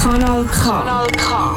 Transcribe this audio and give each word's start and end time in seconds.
Kanal 0.00 0.44
K. 0.44 1.56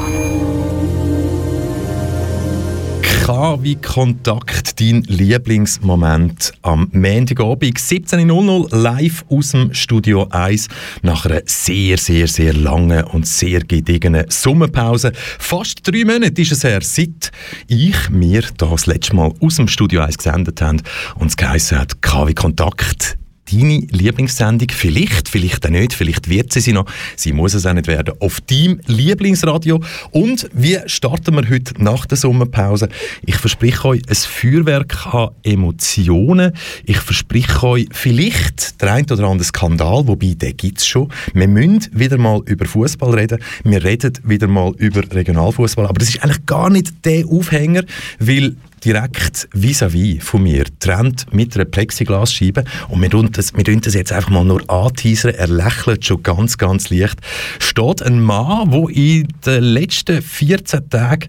K 3.24 3.58
wie 3.62 3.76
Kontakt, 3.76 4.80
dein 4.80 5.02
Lieblingsmoment 5.02 6.52
am 6.62 6.90
Montagabend 6.92 7.78
17.00 7.78 8.76
live 8.76 9.24
aus 9.30 9.52
dem 9.52 9.72
Studio 9.72 10.26
1 10.28 10.68
nach 11.02 11.24
einer 11.24 11.40
sehr, 11.46 11.96
sehr, 11.96 12.28
sehr 12.28 12.52
langen 12.52 13.04
und 13.04 13.26
sehr 13.26 13.60
gediegenen 13.60 14.26
Sommerpause. 14.28 15.12
Fast 15.38 15.80
drei 15.84 16.04
Monate 16.04 16.42
ist 16.42 16.52
es 16.52 16.64
her, 16.64 16.80
seit 16.82 17.32
ich 17.66 18.10
mir 18.10 18.42
das 18.58 18.86
letzte 18.86 19.16
Mal 19.16 19.32
aus 19.40 19.56
dem 19.56 19.68
Studio 19.68 20.02
1 20.02 20.18
gesendet 20.18 20.60
habe 20.60 20.78
und 21.18 21.28
es 21.28 21.36
geheißen 21.36 21.78
hat, 21.78 22.02
K 22.02 22.28
wie 22.28 22.34
Kontakt, 22.34 23.16
deine 23.50 23.80
Lieblingssendung. 23.90 24.68
Vielleicht, 24.70 25.28
vielleicht 25.28 25.66
auch 25.66 25.70
nicht, 25.70 25.92
vielleicht 25.92 26.28
wird 26.28 26.52
sie 26.52 26.60
sie 26.60 26.72
noch. 26.72 26.86
Sie 27.16 27.32
muss 27.32 27.54
es 27.54 27.66
auch 27.66 27.72
nicht 27.72 27.86
werden. 27.86 28.14
Auf 28.20 28.40
deinem 28.40 28.80
Lieblingsradio. 28.86 29.80
Und 30.10 30.48
wie 30.52 30.78
starten 30.86 31.34
wir 31.34 31.48
heute 31.48 31.74
nach 31.82 32.06
der 32.06 32.16
Sommerpause? 32.16 32.88
Ich 33.26 33.36
verspreche 33.36 33.88
euch 33.88 34.02
ein 34.08 34.14
Feuerwerk 34.14 35.14
an 35.14 35.30
Emotionen. 35.42 36.52
Ich 36.84 36.98
verspreche 36.98 37.66
euch 37.66 37.86
vielleicht 37.92 38.80
der 38.80 38.94
ein 38.94 39.04
oder 39.10 39.24
andere 39.24 39.44
Skandal, 39.44 40.06
wobei 40.06 40.34
den 40.34 40.56
gibt 40.56 40.78
es 40.78 40.86
schon. 40.86 41.08
Wir 41.32 41.48
müssen 41.48 41.86
wieder 41.92 42.18
mal 42.18 42.40
über 42.46 42.64
Fußball 42.64 43.14
reden. 43.14 43.38
Wir 43.64 43.82
reden 43.82 44.12
wieder 44.24 44.48
mal 44.48 44.72
über 44.78 45.02
Regionalfußball. 45.10 45.86
Aber 45.86 45.98
das 45.98 46.08
ist 46.08 46.22
eigentlich 46.22 46.46
gar 46.46 46.70
nicht 46.70 47.04
der 47.04 47.26
Aufhänger, 47.26 47.84
weil 48.18 48.56
direkt 48.84 49.48
vis-à-vis 49.52 50.18
-vis 50.18 50.22
von 50.22 50.42
mir, 50.42 50.64
trennt 50.78 51.32
mit 51.32 51.54
einer 51.54 51.64
Plexiglasscheibe. 51.64 52.64
Und 52.88 53.02
wir 53.02 53.10
tun 53.10 53.30
das, 53.32 53.52
das 53.52 53.94
jetzt 53.94 54.12
einfach 54.12 54.30
mal 54.30 54.44
nur 54.44 54.68
anteasern, 54.70 55.34
er 55.34 55.48
lächelt 55.48 56.04
schon 56.04 56.22
ganz, 56.22 56.58
ganz 56.58 56.90
leicht, 56.90 57.18
steht 57.58 58.02
ein 58.02 58.20
Mann, 58.20 58.70
der 58.70 58.88
in 58.90 59.28
den 59.44 59.62
letzten 59.62 60.22
14 60.22 60.90
Tagen 60.90 61.28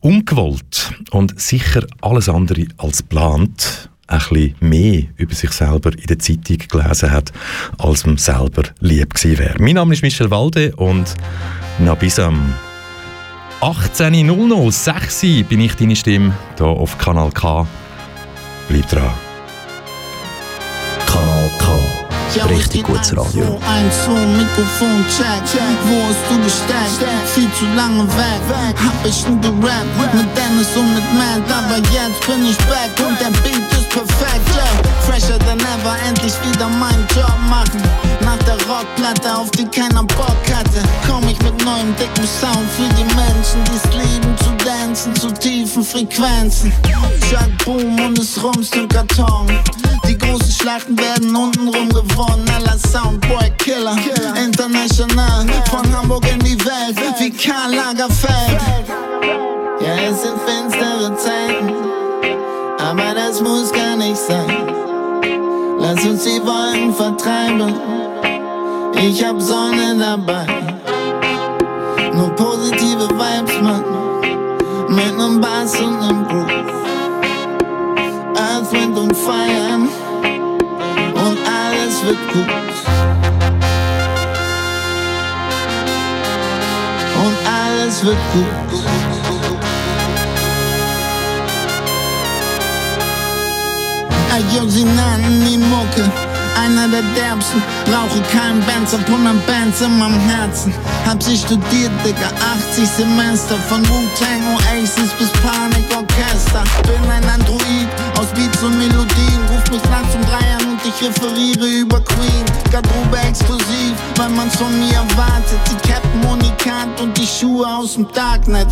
ungewollt 0.00 0.92
und 1.10 1.38
sicher 1.40 1.84
alles 2.00 2.28
andere 2.28 2.66
als 2.78 3.02
plant 3.02 3.90
ein 4.08 4.18
bisschen 4.18 4.54
mehr 4.60 5.02
über 5.16 5.34
sich 5.34 5.50
selber 5.50 5.92
in 5.92 6.06
der 6.06 6.18
Zeitung 6.18 6.58
gelesen 6.68 7.10
hat, 7.10 7.32
als 7.78 8.04
ihm 8.04 8.18
selber 8.18 8.62
lieb 8.80 9.14
gewesen 9.14 9.38
wäre. 9.38 9.56
Mein 9.58 9.74
Name 9.74 9.94
ist 9.94 10.02
Michel 10.02 10.30
Walde 10.30 10.74
und 10.76 11.14
na 11.78 11.94
bis 11.94 12.18
am 12.18 12.54
18.00, 13.60 14.70
6 14.70 15.48
bin 15.48 15.60
ich 15.60 15.74
deine 15.76 15.96
Stimme 15.96 16.34
hier 16.58 16.66
auf 16.66 16.98
Kanal 16.98 17.30
K. 17.32 17.66
Bleib 18.68 18.86
dran. 18.88 19.10
Kanal 21.06 21.50
K. 21.58 21.85
Richtig 22.48 22.84
gutes 22.84 23.16
Radio. 23.16 23.44
Wo 23.44 23.60
hast 26.08 26.24
du 26.28 26.36
gesteckt? 26.42 27.00
Viel 27.34 27.50
zu 27.52 27.64
lange 27.74 28.06
weg. 28.16 28.40
Hab 28.76 29.06
ich 29.06 29.26
nie 29.26 29.40
gerappt. 29.40 30.14
Mit 30.14 30.26
Dennis 30.36 30.76
und 30.76 30.94
mit 30.94 31.04
Matt. 31.14 31.42
Aber 31.50 31.78
jetzt 31.92 32.26
bin 32.26 32.44
ich 32.44 32.58
back 32.68 32.92
und 33.06 33.18
der 33.20 33.30
Beat 33.42 33.72
ist 33.72 33.88
perfekt. 33.90 34.48
Yeah. 34.54 34.86
Fresher 35.06 35.38
than 35.38 35.60
ever, 35.60 35.96
endlich 36.08 36.34
wieder 36.44 36.68
meinen 36.68 37.06
Job 37.14 37.32
machen. 37.48 37.82
Nach 38.22 38.38
der 38.38 38.56
Rockplatte, 38.66 39.36
auf 39.36 39.50
die 39.52 39.64
keiner 39.64 40.02
Bock 40.02 40.36
hatte, 40.52 40.82
komm 41.08 41.22
ich 41.28 41.40
mit 41.42 41.64
neuem 41.64 41.94
dicken 41.96 42.26
Sound 42.26 42.68
für 42.76 42.88
die 42.96 43.04
Menschen, 43.14 43.62
die's 43.64 43.84
lieben 43.94 44.36
zu 44.38 44.50
dancen 44.64 45.14
zu 45.14 45.32
tiefen 45.32 45.84
Frequenzen. 45.84 46.72
Chuck 47.30 47.64
Boom 47.64 47.98
und 48.00 48.18
es 48.18 48.42
rumst 48.42 48.74
im 48.74 48.88
Karton. 48.88 49.46
Die 50.08 50.18
großen 50.18 50.50
Schlachten 50.52 50.98
werden 50.98 51.34
untenrum 51.34 51.88
gewonnen. 51.88 52.15
Aller 52.18 52.78
Soundboy 52.78 53.50
Killer, 53.58 53.96
international. 54.42 55.46
Von 55.70 55.84
Hamburg 55.94 56.24
in 56.32 56.38
die 56.40 56.58
Welt, 56.64 56.96
wie 57.18 57.30
Karl 57.30 57.74
Lagerfeld. 57.74 58.60
Ja, 59.80 59.94
es 60.10 60.22
sind 60.22 60.40
finstere 60.46 61.14
Zeiten, 61.16 61.74
aber 62.78 63.14
das 63.14 63.42
muss 63.42 63.70
gar 63.70 63.96
nicht 63.96 64.16
sein. 64.16 64.50
Lass 65.78 66.04
uns 66.06 66.24
die 66.24 66.40
Wolken 66.40 66.94
vertreiben. 66.94 67.74
Ich 68.94 69.22
hab 69.22 69.40
Sonne 69.40 69.96
dabei. 69.98 70.46
Nur 72.14 72.30
positive 72.30 73.08
Vibes, 73.10 73.60
Mann. 73.60 73.84
Mit 74.88 75.18
nem 75.18 75.40
Bass 75.40 75.78
und 75.78 76.00
nem 76.00 76.26
Groove. 76.26 76.64
Earth, 78.38 78.72
Wind 78.72 78.96
und 78.96 79.14
Fire. 79.14 80.05
Und 82.06 82.14
alles 82.14 82.14
wird 82.14 82.32
gut. 82.32 82.48
Und 87.18 87.36
alles 87.48 88.04
wird 88.04 88.16
gut. 88.32 88.46
Ayo, 94.32 94.68
sie 94.68 94.84
nannten 94.84 95.46
ihn 95.48 95.68
Mucke 95.68 96.04
einer 96.56 96.88
der 96.88 97.02
derbsten. 97.16 97.62
Rauche 97.92 98.22
kein 98.32 98.60
Benz, 98.60 98.92
hab 98.92 99.00
100 99.08 99.46
Bands 99.46 99.80
in 99.80 99.98
meinem 99.98 100.20
Herzen. 100.20 100.72
Hab 101.06 101.22
sie 101.22 101.36
studiert, 101.36 101.92
Digga, 102.04 102.32
80 102.74 102.88
Semester. 102.88 103.54
Von 103.68 103.80
Wu-Tang, 103.88 104.42
Oasis 104.56 105.12
bis 105.16 105.30
Panikorchester. 105.40 106.64
Bin 106.82 107.10
ein 107.10 107.22
Android 107.28 107.88
aus 108.18 108.26
Beats 108.34 108.60
und 108.64 108.76
Melodien. 108.76 109.40
Ruf 109.48 109.70
mich 109.70 109.84
nachts 109.88 110.16
um 110.16 110.22
drei 110.22 110.44
an 110.58 110.72
und 110.72 110.80
ich 110.84 111.08
referiere 111.08 111.66
über 111.80 112.00
Queen. 112.00 112.44
Garderobe 112.72 113.18
exklusiv, 113.18 113.94
weil 114.16 114.30
man's 114.30 114.56
von 114.56 114.76
mir 114.80 114.94
erwartet. 114.94 115.60
Die 115.70 115.88
Captain 115.88 116.24
Unikat 116.24 117.00
und 117.00 117.16
die 117.16 117.26
Schuhe 117.26 117.66
aus 117.68 117.94
dem 117.94 118.10
Darknet. 118.12 118.66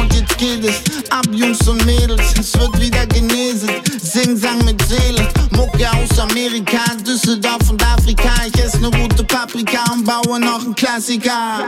Und 0.00 0.14
jetzt 0.14 0.38
geht 0.38 0.64
es 0.64 0.80
ab, 1.10 1.26
Jungs 1.30 1.60
und 1.68 1.84
Mädels. 1.84 2.32
Es 2.40 2.58
wird 2.58 2.80
wieder 2.80 3.06
geneset. 3.06 3.82
Sing, 4.00 4.34
Sang 4.36 4.64
mit 4.64 4.80
Seele. 4.86 5.28
Mucke 5.50 5.86
aus 5.92 6.18
Amerika, 6.18 6.78
Düsseldorf 7.06 7.68
und 7.68 7.84
Afrika. 7.84 8.30
Ich 8.46 8.64
esse 8.64 8.78
ne 8.78 8.88
rote 8.88 9.24
Paprika 9.24 9.92
und 9.92 10.04
baue 10.04 10.40
noch 10.40 10.64
einen 10.64 10.74
Klassiker. 10.74 11.65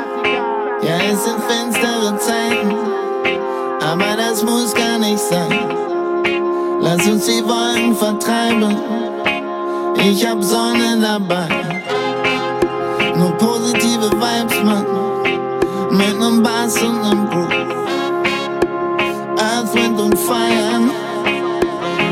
Ja, 0.82 0.96
es 1.12 1.24
sind 1.24 1.42
finstere 1.44 2.16
Zeiten, 2.18 2.74
aber 3.80 4.16
das 4.16 4.42
muss 4.42 4.74
gar 4.74 4.98
nicht 4.98 5.18
sein. 5.18 5.68
Lass 6.80 7.06
uns 7.06 7.26
die 7.26 7.44
Wolken 7.44 7.94
vertreiben. 7.96 8.76
Ich 9.96 10.24
hab 10.26 10.42
Sonne 10.42 10.98
dabei. 11.00 11.48
Nur 13.16 13.32
positive 13.32 14.10
Vibes, 14.12 14.62
Mann. 14.62 14.86
Mit 15.90 16.18
nem 16.18 16.42
Bass 16.42 16.80
und 16.80 17.02
nem 17.02 17.28
Groove. 17.28 17.68
Earth, 19.38 19.74
Wind 19.74 20.00
und 20.00 20.18
Fire. 20.18 20.80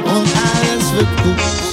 Und 0.04 0.28
alles 0.34 0.92
wird 0.94 1.22
gut. 1.22 1.65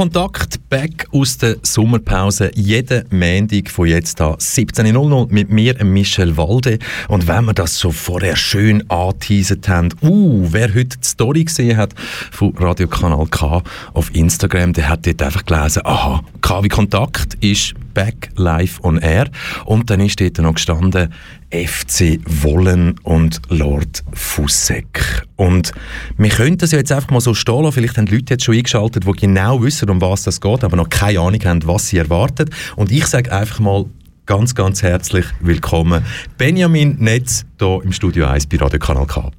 Kontakt, 0.00 0.66
back 0.70 1.08
aus 1.12 1.36
der 1.36 1.58
Sommerpause, 1.62 2.50
jeden 2.54 3.04
Montag 3.10 3.68
von 3.68 3.86
jetzt 3.86 4.18
an 4.22 4.32
17.00 4.36 5.26
mit 5.30 5.50
mir, 5.50 5.74
Michel 5.84 6.38
Walde. 6.38 6.78
Und 7.08 7.28
wenn 7.28 7.44
wir 7.44 7.52
das 7.52 7.76
so 7.76 7.90
vorher 7.90 8.34
schön 8.34 8.88
angeteasert 8.90 9.68
haben, 9.68 9.90
uh, 10.00 10.48
wer 10.52 10.68
heute 10.74 10.96
die 10.96 11.06
Story 11.06 11.44
gesehen 11.44 11.76
hat 11.76 11.92
von 12.30 12.56
Radiokanal 12.56 13.26
K 13.26 13.62
auf 13.92 14.14
Instagram, 14.14 14.72
der 14.72 14.88
hat 14.88 15.06
dort 15.06 15.20
einfach 15.20 15.44
gelesen, 15.44 15.82
aha, 15.84 16.24
KW 16.40 16.68
Kontakt 16.68 17.34
ist 17.42 17.74
back 17.92 18.30
live 18.36 18.82
on 18.82 18.96
air. 18.96 19.28
Und 19.66 19.90
dann 19.90 20.00
ist 20.00 20.18
dort 20.18 20.38
noch 20.38 20.54
gestanden, 20.54 21.12
FC 21.50 22.20
Wollen 22.42 22.98
und 23.02 23.40
Lord 23.48 24.04
Fussek. 24.12 25.24
Und 25.36 25.72
wir 26.16 26.30
könnten 26.30 26.58
das 26.58 26.72
ja 26.72 26.78
jetzt 26.78 26.92
einfach 26.92 27.10
mal 27.10 27.20
so 27.20 27.34
stehen 27.34 27.62
lassen. 27.62 27.72
Vielleicht 27.72 27.96
haben 27.98 28.06
die 28.06 28.14
Leute 28.14 28.34
jetzt 28.34 28.44
schon 28.44 28.54
eingeschaltet, 28.54 29.04
die 29.06 29.12
genau 29.12 29.62
wissen, 29.62 29.90
um 29.90 30.00
was 30.00 30.22
das 30.22 30.40
geht, 30.40 30.64
aber 30.64 30.76
noch 30.76 30.88
keine 30.88 31.20
Ahnung 31.20 31.40
haben, 31.44 31.66
was 31.66 31.88
sie 31.88 31.98
erwartet. 31.98 32.50
Und 32.76 32.92
ich 32.92 33.06
sage 33.06 33.32
einfach 33.32 33.58
mal 33.58 33.86
ganz, 34.26 34.54
ganz 34.54 34.82
herzlich 34.82 35.26
willkommen 35.40 36.04
Benjamin 36.38 36.96
Netz 37.00 37.44
hier 37.58 37.80
im 37.82 37.92
Studio 37.92 38.26
1 38.26 38.46
bei 38.46 38.58
Radio 38.58 38.78
Kanal 38.78 39.06
K. 39.06 39.30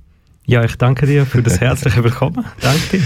Ja, 0.46 0.66
ich 0.66 0.76
danke 0.76 1.06
dir 1.06 1.26
für 1.26 1.42
das 1.42 1.62
herzliche 1.62 2.04
Willkommen. 2.04 2.44
Danke 2.60 2.98
dir. 2.98 3.04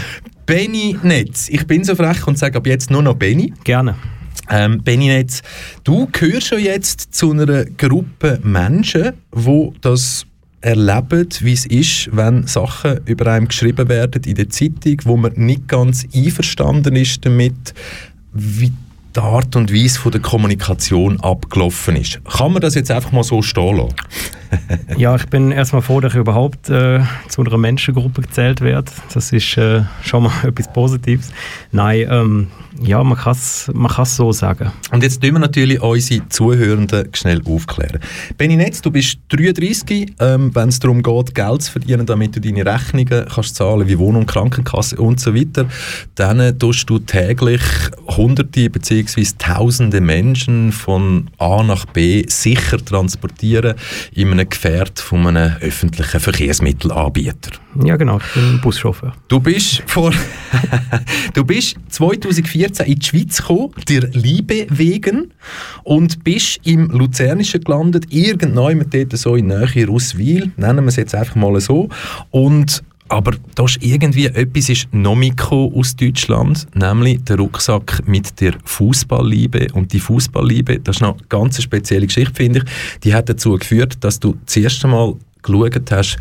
Benny 0.48 0.98
Netz, 1.04 1.48
ich 1.50 1.68
bin 1.68 1.84
so 1.84 1.96
frech 1.96 2.26
und 2.28 2.40
sage 2.40 2.58
ab 2.58 2.66
jetzt 2.66 2.90
nur 2.90 3.04
noch 3.04 3.16
Benny. 3.16 3.54
Gerne. 3.64 3.96
Ähm, 4.50 4.84
Benny 4.84 5.08
Netz, 5.08 5.42
du 5.84 6.08
gehörst 6.12 6.48
schon 6.48 6.60
jetzt 6.60 7.14
zu 7.14 7.32
einer 7.32 7.66
Gruppe 7.66 8.40
Menschen, 8.44 9.14
wo 9.32 9.74
das 9.82 10.26
erleben, 10.62 11.28
wie 11.42 11.54
es 11.54 11.66
ist, 11.66 12.10
wenn 12.12 12.48
Sachen 12.48 13.00
über 13.06 13.32
einem 13.32 13.48
geschrieben 13.48 13.88
werden 13.88 14.24
in 14.24 14.36
der 14.36 14.50
Zeitung, 14.50 15.00
wo 15.04 15.18
man 15.18 15.34
nicht 15.36 15.68
ganz 15.68 16.06
einverstanden 16.14 16.96
ist 16.96 17.24
damit, 17.26 17.74
wie 18.34 18.72
die 19.16 19.20
Art 19.20 19.56
und 19.56 19.74
Weise 19.74 20.00
von 20.00 20.12
der 20.12 20.22
Kommunikation 20.22 21.20
abgelaufen 21.22 21.96
ist. 21.96 22.20
Kann 22.26 22.52
man 22.52 22.62
das 22.62 22.76
jetzt 22.76 22.92
einfach 22.92 23.12
mal 23.12 23.24
so 23.24 23.42
stehen 23.42 23.78
lassen? 23.78 23.96
ja, 24.98 25.16
ich 25.16 25.26
bin 25.28 25.52
erstmal 25.52 25.82
froh, 25.82 26.00
dass 26.00 26.14
ich 26.14 26.20
überhaupt 26.20 26.70
äh, 26.70 27.02
zu 27.28 27.42
einer 27.42 27.58
Menschengruppe 27.58 28.22
gezählt 28.22 28.62
werde. 28.62 28.92
Das 29.14 29.32
ist 29.32 29.58
äh, 29.58 29.84
schon 30.02 30.24
mal 30.24 30.34
etwas 30.44 30.72
Positives. 30.72 31.32
Nein, 31.72 32.08
ähm, 32.10 32.48
ja, 32.82 33.04
man 33.04 33.18
kann 33.18 33.32
es 33.34 33.70
man 33.74 34.06
so 34.06 34.32
sagen. 34.32 34.72
Und 34.92 35.04
jetzt 35.04 35.22
tun 35.22 35.34
wir 35.34 35.40
natürlich 35.40 35.82
unsere 35.82 36.28
Zuhörenden 36.30 37.08
schnell 37.14 37.42
aufklären. 37.46 38.00
Benny 38.38 38.56
Netz, 38.56 38.82
du 38.82 38.92
bist 38.92 39.20
33, 39.30 40.14
ähm, 40.20 40.54
wenn 40.54 40.70
es 40.70 40.80
darum 40.80 41.02
geht, 41.02 41.34
Geld 41.34 41.62
zu 41.62 41.72
verdienen, 41.72 42.06
damit 42.06 42.36
du 42.36 42.42
deine 42.42 42.66
Rechnungen 42.66 43.26
kannst 43.34 43.56
zahlen, 43.56 43.88
wie 43.88 43.98
Wohnung, 43.98 44.26
Krankenkasse 44.26 44.98
und 44.98 45.20
so 45.20 45.34
weiter, 45.34 45.68
dann 46.16 46.58
tust 46.60 46.90
du 46.90 47.00
täglich 47.00 47.62
Hunderte 48.08 48.70
bzw. 48.70 49.26
Tausende 49.38 50.02
Menschen 50.02 50.72
von 50.72 51.30
A 51.38 51.64
nach 51.64 51.86
B 51.86 52.26
sicher 52.28 52.84
transportieren 52.84 53.76
in 54.14 54.32
einem 54.32 54.45
Gefährt 54.50 55.00
von 55.00 55.28
einem 55.28 55.56
öffentlichen 55.62 56.20
Verkehrsmittelanbieter. 56.20 57.52
Ja 57.84 57.96
genau, 57.98 58.18
ich 58.18 58.34
bin 58.34 58.62
Buschauffeur. 58.62 59.14
Du 59.28 59.40
bist 59.40 59.84
vor 59.86 60.14
du 61.34 61.44
bist 61.44 61.76
2014 61.90 62.86
in 62.86 62.96
die 63.00 63.06
Schweiz 63.06 63.38
gekommen, 63.38 63.72
der 63.88 64.10
Liebe 64.12 64.68
wegen 64.70 65.34
und 65.84 66.24
bist 66.24 66.60
im 66.64 66.90
Luzernischen 66.90 67.62
gelandet, 67.62 68.06
irgendwann 68.10 68.86
dort 68.90 69.18
so 69.18 69.36
in 69.36 69.48
Nähe 69.48 69.88
Russwil, 69.88 70.52
nennen 70.58 70.86
wir 70.86 70.90
es 70.90 70.96
jetzt 70.96 71.16
einfach 71.16 71.36
mal 71.36 71.60
so 71.60 71.90
und 72.32 72.84
aber 73.08 73.34
da 73.54 73.66
ist 73.66 73.78
irgendwie 73.82 74.26
etwas 74.26 74.70
ist 74.70 74.88
noch 74.94 75.16
aus 75.52 75.96
Deutschland, 75.96 76.68
nämlich 76.74 77.24
der 77.24 77.38
Rucksack 77.38 78.02
mit 78.08 78.40
der 78.42 78.54
Fußballliebe 78.64 79.68
und 79.74 79.94
die 79.94 80.00
Fußballliebe, 80.00 80.80
das 80.80 80.98
ist 80.98 81.02
noch 81.02 81.18
eine 81.18 81.28
ganz 81.30 81.62
spezielle 81.62 82.08
Geschichte, 82.08 82.34
finde 82.34 82.60
ich. 82.60 83.00
Die 83.04 83.14
hat 83.14 83.30
dazu 83.30 83.58
geführt, 83.58 84.04
dass 84.04 84.20
du 84.20 84.38
das 84.46 84.58
erste 84.58 84.88
Mal 84.88 85.16
geschaut 85.42 85.92
hast, 85.92 86.18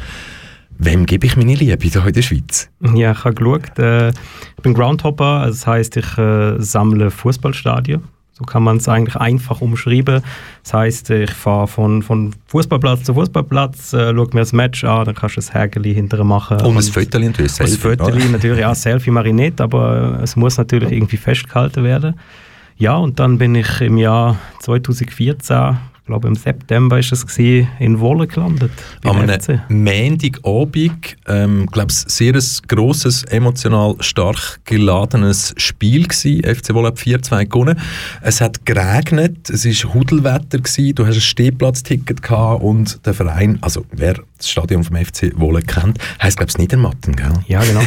Wem 0.79 1.07
gebe 1.07 1.27
ich 1.27 1.37
meine 1.37 1.55
Liebe 1.55 1.79
hier 1.81 2.05
in 2.05 2.13
der 2.13 2.23
Schweiz? 2.23 2.69
Ja, 2.95 3.13
ich 3.13 3.25
habe 3.25 3.35
geschaut. 3.35 3.79
Äh, 3.79 4.09
ich 4.09 4.63
bin 4.63 4.75
Groundhopper, 4.75 5.41
also 5.43 5.53
das 5.53 5.67
heißt, 5.67 5.97
ich 5.97 6.19
äh, 6.19 6.61
sammle 6.61 7.11
Fußballstadien. 7.13 8.03
So 8.37 8.45
kann 8.45 8.65
man 8.65 8.79
es 8.79 8.89
eigentlich 8.89 9.15
einfach 9.15 9.61
umschreiben. 9.61 10.21
Das 10.65 10.75
heißt, 10.75 11.11
ich 11.11 11.31
fahre 11.31 11.69
von, 11.69 12.03
von 12.03 12.35
Fußballplatz 12.49 13.05
zu 13.05 13.15
Fußballplatz, 13.15 13.93
äh, 13.93 14.13
schaue 14.13 14.29
mir 14.33 14.41
das 14.41 14.53
Match 14.53 14.83
an, 14.83 15.05
dann 15.05 15.15
kannst 15.15 15.37
du 15.37 15.41
ein 15.41 15.53
Hägeli 15.53 15.95
hinterher 15.95 16.25
machen. 16.25 16.59
Und, 16.61 16.67
und 16.67 16.77
ein 16.77 16.83
Fötterchen 16.83 17.29
natürlich, 17.29 17.53
Selfie. 17.53 17.75
Ein 17.75 17.79
Fötterchen 17.79 18.33
natürlich, 18.33 18.59
ja, 18.59 18.75
Selfie 18.75 19.13
mache 19.13 19.29
ich 19.29 19.35
nicht, 19.35 19.61
aber 19.61 20.19
es 20.21 20.35
muss 20.35 20.59
natürlich 20.59 20.91
irgendwie 20.91 21.17
festgehalten 21.17 21.85
werden. 21.85 22.19
Ja, 22.77 22.97
und 22.97 23.21
dann 23.21 23.39
bin 23.39 23.55
ich 23.55 23.81
im 23.81 23.99
Jahr 23.99 24.37
2014 24.61 25.77
ich 26.05 26.07
glaube 26.07 26.29
im 26.29 26.35
September 26.35 26.99
ist 26.99 27.13
es 27.13 27.27
gewesen, 27.27 27.67
in 27.79 27.99
Wolle 27.99 28.27
gelandet. 28.27 28.71
Am 29.05 29.17
Montagabend, 29.17 31.17
ähm, 31.27 31.67
glaube 31.73 31.93
ich, 31.93 31.97
sehr 31.97 32.35
ein 32.35 32.45
grosses, 32.69 33.25
emotional 33.25 33.97
stark 34.01 34.61
geladenes 34.67 35.55
Spiel 35.57 36.07
gewesen. 36.07 36.45
FC 36.45 36.75
Wolle 36.75 36.89
hat 36.89 36.99
4-2 36.99 37.47
gewonnen. 37.47 37.81
Es 38.21 38.43
hat 38.43 38.67
geregnet, 38.67 39.49
es 39.49 39.65
war 39.65 39.95
Hudelwetter 39.95 40.59
gewesen, 40.59 40.95
du 40.95 41.07
hast 41.07 41.15
ein 41.15 41.21
Stehplatzticket 41.23 42.21
gehabt 42.21 42.63
und 42.63 43.07
der 43.07 43.15
Verein, 43.15 43.57
also 43.63 43.87
wer 43.91 44.17
das 44.45 44.51
Stadion 44.51 44.85
vom 44.85 44.97
FC 44.97 45.33
Wolle 45.37 45.63
kennt, 45.63 45.99
heisst 46.23 46.37
glaube 46.37 46.51
ich 46.51 46.59
Niedermatten, 46.59 47.17
gell? 47.17 47.33
Ja, 47.47 47.63
genau. 47.65 47.81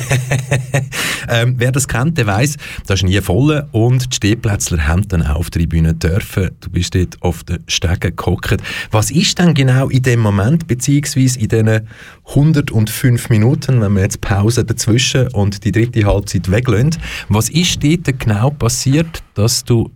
ähm, 1.30 1.56
wer 1.58 1.72
das 1.72 1.88
kennt, 1.88 2.18
der 2.18 2.28
weiß, 2.28 2.58
das 2.86 3.02
ist 3.02 3.04
nie 3.04 3.20
voll 3.22 3.66
und 3.72 4.12
die 4.12 4.16
Stehplätzler 4.16 4.88
haben 4.88 5.08
dann 5.08 5.22
auch 5.22 5.36
auf 5.36 5.50
der 5.50 5.62
Tribüne 5.62 5.94
dürfen. 5.94 6.52
Du 6.62 6.70
bist 6.70 6.96
dort 6.96 7.22
auf 7.22 7.44
den 7.44 7.60
Stegen 7.68 8.16
gehockt. 8.16 8.62
Was 8.92 9.12
ist 9.12 9.38
denn 9.40 9.54
genau 9.54 9.90
in 9.90 10.02
dem 10.02 10.20
Moment, 10.20 10.68
beziehungsweise 10.68 11.40
in 11.40 11.50
diesen 11.50 11.88
105 12.28 13.30
Minuten, 13.30 13.82
wenn 13.82 13.94
wir 13.94 14.04
jetzt 14.04 14.22
Pause 14.22 14.66
dazwischen 14.66 15.28
und 15.30 15.64
die 15.64 15.72
dritte 15.72 16.06
Halbzeit 16.06 16.50
weglassen, 16.50 16.98
was 17.30 17.50
ist 17.50 17.84
dort 17.84 18.20
genau 18.20 18.50
passiert, 18.50 19.24
dass 19.36 19.64
du 19.64 19.92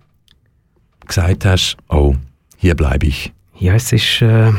gesagt 1.07 1.46
hast, 1.46 1.78
oh, 1.90 2.16
hier 2.57 2.75
bleibe 2.75 3.07
ich? 3.07 3.34
Ja, 3.60 3.75
es 3.75 3.92
ist, 3.92 4.22
äh, 4.22 4.52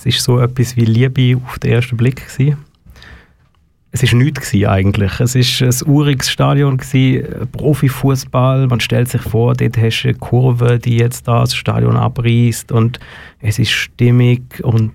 es 0.00 0.06
ist 0.06 0.24
so 0.24 0.38
etwas 0.40 0.76
wie 0.76 0.84
Liebe 0.84 1.40
auf 1.44 1.58
den 1.58 1.72
ersten 1.72 1.96
Blick 1.96 2.26
gewesen 2.26 2.56
es 3.92 4.02
ist 4.04 4.14
nichts 4.14 4.54
eigentlich. 4.54 5.18
Es 5.18 5.34
ist 5.34 5.62
ein 5.62 5.88
uriges 5.88 6.30
Stadion 6.30 6.78
Profifußball. 7.52 8.68
Man 8.68 8.80
stellt 8.80 9.08
sich 9.08 9.22
vor, 9.22 9.54
dort 9.54 9.76
hast 9.78 10.02
du 10.02 10.08
eine 10.08 10.18
Kurve, 10.18 10.78
die 10.78 10.98
jetzt 10.98 11.26
da 11.26 11.40
das 11.40 11.56
Stadion 11.56 11.96
abreißt 11.96 12.70
und 12.70 13.00
es 13.40 13.58
ist 13.58 13.70
stimmig 13.70 14.62
und 14.62 14.92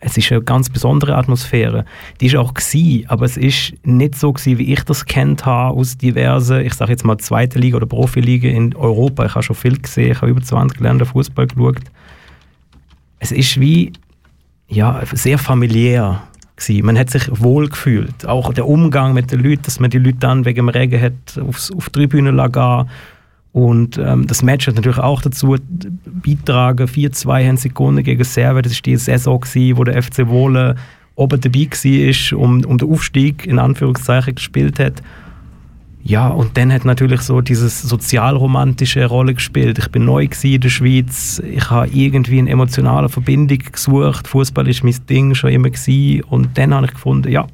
es 0.00 0.16
ist 0.16 0.32
eine 0.32 0.42
ganz 0.42 0.68
besondere 0.68 1.16
Atmosphäre. 1.16 1.84
Die 2.20 2.26
ist 2.26 2.36
auch 2.36 2.54
gewesen, 2.54 3.04
aber 3.08 3.24
es 3.24 3.36
ist 3.36 3.74
nicht 3.84 4.14
so 4.14 4.32
gewesen, 4.32 4.58
wie 4.58 4.72
ich 4.72 4.82
das 4.84 5.04
kennt 5.04 5.46
habe 5.46 5.78
aus 5.78 5.96
diversen, 5.96 6.60
ich 6.60 6.74
sage 6.74 6.92
jetzt 6.92 7.04
mal 7.04 7.18
zweite 7.18 7.58
Liga 7.58 7.76
oder 7.76 7.86
Profiliga 7.86 8.48
in 8.48 8.74
Europa. 8.76 9.26
Ich 9.26 9.34
habe 9.34 9.42
schon 9.42 9.56
viel 9.56 9.78
gesehen, 9.78 10.12
ich 10.12 10.20
habe 10.20 10.30
über 10.30 10.42
20 10.42 10.80
Länder 10.80 11.06
Fußball 11.06 11.46
geschaut. 11.46 11.84
Es 13.18 13.32
ist 13.32 13.60
wie 13.60 13.92
ja 14.70 15.02
sehr 15.12 15.38
familiär 15.38 16.22
gewesen. 16.56 16.86
Man 16.86 16.98
hat 16.98 17.10
sich 17.10 17.28
wohl 17.30 17.68
gefühlt. 17.68 18.26
Auch 18.26 18.52
der 18.52 18.66
Umgang 18.66 19.14
mit 19.14 19.30
den 19.30 19.40
Leuten, 19.40 19.62
dass 19.64 19.80
man 19.80 19.90
die 19.90 19.98
Leute 19.98 20.18
dann 20.18 20.44
wegen 20.44 20.66
dem 20.66 20.68
Regen 20.68 21.00
hat 21.00 21.38
aufs, 21.46 21.70
auf 21.72 21.90
die 21.90 22.00
Tribüne 22.00 22.30
lagen. 22.30 22.88
Und 23.52 23.98
ähm, 23.98 24.26
das 24.28 24.42
Match 24.42 24.68
hat 24.68 24.76
natürlich 24.76 24.98
auch 24.98 25.22
dazu 25.22 25.56
beitragen. 26.06 26.86
4-2 26.86 27.48
haben 27.48 27.56
Sekunden 27.56 28.04
gegen 28.04 28.22
Serbien. 28.22 28.62
Das 28.62 28.74
war 28.74 28.82
die 28.82 28.96
Saison, 28.96 29.40
gewesen, 29.40 29.76
wo 29.76 29.84
der 29.84 30.00
FC 30.00 30.28
Wohlen 30.28 30.78
oben 31.16 31.40
dabei 31.40 31.66
war, 31.70 32.38
um, 32.38 32.64
um 32.64 32.78
den 32.78 32.90
Aufstieg 32.90 33.46
in 33.46 33.58
Anführungszeichen 33.58 34.36
gespielt 34.36 34.78
hat. 34.78 35.02
Ja, 36.10 36.26
und 36.26 36.56
dann 36.56 36.72
hat 36.72 36.84
natürlich 36.84 37.20
so 37.20 37.40
dieses 37.40 37.82
sozialromantische 37.82 39.06
Rolle 39.06 39.32
gespielt. 39.32 39.78
Ich 39.78 39.86
bin 39.92 40.06
neu 40.06 40.28
in 40.42 40.60
der 40.60 40.68
Schweiz, 40.68 41.40
ich 41.48 41.70
habe 41.70 41.86
irgendwie 41.86 42.40
eine 42.40 42.50
emotionale 42.50 43.08
Verbindung 43.08 43.58
gesucht. 43.58 44.26
Fußball 44.26 44.66
ist 44.66 44.82
mein 44.82 44.96
Ding 45.08 45.36
schon 45.36 45.50
immer 45.50 45.70
gewesen. 45.70 46.24
und 46.24 46.58
dann 46.58 46.74
habe 46.74 46.86
ich 46.86 46.94
gefunden, 46.94 47.30
ja, 47.30 47.46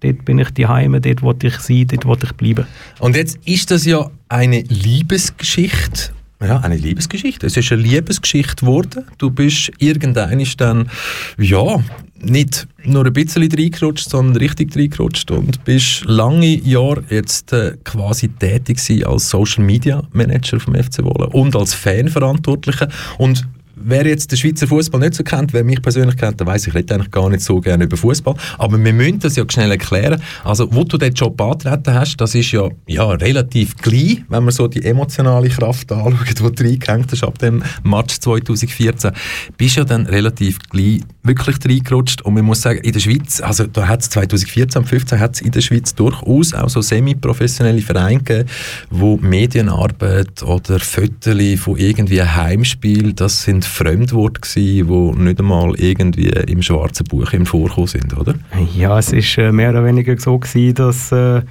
dort 0.00 0.24
bin 0.24 0.40
ich 0.40 0.50
die 0.50 0.66
Heime, 0.66 1.00
dort 1.00 1.22
wollte 1.22 1.46
ich 1.46 1.58
sein, 1.60 1.86
dort 1.86 2.04
wollte 2.04 2.26
ich 2.26 2.32
bleiben. 2.32 2.66
Und 2.98 3.14
jetzt 3.14 3.38
ist 3.44 3.70
das 3.70 3.86
ja 3.86 4.10
eine 4.28 4.62
Liebesgeschichte 4.62 6.10
ja, 6.42 6.58
eine 6.60 6.76
Liebesgeschichte. 6.76 7.46
Es 7.46 7.56
ist 7.56 7.70
eine 7.70 7.82
Liebesgeschichte 7.82 8.56
geworden. 8.56 9.04
Du 9.18 9.30
bist 9.30 9.70
irgendwann 9.78 10.46
dann, 10.56 10.90
ja, 11.38 11.82
nicht 12.22 12.66
nur 12.84 13.04
ein 13.04 13.12
bisschen 13.12 13.50
reingerutscht, 13.50 14.08
sondern 14.08 14.36
richtig 14.36 14.74
reingerutscht 14.76 15.30
und 15.30 15.64
bist 15.64 16.04
lange 16.04 16.46
Jahre 16.46 17.04
jetzt 17.10 17.52
äh, 17.52 17.76
quasi 17.84 18.28
tätig 18.28 18.78
als 19.06 19.28
Social 19.28 19.64
Media 19.64 20.02
Manager 20.12 20.60
vom 20.60 20.74
FC 20.74 21.02
Wolle 21.02 21.28
und 21.30 21.56
als 21.56 21.74
Fanverantwortlicher 21.74 22.88
und 23.18 23.46
wer 23.82 24.06
jetzt 24.06 24.30
den 24.30 24.38
Schweizer 24.38 24.66
Fußball 24.66 25.00
nicht 25.00 25.14
so 25.14 25.24
kennt, 25.24 25.52
wer 25.52 25.64
mich 25.64 25.82
persönlich 25.82 26.16
kennt, 26.16 26.40
der 26.40 26.46
weiß, 26.46 26.66
ich 26.66 26.74
rede 26.74 26.94
eigentlich 26.94 27.10
gar 27.10 27.28
nicht 27.28 27.42
so 27.42 27.60
gerne 27.60 27.84
über 27.84 27.96
Fußball. 27.96 28.34
Aber 28.58 28.82
wir 28.82 28.92
müssen 28.92 29.20
das 29.20 29.36
ja 29.36 29.44
schnell 29.48 29.70
erklären. 29.70 30.22
Also, 30.44 30.72
wo 30.72 30.84
du 30.84 30.98
den 30.98 31.12
Job 31.12 31.40
antreten 31.40 31.94
hast, 31.94 32.16
das 32.16 32.34
ist 32.34 32.52
ja, 32.52 32.68
ja 32.86 33.10
relativ 33.10 33.76
klein, 33.76 34.24
wenn 34.28 34.44
man 34.44 34.52
so 34.52 34.68
die 34.68 34.84
emotionale 34.84 35.48
Kraft 35.48 35.90
anschaut, 35.92 36.28
die 36.28 36.34
du 36.34 36.44
reingehängt 36.44 37.12
hast 37.12 37.24
ab 37.24 37.38
dem 37.38 37.62
Match 37.82 38.18
2014. 38.20 39.12
Bist 39.56 39.76
ja 39.76 39.84
dann 39.84 40.06
relativ 40.06 40.58
klein 40.70 41.04
wirklich 41.22 41.56
reingerutscht. 41.64 42.22
Und 42.22 42.34
man 42.34 42.44
muss 42.44 42.62
sagen, 42.62 42.80
in 42.80 42.92
der 42.92 43.00
Schweiz, 43.00 43.40
also 43.40 43.66
da 43.66 43.88
hat 43.88 44.02
es 44.02 44.10
2014 44.10 44.80
und 44.80 44.88
2015 44.88 45.20
hat 45.20 45.34
es 45.34 45.40
in 45.40 45.50
der 45.50 45.60
Schweiz 45.60 45.94
durchaus 45.94 46.54
auch 46.54 46.68
so 46.68 46.80
semi-professionelle 46.80 47.82
Vereine 47.82 48.18
gegeben, 48.18 48.48
wo 48.90 49.16
Medienarbeit 49.16 50.42
oder 50.42 50.80
Fotos 50.80 51.30
von 51.60 51.76
irgendwie 51.76 52.22
Heimspiel, 52.22 53.12
das 53.12 53.42
sind 53.42 53.64
Fremdworte 53.70 54.40
gewesen, 54.40 54.86
die 55.16 55.22
nicht 55.22 55.40
einmal 55.40 55.74
irgendwie 55.76 56.28
im 56.28 56.62
schwarzen 56.62 57.04
Buch 57.04 57.32
im 57.32 57.46
Vorkommen 57.46 57.86
sind, 57.86 58.16
oder? 58.16 58.34
Ja, 58.76 58.98
es 58.98 59.12
ist 59.12 59.38
äh, 59.38 59.52
mehr 59.52 59.70
oder 59.70 59.84
weniger 59.84 60.18
so 60.18 60.38
gewesen, 60.38 60.74
dass 60.74 61.12
äh, 61.12 61.42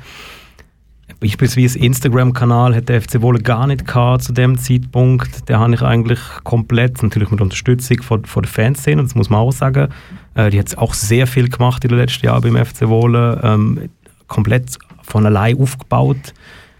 Beispielsweise 1.19 1.79
Instagram-Kanal 1.79 2.73
hat 2.73 2.87
der 2.87 3.01
FC 3.01 3.21
Wohle 3.21 3.41
gar 3.41 3.67
nicht 3.67 3.85
gehabt 3.85 4.23
zu 4.23 4.31
dem 4.31 4.57
Zeitpunkt. 4.57 5.49
Den 5.49 5.59
habe 5.59 5.73
ich 5.73 5.81
eigentlich 5.81 6.19
komplett, 6.45 7.03
natürlich 7.03 7.29
mit 7.29 7.41
Unterstützung 7.41 8.01
von, 8.03 8.23
von 8.23 8.43
der 8.43 8.51
Fanszene, 8.51 9.01
das 9.01 9.15
muss 9.15 9.29
man 9.29 9.41
auch 9.41 9.51
sagen. 9.51 9.89
Äh, 10.35 10.49
die 10.49 10.59
hat 10.59 10.77
auch 10.77 10.93
sehr 10.93 11.27
viel 11.27 11.49
gemacht 11.49 11.83
in 11.83 11.89
den 11.89 11.97
letzten 11.97 12.25
Jahren 12.25 12.41
beim 12.41 12.65
FC 12.65 12.87
Wohle. 12.87 13.41
Ähm, 13.43 13.89
komplett 14.27 14.77
von 15.03 15.25
allein 15.25 15.59
aufgebaut. 15.59 16.33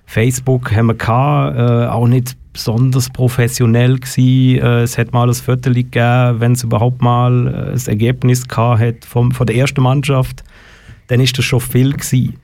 Facebook 0.06 0.72
haben 0.74 0.88
wir 0.88 0.96
gehabt, 0.96 1.58
äh, 1.58 1.88
auch 1.88 2.08
nicht 2.08 2.38
besonders 2.60 3.10
professionell 3.10 3.98
gewesen. 3.98 4.62
Äh, 4.62 4.84
es 4.84 4.98
hat 4.98 5.14
mal 5.14 5.30
ein 5.30 5.34
Viertel 5.34 5.74
gegeben, 5.74 6.40
wenn 6.40 6.52
es 6.52 6.64
überhaupt 6.64 7.02
mal 7.02 7.48
äh, 7.48 7.72
ein 7.72 7.88
Ergebnis 7.88 8.48
gehabt 8.48 8.82
hat 8.82 9.06
vom, 9.06 9.32
von 9.32 9.48
der 9.48 9.56
ersten 9.56 9.82
Mannschaft, 9.82 10.44
dann 11.08 11.22
ist 11.22 11.38
das 11.38 11.46
schon 11.46 11.62
viel 11.62 11.94
gewesen. 11.94 12.36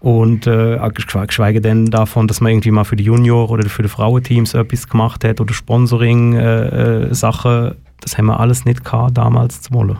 Und 0.00 0.46
äh, 0.46 0.78
geschweige 1.26 1.60
denn 1.60 1.86
davon, 1.86 2.28
dass 2.28 2.40
man 2.40 2.52
irgendwie 2.52 2.70
mal 2.70 2.84
für 2.84 2.94
die 2.94 3.02
Junior- 3.04 3.50
oder 3.50 3.68
für 3.68 3.82
die 3.82 3.88
Frauenteams 3.88 4.54
etwas 4.54 4.88
gemacht 4.88 5.24
hat 5.24 5.40
oder 5.40 5.52
Sponsoring-Sachen, 5.52 7.50
äh, 7.50 7.68
äh 7.68 7.74
das 8.00 8.16
haben 8.16 8.26
wir 8.26 8.38
alles 8.38 8.64
nicht 8.64 8.84
gehabt, 8.84 9.18
damals 9.18 9.62
zu 9.62 9.72
wollen. 9.72 9.98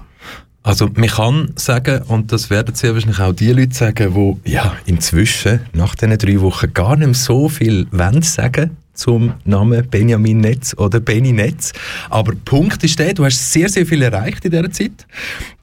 Also 0.62 0.88
man 0.94 1.08
kann 1.08 1.50
sagen, 1.56 2.02
und 2.08 2.30
das 2.30 2.48
werden 2.48 2.76
sehr 2.76 2.94
wahrscheinlich 2.94 3.20
auch 3.20 3.32
die 3.32 3.52
Leute 3.52 3.74
sagen, 3.74 4.38
die 4.44 4.52
ja, 4.52 4.72
inzwischen 4.86 5.62
nach 5.72 5.96
diesen 5.96 6.16
drei 6.16 6.40
Wochen 6.40 6.72
gar 6.72 6.94
nicht 6.94 7.06
mehr 7.06 7.14
so 7.14 7.48
viel 7.48 7.88
wollen 7.90 8.22
sagen 8.22 8.76
zum 8.98 9.34
Namen 9.44 9.86
Benjamin 9.88 10.40
Netz 10.40 10.74
oder 10.76 11.00
Benny 11.00 11.32
Netz. 11.32 11.72
Aber 12.10 12.32
Punkt 12.44 12.82
ist 12.84 12.98
der, 12.98 13.14
du 13.14 13.24
hast 13.24 13.52
sehr, 13.52 13.68
sehr 13.68 13.86
viel 13.86 14.02
erreicht 14.02 14.44
in 14.44 14.50
dieser 14.50 14.70
Zeit. 14.70 15.06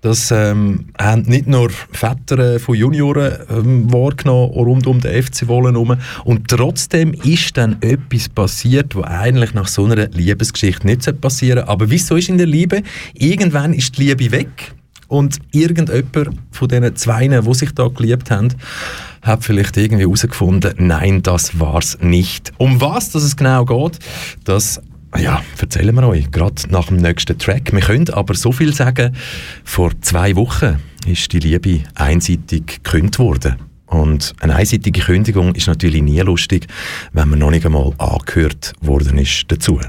Das 0.01 0.31
ähm, 0.31 0.85
haben 0.99 1.23
nicht 1.23 1.47
nur 1.47 1.69
Väter 1.69 2.59
von 2.59 2.75
Junioren 2.75 3.33
ähm, 3.49 3.91
wahrgenommen 3.91 4.51
rund 4.51 4.87
um 4.87 5.01
den 5.01 5.21
FC 5.21 5.47
Wollen 5.47 5.73
herum. 5.73 5.97
Und 6.23 6.47
trotzdem 6.47 7.13
ist 7.13 7.57
dann 7.57 7.77
etwas 7.81 8.29
passiert, 8.29 8.95
was 8.95 9.05
eigentlich 9.05 9.53
nach 9.53 9.67
so 9.67 9.85
einer 9.85 10.07
Liebesgeschichte 10.07 10.85
nicht 10.85 11.21
passieren 11.21 11.57
sollte. 11.57 11.69
Aber 11.69 11.89
wieso 11.89 12.15
ist 12.15 12.29
in 12.29 12.37
der 12.37 12.47
Liebe? 12.47 12.83
Irgendwann 13.13 13.73
ist 13.73 13.97
die 13.97 14.05
Liebe 14.05 14.31
weg 14.31 14.75
und 15.15 15.39
irgendjemand 15.51 16.37
von 16.51 16.67
diesen 16.67 16.95
zwei, 16.95 17.27
die 17.27 17.53
sich 17.53 17.71
da 17.73 17.87
geliebt 17.87 18.31
haben, 18.31 18.49
hat 19.21 19.43
vielleicht 19.43 19.77
irgendwie 19.77 20.03
herausgefunden, 20.03 20.73
nein, 20.77 21.23
das 21.23 21.59
war's 21.59 21.97
nicht. 22.01 22.51
Um 22.57 22.81
was 22.81 23.11
dass 23.11 23.23
es 23.23 23.35
genau 23.35 23.65
geht, 23.65 23.99
das 24.43 24.81
ja, 25.17 25.41
erzählen 25.59 25.95
wir 25.95 26.07
euch, 26.07 26.29
gerade 26.31 26.61
nach 26.69 26.87
dem 26.87 26.97
nächsten 26.97 27.37
Track. 27.37 27.71
Wir 27.71 27.79
können 27.79 28.09
aber 28.09 28.33
so 28.33 28.51
viel 28.51 28.73
sagen, 28.73 29.15
vor 29.63 29.91
zwei 30.01 30.35
Wochen 30.35 30.79
ist 31.07 31.31
die 31.31 31.39
Liebe 31.39 31.83
einseitig 31.95 32.83
gekündigt 32.83 33.19
worden. 33.19 33.55
Und 33.85 34.33
eine 34.41 34.55
einseitige 34.55 34.99
Kündigung 34.99 35.55
ist 35.55 35.67
natürlich 35.67 36.01
nie 36.01 36.19
lustig, 36.19 36.67
wenn 37.13 37.29
man 37.29 37.39
noch 37.39 37.51
nicht 37.51 37.65
einmal 37.65 37.93
angehört 37.97 38.73
worden 38.81 39.17
ist 39.17 39.45
dazu. 39.47 39.79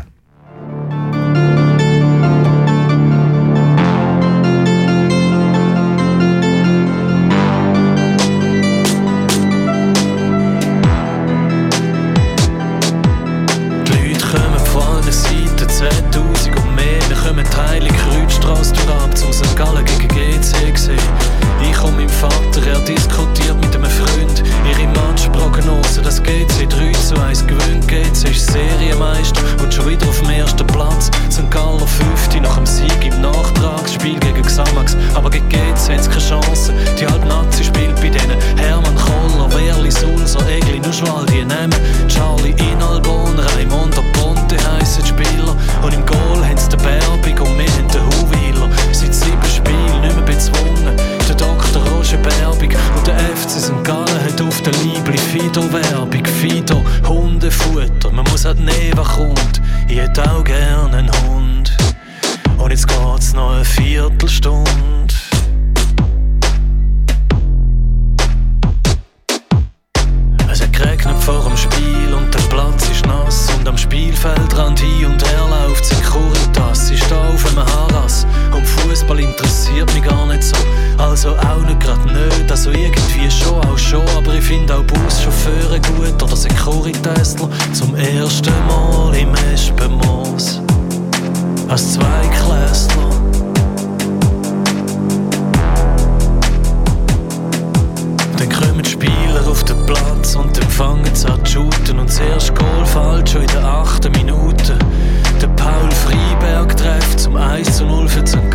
für 108.17 108.23
die 108.23 108.31
St. 108.31 108.55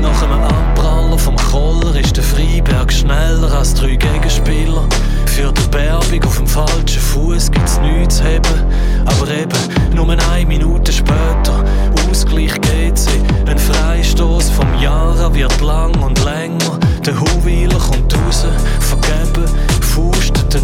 Nach 0.00 0.22
einem 0.22 0.42
Abpraller 0.42 1.16
vom 1.16 1.36
Koller 1.36 1.98
ist 1.98 2.16
der 2.16 2.24
Freiberg 2.24 2.92
schneller 2.92 3.50
als 3.50 3.72
drei 3.72 3.96
Gegenspieler. 3.96 4.86
Für 5.24 5.52
die 5.52 5.68
Berbig 5.70 6.26
auf 6.26 6.36
dem 6.36 6.46
falschen 6.46 7.00
Fuß 7.00 7.50
gibt's 7.50 7.80
nichts 7.80 8.18
zu 8.18 8.24
heben. 8.24 8.64
Aber 9.06 9.30
eben, 9.30 9.94
nur 9.94 10.10
eine 10.10 10.46
Minute 10.46 10.92
später, 10.92 11.64
Ausgleich 12.10 12.60
geht 12.60 12.98
sie. 12.98 13.22
Ein 13.46 13.58
Freistoß 13.58 14.50
vom 14.50 14.68
Jara 14.78 15.32
wird 15.34 15.60
lang 15.62 15.94
und 16.02 16.22
länger. 16.24 16.78
Der 17.06 17.18
Huweiler 17.18 17.78
kommt 17.78 18.14
raus, 18.14 18.44
vergeben 18.80 19.46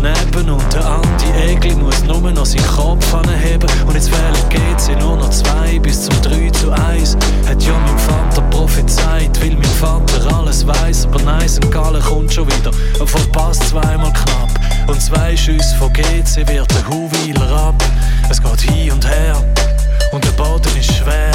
daneben 0.02 0.50
und 0.50 0.72
der 0.72 0.84
Anti-Egli 0.84 1.74
muss 1.74 2.02
nur 2.04 2.30
noch 2.30 2.46
seinen 2.46 2.66
Kopf 2.66 3.14
anheben. 3.14 3.68
Und 3.86 3.94
jetzt 3.94 4.10
wählen 4.10 4.48
geht's 4.48 4.88
in 4.88 4.98
nur 4.98 5.16
noch 5.16 5.30
zwei 5.30 5.78
bis 5.78 6.04
zum 6.04 6.20
3 6.22 6.50
zu 6.50 6.72
1. 6.72 7.16
Hat 7.48 7.62
ja 7.62 7.72
mein 7.78 7.98
Vater 7.98 8.42
prophezeit, 8.50 9.40
weil 9.40 9.52
mein 9.52 9.64
Vater 9.64 10.36
alles 10.36 10.66
weiß. 10.66 11.06
Aber 11.06 11.22
nein, 11.22 11.48
St. 11.48 11.70
Gallen 11.70 12.02
kommt 12.02 12.32
schon 12.32 12.46
wieder 12.46 12.70
und 12.98 13.08
verpasst 13.08 13.68
zweimal 13.68 14.12
knapp. 14.12 14.50
Und 14.86 15.00
zwei 15.00 15.36
Schüsse 15.36 15.74
von 15.76 15.92
GC 15.92 16.46
wird 16.48 16.70
der 16.70 16.88
Huweiler 16.88 17.68
ab. 17.68 17.84
Es 18.30 18.42
geht 18.42 18.60
hin 18.60 18.92
und 18.92 19.06
her 19.06 19.55
und 20.12 20.24
der 20.24 20.32
Boden 20.32 20.76
ist 20.78 20.92
schwer. 20.92 21.32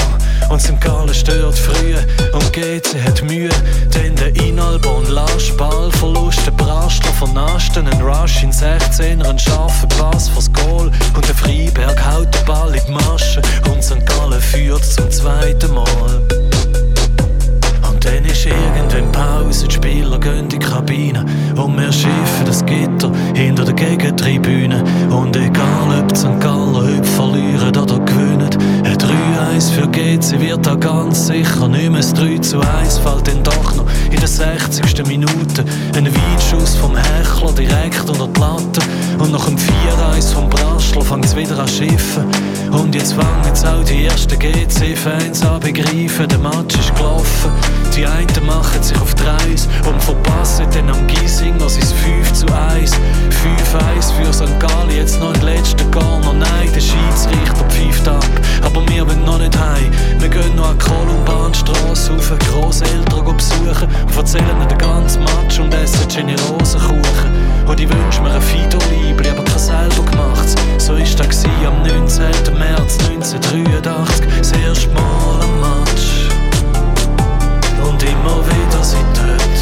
Und 0.50 0.62
St. 0.62 0.80
Gallen 0.82 1.14
stört 1.14 1.58
früh 1.58 1.96
und 2.34 2.54
geht 2.54 2.88
sie 2.88 3.02
hat 3.02 3.22
Mühe. 3.24 3.50
Denn 3.94 4.16
der 4.16 4.36
Inalbon 4.36 5.06
Lasch, 5.10 5.54
Ballverlust, 5.54 6.46
der 6.46 6.52
Brastler 6.52 7.14
vernasten, 7.14 7.88
ein 7.88 8.02
Rush 8.02 8.44
in 8.44 8.52
16er, 8.52 9.30
ein 9.30 9.40
scharfer 9.40 9.88
Pass 9.88 10.28
vors 10.30 10.52
Goal. 10.52 10.92
Und 11.16 11.28
der 11.28 11.36
Freiberg 11.36 12.06
haut 12.06 12.34
den 12.34 12.46
Ball 12.46 12.76
in 12.76 12.82
die 12.86 12.92
Masche 12.92 13.42
und 13.72 13.84
St. 13.84 14.06
Gallen 14.06 14.42
führt 14.42 14.84
zum 14.84 15.10
zweiten 15.10 15.74
Mal. 15.74 16.51
Dann 18.04 18.26
ist 18.26 18.46
irgendwann 18.46 19.12
Pause, 19.12 19.68
die 19.68 19.76
Spieler 19.76 20.20
gehen 20.20 20.40
in 20.40 20.50
die 20.50 20.60
Kabine 20.60 21.26
und 21.56 21.78
wir 21.78 21.92
schiffen 21.92 22.46
das 22.46 22.66
Gitter 22.66 23.12
hinter 23.36 23.66
der 23.66 23.74
Gegentribüne. 23.76 24.84
Und 25.10 25.36
egal 25.36 26.00
ob 26.00 26.16
St. 26.18 26.40
Gallen 26.40 26.76
heute 26.76 27.04
verlieren 27.04 27.78
oder 27.78 28.00
gewinnen, 28.00 28.50
ein 28.92 28.98
3-1 28.98 29.72
für 29.72 29.88
GC 29.88 30.42
wird 30.42 30.66
da 30.66 30.76
ganz 30.76 31.28
sicher 31.28 31.70
nicht 31.70 31.90
mehr. 31.90 32.02
Ein 32.02 32.42
3-1 32.42 33.00
fällt 33.00 33.26
dann 33.26 33.42
doch 33.42 33.76
noch 33.76 33.86
in 34.12 34.20
der 34.20 34.28
60. 34.28 35.08
Minute. 35.08 35.64
Ein 35.96 36.08
Weitschuss 36.08 36.76
vom 36.76 36.98
Hechler 36.98 37.54
direkt 37.54 38.10
unter 38.10 38.28
die 38.28 38.40
Latte. 38.42 38.82
Und 39.18 39.32
nach 39.32 39.46
dem 39.46 39.56
4-1 39.56 40.34
vom 40.34 40.50
Braschler 40.50 41.02
fängt 41.04 41.24
es 41.24 41.38
wieder 41.38 41.58
an 41.58 41.70
schiffen. 41.70 42.26
Und 42.72 42.94
jetzt 42.94 43.14
fangen 43.14 43.46
jetzt 43.46 43.66
auch 43.66 43.82
die 43.86 44.08
ersten 44.08 44.38
GC-Fans 44.38 45.42
an 45.46 45.62
begreifen, 45.62 46.28
der 46.28 46.40
Match 46.40 46.76
ist 46.78 46.94
gelaufen. 46.94 47.52
Die 47.96 48.06
einen 48.06 48.46
machen 48.46 48.82
sich 48.82 49.00
auf 49.00 49.14
die 49.16 49.24
Reise 49.24 49.68
und 49.90 50.02
verpassen 50.02 50.66
dann 50.74 50.90
am 50.90 51.08
Giesinger 51.08 51.70
sein 51.70 51.84
5 51.84 52.34
zu 52.34 52.46
1. 52.48 52.92
5-1 52.92 54.14
für 54.14 54.34
St. 54.34 54.60
Gallen, 54.60 54.92
jetzt 54.96 55.20
noch 55.20 55.34
im 55.34 55.42
letzten 55.42 55.92
Corner. 55.92 56.34
Nein, 56.34 56.70
der 56.74 56.82
Schiedsrichter 56.82 57.66
pfeift 57.70 58.08
ab. 58.08 58.26
Aber 58.64 58.81
von 58.82 58.94
mir, 58.94 59.08
wenn 59.08 59.24
noch 59.24 59.38
nicht 59.38 59.58
heim. 59.58 59.92
Wir 60.20 60.30
gehen 60.30 60.56
noch 60.56 60.70
an 60.70 60.78
die 60.78 60.86
Kolumbanstrasse 60.86 62.14
auf, 62.14 62.34
Großeltern 62.50 63.38
besuchen 63.38 63.88
und 64.08 64.16
erzählen 64.16 64.46
ihnen 64.50 64.68
den 64.68 64.78
ganzen 64.78 65.24
Matsch 65.24 65.60
und 65.60 65.74
essen 65.74 66.08
Generosenkuchen. 66.08 67.32
Und 67.68 67.80
ich 67.80 67.90
wünsche 67.90 68.22
mir 68.22 68.34
ein 68.34 68.42
Fido-Libri, 68.42 69.30
aber 69.30 69.44
kein 69.44 69.60
selber 69.60 70.04
gemacht. 70.04 70.50
So 70.78 70.94
war 70.94 71.00
das 71.00 71.46
am 71.66 71.84
19. 71.84 72.58
März 72.58 72.98
1983, 73.10 74.26
das 74.38 74.52
erste 74.52 74.90
Mal 74.90 75.40
am 75.42 75.60
Matsch. 75.60 76.30
Und 77.84 78.04
immer 78.04 78.46
wieder 78.46 78.84
sind 78.84 79.06
dort. 79.16 79.61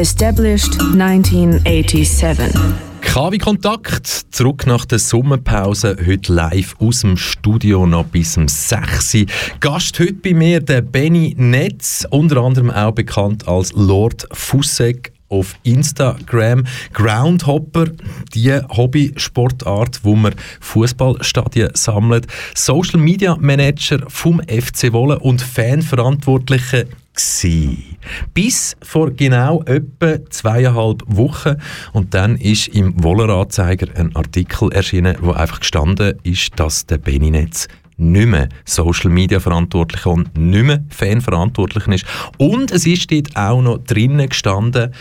Established 0.00 0.80
1987. 0.80 2.58
KW 3.02 3.36
Kontakt, 3.36 4.06
zurück 4.30 4.66
nach 4.66 4.86
der 4.86 4.98
Sommerpause, 4.98 5.94
heute 6.06 6.32
live 6.32 6.74
aus 6.78 7.02
dem 7.02 7.18
Studio 7.18 7.84
noch 7.84 8.06
bis 8.06 8.32
zum 8.32 8.48
6. 8.48 9.26
Gast 9.60 10.00
heute 10.00 10.14
bei 10.14 10.32
mir 10.32 10.60
der 10.60 10.80
Benny 10.80 11.34
Netz, 11.36 12.06
unter 12.08 12.38
anderem 12.38 12.70
auch 12.70 12.92
bekannt 12.92 13.46
als 13.46 13.74
Lord 13.74 14.26
Fussek 14.32 15.12
auf 15.28 15.54
Instagram. 15.64 16.64
Groundhopper, 16.94 17.88
die 18.32 18.54
Hobbysportart, 18.54 20.00
wo 20.02 20.16
man 20.16 20.34
Fußballstadien 20.60 21.72
sammelt. 21.74 22.26
Social 22.54 22.98
Media 22.98 23.36
Manager 23.38 24.08
vom 24.08 24.40
FC 24.40 24.94
Wolle 24.94 25.18
und 25.18 25.42
Fanverantwortliche 25.42 26.86
gewesen. 27.12 27.89
Bis 28.34 28.76
vor 28.82 29.10
genau 29.10 29.62
etwa 29.64 30.18
zweieinhalb 30.30 31.02
Wochen. 31.06 31.56
Und 31.92 32.14
dann 32.14 32.36
ist 32.36 32.68
im 32.68 33.02
Wolleranzeiger 33.02 33.88
ein 33.96 34.14
Artikel 34.16 34.72
erschienen, 34.72 35.16
wo 35.20 35.32
einfach 35.32 35.60
gestanden 35.60 36.18
ist, 36.22 36.58
dass 36.58 36.86
der 36.86 36.98
Beninetz 36.98 37.68
nicht 37.96 38.28
mehr 38.28 38.48
Social 38.64 39.10
Media 39.10 39.40
verantwortlich 39.40 40.06
und 40.06 40.36
nicht 40.36 40.64
mehr 40.64 40.82
Fanverantwortlich 40.88 41.86
ist. 41.88 42.06
Und 42.38 42.70
es 42.72 42.86
ist 42.86 43.12
dort 43.12 43.36
auch 43.36 43.60
noch 43.60 43.78
drinnen 43.78 44.28
gestanden, 44.28 44.92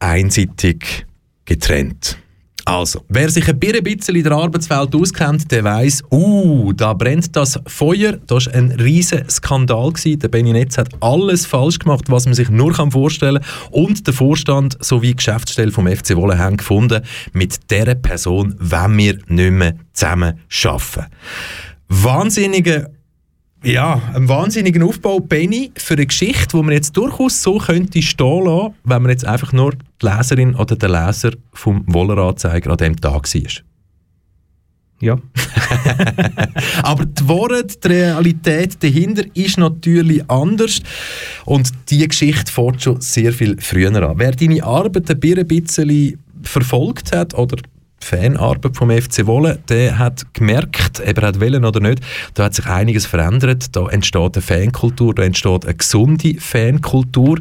einseitig 0.00 1.06
getrennt. 1.44 2.18
Also, 2.66 3.04
wer 3.08 3.28
sich 3.28 3.46
ein 3.46 3.58
bisschen 3.58 4.16
in 4.16 4.22
der 4.22 4.32
Arbeitswelt 4.32 4.94
auskennt, 4.94 5.50
der 5.50 5.64
weiß, 5.64 6.04
uh, 6.10 6.72
da 6.72 6.94
brennt 6.94 7.36
das 7.36 7.60
Feuer. 7.66 8.14
Das 8.26 8.46
war 8.46 8.54
ein 8.54 8.70
riesiger 8.72 9.28
Skandal. 9.28 9.92
Gewesen. 9.92 10.18
Der 10.18 10.28
Benny 10.28 10.52
Netz 10.52 10.78
hat 10.78 10.88
alles 11.00 11.44
falsch 11.44 11.78
gemacht, 11.78 12.04
was 12.08 12.24
man 12.24 12.34
sich 12.34 12.48
nur 12.48 12.74
vorstellen 12.90 13.42
kann. 13.42 13.70
Und 13.70 14.06
der 14.06 14.14
Vorstand 14.14 14.78
sowie 14.80 15.08
die 15.08 15.16
Geschäftsstelle 15.16 15.72
vom 15.72 15.86
FC 15.86 16.16
Wolle 16.16 16.38
haben 16.38 16.56
gefunden, 16.56 17.02
mit 17.32 17.70
dieser 17.70 17.94
Person 17.96 18.54
wollen 18.58 18.96
wir 18.96 19.18
nicht 19.28 19.52
mehr 19.52 19.74
zusammen 19.92 20.40
arbeiten. 20.64 21.06
Wahnsinnige 21.88 22.90
ja, 23.64 24.00
ein 24.14 24.28
wahnsinniger 24.28 24.84
Aufbau, 24.84 25.20
Benny, 25.20 25.72
für 25.76 25.94
eine 25.94 26.06
Geschichte, 26.06 26.56
die 26.56 26.62
man 26.62 26.72
jetzt 26.72 26.96
durchaus 26.96 27.42
so 27.42 27.58
könnte 27.58 28.02
stehen 28.02 28.44
lassen, 28.44 28.74
wenn 28.84 29.02
man 29.02 29.10
jetzt 29.10 29.24
einfach 29.24 29.52
nur 29.52 29.72
die 29.72 30.06
Leserin 30.06 30.54
oder 30.54 30.76
der 30.76 30.88
Leser 30.88 31.32
vom 31.52 31.84
Wolleranzeiger 31.86 32.70
an 32.70 32.76
diesem 32.76 33.00
Tag 33.00 33.34
war. 33.34 33.52
Ja. 35.00 35.18
Aber 36.82 37.04
die 37.04 37.28
Worte, 37.28 37.78
die 37.82 37.88
Realität 37.88 38.82
dahinter 38.82 39.24
ist 39.34 39.58
natürlich 39.58 40.28
anders. 40.30 40.80
Und 41.44 41.70
diese 41.90 42.08
Geschichte 42.08 42.50
fährt 42.50 42.82
schon 42.82 43.00
sehr 43.00 43.32
viel 43.32 43.56
früher 43.60 43.94
an. 43.94 44.18
Wer 44.18 44.32
deine 44.32 44.62
Arbeit 44.64 45.10
ein 45.10 45.46
bisschen 45.46 46.18
verfolgt 46.42 47.14
hat 47.14 47.34
oder 47.34 47.56
Fanarbeit 48.00 48.76
vom 48.76 48.90
FC 48.90 49.26
Wolle, 49.26 49.58
der 49.68 49.98
hat 49.98 50.34
gemerkt, 50.34 51.00
ob 51.00 51.18
er 51.18 51.26
hat 51.28 51.40
wollen 51.40 51.64
oder 51.64 51.80
nicht, 51.80 52.00
da 52.34 52.44
hat 52.44 52.54
sich 52.54 52.66
einiges 52.66 53.06
verändert. 53.06 53.74
Da 53.74 53.88
entsteht 53.88 54.36
eine 54.36 54.42
Fankultur, 54.42 55.14
da 55.14 55.22
entsteht 55.22 55.64
eine 55.64 55.74
gesunde 55.74 56.34
Fankultur. 56.38 57.40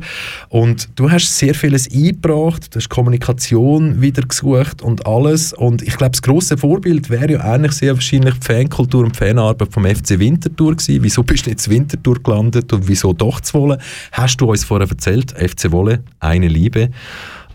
Und 0.49 0.89
du 0.95 1.11
hast 1.11 1.37
sehr 1.37 1.53
vieles 1.53 1.91
eingebracht, 1.91 2.73
du 2.73 2.79
hast 2.79 2.89
Kommunikation 2.89 4.01
wieder 4.01 4.23
gesucht 4.23 4.81
und 4.81 5.05
alles. 5.05 5.53
Und 5.53 5.81
ich 5.81 5.97
glaube, 5.97 6.11
das 6.11 6.21
grosse 6.21 6.57
Vorbild 6.57 7.09
wäre 7.09 7.33
ja 7.33 7.39
eigentlich 7.41 7.73
sehr 7.73 7.93
wahrscheinlich 7.93 8.35
die 8.35 8.45
Fankultur 8.45 9.03
und 9.03 9.15
die 9.15 9.19
Fanarbeit 9.19 9.73
vom 9.73 9.85
FC 9.85 10.17
Winterthur 10.17 10.75
gewesen. 10.75 11.03
Wieso 11.03 11.23
bist 11.23 11.45
du 11.45 11.51
in 11.51 11.57
Winterthur 11.67 12.23
gelandet 12.23 12.71
und 12.71 12.87
wieso 12.87 13.11
doch 13.11 13.41
zu 13.41 13.59
Wolle? 13.59 13.79
Hast 14.13 14.37
du 14.37 14.49
uns 14.49 14.63
vorher 14.63 14.89
erzählt, 14.89 15.31
FC 15.31 15.71
Wolle, 15.71 16.03
eine 16.19 16.47
Liebe. 16.47 16.89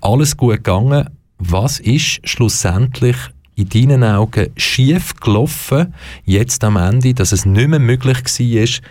Alles 0.00 0.36
gut 0.36 0.56
gegangen, 0.56 1.08
was 1.38 1.80
ist 1.80 2.20
schlussendlich 2.28 3.16
in 3.54 3.68
deinen 3.68 4.04
Augen 4.04 4.50
schief 4.56 5.16
gelaufen, 5.16 5.94
jetzt 6.24 6.62
am 6.62 6.76
Ende, 6.76 7.14
dass 7.14 7.32
es 7.32 7.46
nicht 7.46 7.68
mehr 7.68 7.78
möglich 7.78 8.18
war, 8.18 8.82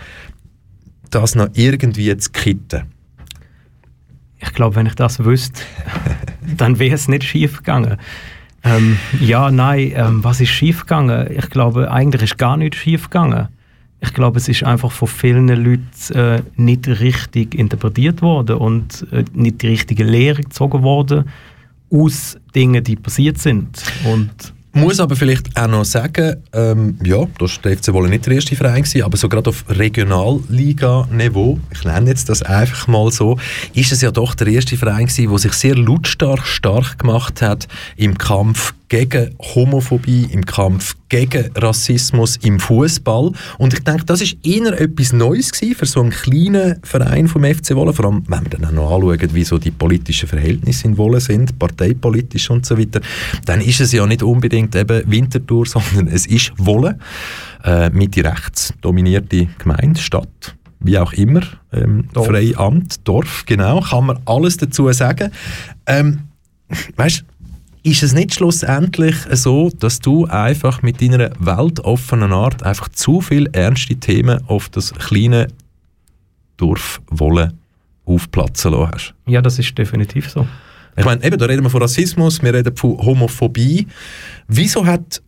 das 1.10 1.36
noch 1.36 1.50
irgendwie 1.54 2.16
zu 2.18 2.32
kitten? 2.32 2.84
Ich 4.40 4.54
glaube, 4.54 4.76
wenn 4.76 4.86
ich 4.86 4.96
das 4.96 5.24
wüsste, 5.24 5.62
dann 6.58 6.80
wäre 6.80 6.96
es 6.96 7.08
nicht 7.08 7.24
schief 7.24 7.58
gegangen. 7.58 7.98
Ähm, 8.64 8.98
ja, 9.20 9.52
nein, 9.52 9.94
ähm, 9.96 10.24
was 10.24 10.42
ist 10.42 10.50
schief 10.50 10.82
gegangen? 10.82 11.32
Ich 11.32 11.50
glaube, 11.50 11.92
eigentlich 11.92 12.24
ist 12.24 12.38
gar 12.38 12.58
nichts 12.58 12.78
schief 12.78 13.10
gegangen. 13.10 13.48
Ich 14.00 14.14
glaube, 14.14 14.38
es 14.38 14.48
ist 14.48 14.64
einfach 14.64 14.92
von 14.92 15.08
vielen 15.08 15.48
Leuten 15.48 16.14
äh, 16.14 16.44
nicht 16.56 16.88
richtig 16.88 17.56
interpretiert 17.56 18.22
worden 18.22 18.58
und 18.58 19.08
äh, 19.12 19.24
nicht 19.34 19.62
die 19.62 19.68
richtige 19.68 20.04
Lehre 20.04 20.44
gezogen 20.44 20.84
worden 20.84 21.26
aus 21.92 22.38
Dingen, 22.54 22.84
die 22.84 22.96
passiert 22.96 23.38
sind. 23.38 23.82
Und 24.06 24.54
muss 24.78 25.00
aber 25.00 25.16
vielleicht 25.16 25.60
auch 25.60 25.68
noch 25.68 25.86
sagen, 25.86 26.36
ähm, 26.54 27.00
ja, 27.04 27.26
das 27.40 27.56
war 27.56 27.64
der 27.64 27.78
FC 27.78 27.94
Wolle 27.94 28.10
nicht 28.10 28.28
der 28.28 28.34
erste 28.34 28.56
Verein, 28.56 28.84
gewesen, 28.84 29.02
aber 29.02 29.18
so 29.18 29.28
gerade 29.28 29.50
auf 29.50 29.66
Regionalliga-Niveau, 29.68 31.60
ich 31.72 31.84
nenne 31.84 32.10
jetzt 32.10 32.30
das 32.30 32.44
einfach 32.44 32.88
mal 32.88 33.12
so, 33.12 33.40
ist 33.74 33.92
es 33.92 34.02
ja 34.02 34.12
doch 34.12 34.36
der 34.36 34.48
erste 34.48 34.78
Verein 34.78 35.08
der 35.08 35.38
sich 35.38 35.54
sehr 35.54 35.76
lautstark 35.76 36.46
stark 36.46 37.00
gemacht 37.00 37.42
hat 37.42 37.68
im 37.96 38.18
Kampf 38.20 38.76
gegen 38.90 39.36
Homophobie, 39.40 40.28
im 40.32 40.46
Kampf 40.46 40.96
gegen 41.10 41.52
Rassismus 41.56 42.38
im 42.38 42.60
Fußball. 42.60 43.32
Und 43.58 43.74
ich 43.74 43.84
denke, 43.84 44.06
das 44.06 44.22
ist 44.22 44.38
eher 44.44 44.80
etwas 44.80 45.14
Neues 45.14 45.52
für 45.52 45.86
so 45.86 46.02
einen 46.02 46.12
kleinen 46.12 46.80
Verein 46.84 47.28
vom 47.28 47.44
FC 47.44 47.76
Wolle. 47.76 47.94
Vor 47.94 48.06
allem, 48.06 48.24
wenn 48.28 48.44
wir 48.44 48.50
dann 48.50 48.66
auch 48.66 48.72
noch 48.72 48.92
anschauen, 48.92 49.34
wie 49.34 49.44
so 49.44 49.58
die 49.58 49.72
politischen 49.72 50.28
Verhältnisse 50.30 50.88
in 50.88 50.98
Wolle 50.98 51.20
sind, 51.20 51.58
parteipolitisch 51.60 52.50
und 52.50 52.66
so 52.66 52.78
weiter, 52.78 53.02
dann 53.46 53.62
ist 53.62 53.82
es 53.82 53.92
ja 53.92 54.06
nicht 54.06 54.24
unbedingt 54.24 54.76
eben 54.76 55.04
Winterthur, 55.10 55.66
sondern 55.68 56.08
es 56.08 56.26
ist 56.26 56.54
Wolle, 56.58 56.98
äh, 57.64 57.90
Mitte 57.90 58.24
rechts 58.24 58.74
dominierte 58.82 59.48
Gemeinde, 59.58 60.00
Stadt 60.00 60.56
wie 60.80 60.98
auch 61.00 61.14
immer, 61.14 61.42
ähm, 61.74 62.08
Freiamt, 62.14 63.08
Dorf, 63.08 63.46
genau, 63.48 63.82
kann 63.82 64.06
man 64.06 64.20
alles 64.26 64.58
dazu 64.58 64.92
sagen. 64.92 65.32
Ähm, 65.88 66.20
weißt, 66.96 67.26
ist 67.88 68.04
es 68.04 68.14
nicht 68.14 68.34
schlussendlich 68.34 69.16
so, 69.32 69.70
dass 69.70 70.00
du 70.00 70.26
einfach 70.26 70.82
mit 70.82 71.02
deiner 71.02 71.32
weltoffenen 71.40 72.34
Art 72.34 72.62
einfach 72.64 72.90
zu 72.90 73.22
viele 73.22 73.50
ernste 73.54 73.96
Themen 73.96 74.42
auf 74.48 74.68
das 74.68 74.94
kleine 74.94 75.48
Dorf 76.58 77.02
wollen 77.10 77.54
aufplatzen 78.06 78.72
lassen 78.72 78.92
hast? 78.94 79.14
Ja, 79.26 79.42
das 79.42 79.58
ist 79.58 79.78
definitiv 79.78 80.30
so. 80.30 80.46
Ich 80.98 81.06
meine, 81.06 81.24
eben, 81.24 81.38
da 81.38 81.46
reden 81.46 81.64
wir 81.64 81.70
von 81.70 81.82
Rassismus, 81.82 82.42
wir 82.42 82.54
reden 82.54 82.76
von 82.76 82.98
Homophobie. 82.98 83.88
Wieso 84.48 84.86
hat 84.86 85.22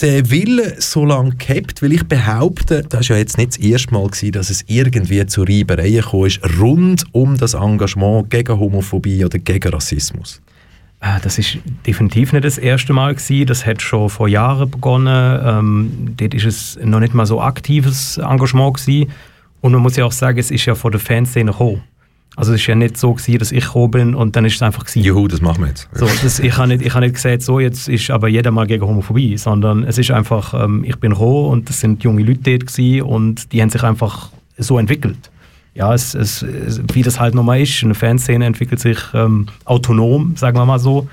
der 0.00 0.30
Wille 0.30 0.80
so 0.80 1.04
lange 1.04 1.34
gehabt, 1.36 1.82
weil 1.82 1.92
ich 1.92 2.04
behaupte, 2.04 2.84
das 2.88 3.10
war 3.10 3.16
ja 3.16 3.20
jetzt 3.20 3.36
nicht 3.36 3.50
das 3.50 3.58
erste 3.58 3.92
Mal, 3.92 4.06
gewesen, 4.06 4.32
dass 4.32 4.48
es 4.48 4.64
irgendwie 4.66 5.26
zu 5.26 5.42
Reibereien 5.42 6.02
gekommen 6.02 6.26
ist, 6.26 6.40
rund 6.58 7.04
um 7.12 7.36
das 7.36 7.54
Engagement 7.54 8.30
gegen 8.30 8.58
Homophobie 8.58 9.24
oder 9.24 9.38
gegen 9.38 9.72
Rassismus. 9.72 10.40
Äh, 11.00 11.20
das 11.22 11.38
ist 11.38 11.58
definitiv 11.86 12.32
nicht 12.32 12.44
das 12.44 12.58
erste 12.58 12.92
Mal 12.92 13.14
gewesen. 13.14 13.46
Das 13.46 13.66
hat 13.66 13.82
schon 13.82 14.08
vor 14.08 14.28
Jahren 14.28 14.70
begonnen. 14.70 15.40
Ähm, 15.44 16.14
dort 16.16 16.34
ist 16.34 16.44
es 16.44 16.78
noch 16.82 17.00
nicht 17.00 17.14
mal 17.14 17.26
so 17.26 17.40
aktives 17.40 18.18
Engagement 18.18 18.78
gewesen. 18.78 19.10
Und 19.60 19.72
man 19.72 19.82
muss 19.82 19.96
ja 19.96 20.04
auch 20.04 20.12
sagen, 20.12 20.38
es 20.38 20.50
ist 20.50 20.64
ja 20.66 20.74
von 20.74 20.92
der 20.92 21.00
Fanszene 21.00 21.50
gekommen. 21.50 21.82
Also 22.36 22.52
es 22.52 22.60
ist 22.60 22.66
ja 22.66 22.74
nicht 22.74 22.98
so 22.98 23.14
gewesen, 23.14 23.38
dass 23.38 23.50
ich 23.50 23.64
gekommen 23.64 23.90
bin 23.90 24.14
und 24.14 24.36
dann 24.36 24.44
ist 24.44 24.56
es 24.56 24.62
einfach 24.62 24.84
gewesen. 24.84 25.02
Juhu, 25.02 25.26
das 25.26 25.40
machen 25.40 25.62
wir 25.62 25.68
jetzt. 25.68 25.88
So, 25.94 26.06
das, 26.22 26.38
ich 26.38 26.54
habe 26.58 26.68
nicht, 26.68 26.82
ich 26.84 26.92
hab 26.92 27.00
nicht 27.00 27.14
gesagt, 27.14 27.40
so 27.40 27.60
jetzt 27.60 27.88
ist 27.88 28.10
aber 28.10 28.28
jeder 28.28 28.50
mal 28.50 28.66
gegen 28.66 28.86
Homophobie, 28.86 29.38
sondern 29.38 29.84
es 29.84 29.96
ist 29.96 30.10
einfach, 30.10 30.52
ähm, 30.52 30.84
ich 30.84 30.96
bin 30.96 31.12
roh 31.12 31.48
und 31.48 31.70
es 31.70 31.80
sind 31.80 32.04
junge 32.04 32.22
Leute 32.22 32.58
dort 32.58 32.66
gewesen 32.66 33.02
und 33.02 33.52
die 33.52 33.62
haben 33.62 33.70
sich 33.70 33.82
einfach 33.82 34.28
so 34.58 34.78
entwickelt. 34.78 35.30
Ja, 35.76 35.92
es, 35.92 36.14
es, 36.14 36.42
wie 36.94 37.02
das 37.02 37.20
halt 37.20 37.34
nochmal 37.34 37.60
ist, 37.60 37.84
eine 37.84 37.94
Fanszene 37.94 38.46
entwickelt 38.46 38.80
sich 38.80 38.98
ähm, 39.12 39.48
autonom, 39.66 40.34
sagen 40.34 40.56
wir 40.56 40.64
mal 40.64 40.78
so, 40.78 41.06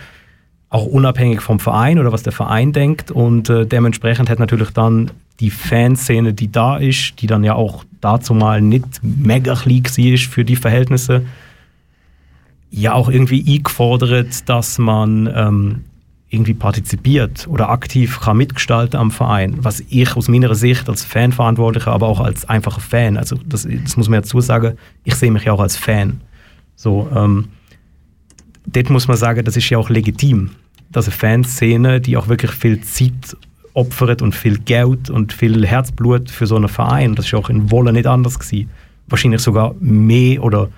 auch 0.69 0.85
unabhängig 0.85 1.41
vom 1.41 1.59
Verein 1.59 1.99
oder 1.99 2.13
was 2.13 2.23
der 2.23 2.31
Verein 2.31 2.71
denkt. 2.71 3.11
Und 3.11 3.49
äh, 3.49 3.65
dementsprechend 3.65 4.29
hat 4.29 4.39
natürlich 4.39 4.69
dann 4.69 5.11
die 5.41 5.49
Fanszene, 5.49 6.33
die 6.33 6.49
da 6.49 6.77
ist, 6.77 7.21
die 7.21 7.27
dann 7.27 7.43
ja 7.43 7.55
auch 7.55 7.83
dazu 7.99 8.33
mal 8.33 8.61
nicht 8.61 8.85
mega 9.01 9.53
klein 9.53 9.83
war 9.83 10.17
für 10.17 10.45
die 10.45 10.55
Verhältnisse, 10.55 11.25
ja 12.71 12.93
auch 12.93 13.09
irgendwie 13.09 13.43
eingefordert, 13.45 14.47
dass 14.47 14.79
man 14.79 15.29
ähm, 15.35 15.83
irgendwie 16.33 16.55
partizipiert 16.55 17.47
oder 17.47 17.69
aktiv 17.69 18.19
kann 18.19 18.37
mitgestalten 18.37 18.99
am 18.99 19.11
Verein. 19.11 19.57
Was 19.59 19.81
ich 19.89 20.15
aus 20.15 20.27
meiner 20.27 20.55
Sicht 20.55 20.89
als 20.89 21.05
Fanverantwortlicher, 21.05 21.91
aber 21.91 22.07
auch 22.07 22.19
als 22.19 22.49
einfacher 22.49 22.81
Fan, 22.81 23.17
also 23.17 23.37
das, 23.45 23.67
das 23.83 23.97
muss 23.97 24.09
man 24.09 24.21
dazu 24.21 24.41
sagen, 24.41 24.77
ich 25.03 25.15
sehe 25.15 25.31
mich 25.31 25.43
ja 25.43 25.53
auch 25.53 25.59
als 25.59 25.77
Fan. 25.77 26.21
So, 26.75 27.07
ähm, 27.15 27.49
dort 28.65 28.89
muss 28.89 29.07
man 29.07 29.15
sagen, 29.15 29.45
das 29.45 29.55
ist 29.55 29.69
ja 29.69 29.77
auch 29.77 29.89
legitim, 29.89 30.49
dass 30.91 31.05
eine 31.05 31.15
Fanszene, 31.15 32.01
die 32.01 32.17
auch 32.17 32.27
wirklich 32.27 32.51
viel 32.51 32.81
Zeit 32.81 33.37
opfert 33.75 34.21
und 34.21 34.33
viel 34.33 34.57
Geld 34.57 35.09
und 35.09 35.33
viel 35.33 35.65
Herzblut 35.65 36.29
für 36.29 36.47
so 36.47 36.55
einen 36.55 36.67
Verein. 36.67 37.15
Das 37.15 37.25
ist 37.27 37.33
auch 37.33 37.49
in 37.49 37.71
Wolle 37.71 37.93
nicht 37.93 38.07
anders 38.07 38.39
gewesen. 38.39 38.69
Wahrscheinlich 39.07 39.41
sogar 39.41 39.75
mehr 39.79 40.43
oder 40.43 40.69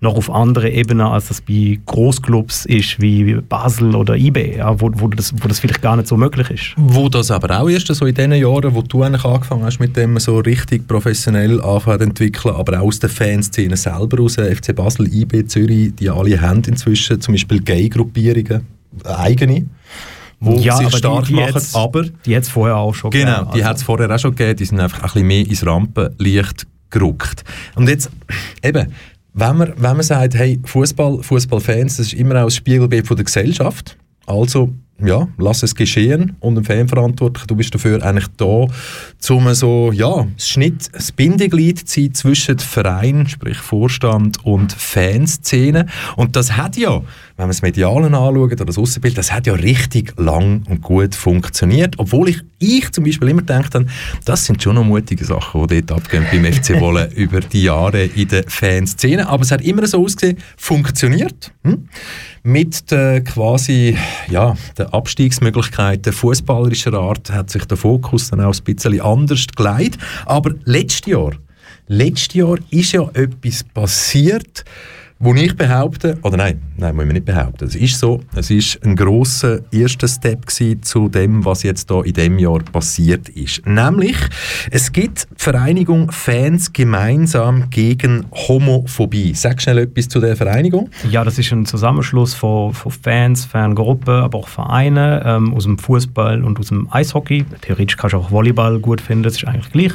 noch 0.00 0.14
auf 0.16 0.30
andere 0.30 0.70
Ebenen, 0.70 1.06
als 1.06 1.26
das 1.28 1.40
bei 1.40 1.78
Großclubs 1.86 2.66
ist, 2.66 3.00
wie 3.00 3.34
Basel 3.34 3.96
oder 3.96 4.16
IB, 4.16 4.56
ja, 4.58 4.80
wo, 4.80 4.90
wo, 4.94 5.08
das, 5.08 5.34
wo 5.42 5.48
das 5.48 5.58
vielleicht 5.58 5.82
gar 5.82 5.96
nicht 5.96 6.06
so 6.06 6.16
möglich 6.16 6.50
ist. 6.50 6.74
Wo 6.76 7.08
das 7.08 7.30
aber 7.32 7.60
auch 7.60 7.66
ist, 7.68 7.88
so 7.88 8.06
in 8.06 8.14
den 8.14 8.32
Jahren, 8.32 8.74
wo 8.74 8.82
du 8.82 9.02
eigentlich 9.02 9.24
angefangen 9.24 9.64
hast, 9.64 9.80
mit 9.80 9.96
dem 9.96 10.18
so 10.20 10.38
richtig 10.38 10.86
professionell 10.86 11.60
anfangen 11.60 11.98
zu 11.98 12.04
entwickeln, 12.04 12.54
aber 12.54 12.80
auch 12.80 12.86
aus 12.86 13.00
der 13.00 13.10
Fanszene 13.10 13.76
selber 13.76 14.18
raus, 14.18 14.36
FC 14.36 14.72
Basel, 14.74 15.12
IB, 15.12 15.46
Zürich, 15.46 15.92
die 15.96 16.08
alle 16.10 16.40
haben 16.40 16.62
inzwischen 16.64 17.20
zum 17.20 17.34
Beispiel 17.34 17.60
Gay-Gruppierungen, 17.60 18.66
eigene 19.04 19.66
wo 20.40 20.52
ja, 20.60 20.76
sich 20.76 20.96
stark 20.96 21.24
die, 21.24 21.32
die 21.34 21.40
machen. 21.40 21.54
hat's- 21.56 21.74
aber 21.74 22.04
Die 22.24 22.36
hat 22.36 22.44
es 22.44 22.48
vorher 22.48 22.76
auch 22.76 22.94
schon 22.94 23.10
Genau, 23.10 23.38
gegeben. 23.38 23.50
die 23.54 23.58
Also- 23.58 23.64
hat 23.70 23.76
es 23.78 23.82
vorher 23.82 24.14
auch 24.14 24.18
schon 24.20 24.36
gegeben, 24.36 24.56
die 24.56 24.64
sind 24.66 24.78
einfach 24.78 24.98
ein 25.00 25.02
bisschen 25.10 25.26
mehr 25.26 25.44
ins 25.44 25.66
Rampenlicht 25.66 26.66
gerückt. 26.90 27.42
Und 27.74 27.88
jetzt, 27.88 28.08
eben, 28.62 28.92
wenn 29.34 29.56
man, 29.56 29.72
wenn 29.76 29.96
man 29.96 30.02
sagt, 30.02 30.34
hey, 30.34 30.58
Fußball, 30.64 31.22
Fußballfans, 31.22 31.98
das 31.98 32.06
ist 32.08 32.12
immer 32.14 32.40
auch 32.40 32.46
das 32.46 32.56
Spiegelbild 32.56 33.06
von 33.06 33.16
der 33.16 33.24
Gesellschaft, 33.24 33.96
also 34.26 34.70
ja, 35.04 35.28
lass 35.38 35.62
es 35.62 35.74
geschehen 35.74 36.36
und 36.40 36.58
ein 36.58 36.64
Fanverantwortlicher, 36.64 37.46
du 37.46 37.56
bist 37.56 37.74
dafür 37.74 38.02
eigentlich 38.02 38.26
da, 38.36 38.66
zum 39.18 39.52
so, 39.54 39.92
ja, 39.92 40.26
das 40.36 40.48
Schnitt, 40.48 40.88
das 40.92 41.12
Bindeglied 41.12 41.88
zu 41.88 42.00
sein 42.00 42.14
zwischen 42.14 42.58
Verein, 42.58 43.28
sprich 43.28 43.58
Vorstand 43.58 44.44
und 44.44 44.72
Fanszene. 44.72 45.86
Und 46.16 46.34
das 46.34 46.56
hat 46.56 46.76
ja, 46.76 46.96
wenn 47.36 47.44
man 47.44 47.48
das 47.48 47.62
Medialen 47.62 48.14
anschaut 48.14 48.52
oder 48.52 48.64
das 48.64 48.78
Aussenbild, 48.78 49.16
das 49.16 49.32
hat 49.32 49.46
ja 49.46 49.54
richtig 49.54 50.14
lang 50.18 50.62
und 50.68 50.82
gut 50.82 51.14
funktioniert. 51.14 51.94
Obwohl 51.98 52.30
ich, 52.30 52.40
ich 52.58 52.90
zum 52.90 53.04
Beispiel 53.04 53.28
immer 53.28 53.42
gedacht 53.42 53.74
habe, 53.74 53.86
das 54.24 54.44
sind 54.44 54.62
schon 54.62 54.74
noch 54.74 54.84
mutige 54.84 55.24
Sachen, 55.24 55.66
die 55.68 55.84
dort 55.84 56.02
abgehen 56.02 56.26
beim 56.32 56.52
FC 56.52 56.80
Wolle 56.80 57.10
über 57.14 57.40
die 57.40 57.62
Jahre 57.62 58.04
in 58.04 58.28
der 58.28 58.44
Fanszene. 58.48 59.28
Aber 59.28 59.42
es 59.42 59.52
hat 59.52 59.62
immer 59.62 59.86
so 59.86 60.02
ausgesehen, 60.02 60.38
funktioniert. 60.56 61.52
Hm? 61.62 61.88
Mit 62.48 62.90
der 62.90 63.22
quasi, 63.24 63.94
ja, 64.30 64.56
der 64.78 64.94
Abstiegsmöglichkeiten 64.94 66.14
fußballerischer 66.14 66.94
Art 66.94 67.30
hat 67.30 67.50
sich 67.50 67.66
der 67.66 67.76
Fokus 67.76 68.30
dann 68.30 68.40
auch 68.40 68.54
ein 68.54 68.64
bisschen 68.64 69.02
anders 69.02 69.46
geleitet. 69.54 70.00
Aber 70.24 70.54
letztes 70.64 71.12
Jahr, 71.12 71.32
letztes 71.88 72.36
Jahr 72.36 72.56
ist 72.70 72.92
ja 72.92 73.02
etwas 73.12 73.64
passiert, 73.64 74.64
wo 75.20 75.34
ich 75.34 75.56
behaupte, 75.56 76.16
oder 76.22 76.36
nein, 76.36 76.62
nein, 76.76 76.94
muss 76.94 77.04
man 77.04 77.14
nicht 77.14 77.24
behaupten, 77.24 77.64
es 77.64 77.74
ist 77.74 77.98
so, 77.98 78.20
es 78.36 78.50
ist 78.50 78.84
ein 78.84 78.94
grosser 78.94 79.60
erster 79.72 80.06
Step 80.06 80.48
zu 80.82 81.08
dem, 81.08 81.44
was 81.44 81.64
jetzt 81.64 81.90
da 81.90 82.02
in 82.02 82.12
dem 82.12 82.38
Jahr 82.38 82.60
passiert 82.60 83.28
ist. 83.30 83.66
Nämlich, 83.66 84.16
es 84.70 84.92
gibt 84.92 85.26
die 85.30 85.42
Vereinigung 85.42 86.12
Fans 86.12 86.72
gemeinsam 86.72 87.68
gegen 87.70 88.26
Homophobie. 88.32 89.34
Sag 89.34 89.60
schnell 89.60 89.78
etwas 89.78 90.08
zu 90.08 90.20
der 90.20 90.36
Vereinigung. 90.36 90.88
Ja, 91.10 91.24
das 91.24 91.38
ist 91.38 91.52
ein 91.52 91.66
Zusammenschluss 91.66 92.34
von, 92.34 92.72
von 92.72 92.92
Fans, 92.92 93.44
Fangruppen, 93.44 94.14
aber 94.14 94.38
auch 94.38 94.48
Vereine 94.48 95.22
ähm, 95.24 95.52
aus 95.52 95.64
dem 95.64 95.78
Fußball 95.78 96.44
und 96.44 96.60
aus 96.60 96.68
dem 96.68 96.88
Eishockey. 96.92 97.44
Theoretisch 97.62 97.96
kannst 97.96 98.14
du 98.14 98.18
auch 98.18 98.30
Volleyball 98.30 98.78
gut 98.78 99.00
finden, 99.00 99.24
das 99.24 99.36
ist 99.36 99.46
eigentlich 99.46 99.72
gleich. 99.72 99.92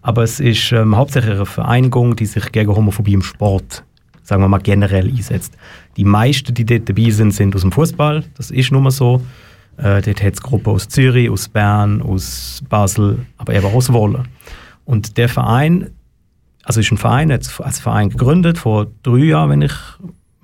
Aber 0.00 0.22
es 0.22 0.40
ist 0.40 0.72
ähm, 0.72 0.96
hauptsächlich 0.96 1.34
eine 1.34 1.46
Vereinigung, 1.46 2.16
die 2.16 2.26
sich 2.26 2.50
gegen 2.52 2.74
Homophobie 2.74 3.14
im 3.14 3.22
Sport, 3.22 3.84
sagen 4.24 4.42
wir 4.42 4.48
mal, 4.48 4.58
generell 4.58 5.08
einsetzt. 5.08 5.56
Die 5.96 6.04
meisten, 6.04 6.52
die 6.52 6.64
dort 6.64 6.88
dabei 6.88 7.10
sind, 7.10 7.32
sind 7.32 7.54
aus 7.54 7.60
dem 7.60 7.70
Fußball. 7.70 8.24
Das 8.36 8.50
ist 8.50 8.72
nun 8.72 8.82
mal 8.82 8.90
so. 8.90 9.24
Äh, 9.76 10.02
dort 10.02 10.22
hat 10.22 10.34
es 10.34 10.42
Gruppen 10.42 10.70
aus 10.70 10.88
Zürich, 10.88 11.30
aus 11.30 11.48
Bern, 11.48 12.02
aus 12.02 12.62
Basel, 12.68 13.26
aber 13.36 13.54
eben 13.54 13.66
auch 13.66 13.74
aus 13.74 13.92
Wolle. 13.92 14.24
Und 14.84 15.16
der 15.16 15.28
Verein 15.28 15.90
also 16.64 16.80
ist 16.80 16.90
ein 16.90 16.98
Verein, 16.98 17.30
jetzt 17.30 17.60
als 17.60 17.78
Verein 17.78 18.10
gegründet, 18.10 18.58
vor 18.58 18.86
drei 19.02 19.18
Jahren, 19.18 19.50
wenn 19.50 19.62
ich 19.62 19.74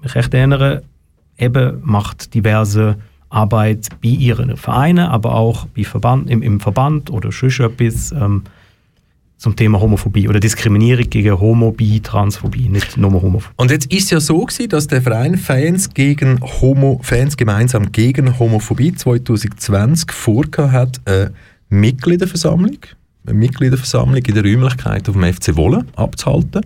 mich 0.03 0.15
recht 0.15 0.33
erinnere, 0.35 0.83
eben 1.39 1.81
macht 1.83 2.35
diverse 2.35 2.97
Arbeit 3.31 3.89
bei 4.03 4.09
ihren 4.09 4.57
Vereinen, 4.57 5.07
aber 5.07 5.35
auch 5.35 5.67
bei 5.67 5.85
Verband, 5.85 6.29
im, 6.31 6.43
im 6.43 6.61
Verband 6.61 7.11
oder 7.11 7.33
sonst 7.33 7.61
etwas 7.61 8.13
ähm, 8.13 8.45
zum 9.41 9.57
Thema 9.57 9.81
Homophobie 9.81 10.29
oder 10.29 10.39
Diskriminierung 10.39 11.09
gegen 11.09 11.41
Homo, 11.41 11.73
Bi, 11.73 12.01
Transphobie, 12.01 12.69
nicht 12.69 12.99
nur 12.99 13.11
Homophobie. 13.11 13.55
Und 13.57 13.71
jetzt 13.71 13.91
ist 13.91 14.11
ja 14.11 14.21
so 14.21 14.45
gewesen, 14.45 14.69
dass 14.69 14.87
der 14.87 15.01
Verein 15.01 15.39
Fans 15.39 15.95
gegen 15.95 16.41
Homo, 16.61 17.01
Fans 17.03 17.39
gemeinsam 17.39 17.91
gegen 17.91 18.39
Homophobie 18.39 18.95
2020 18.95 20.13
vorgehabt 20.13 20.71
hat, 20.73 21.01
eine 21.07 21.33
Mitgliederversammlung, 21.71 22.77
eine 23.25 23.35
Mitgliederversammlung 23.35 24.23
in 24.23 24.35
der 24.35 24.45
Räumlichkeit 24.45 25.09
auf 25.09 25.15
dem 25.15 25.33
FC 25.33 25.57
Wolle 25.57 25.87
abzuhalten, 25.97 26.61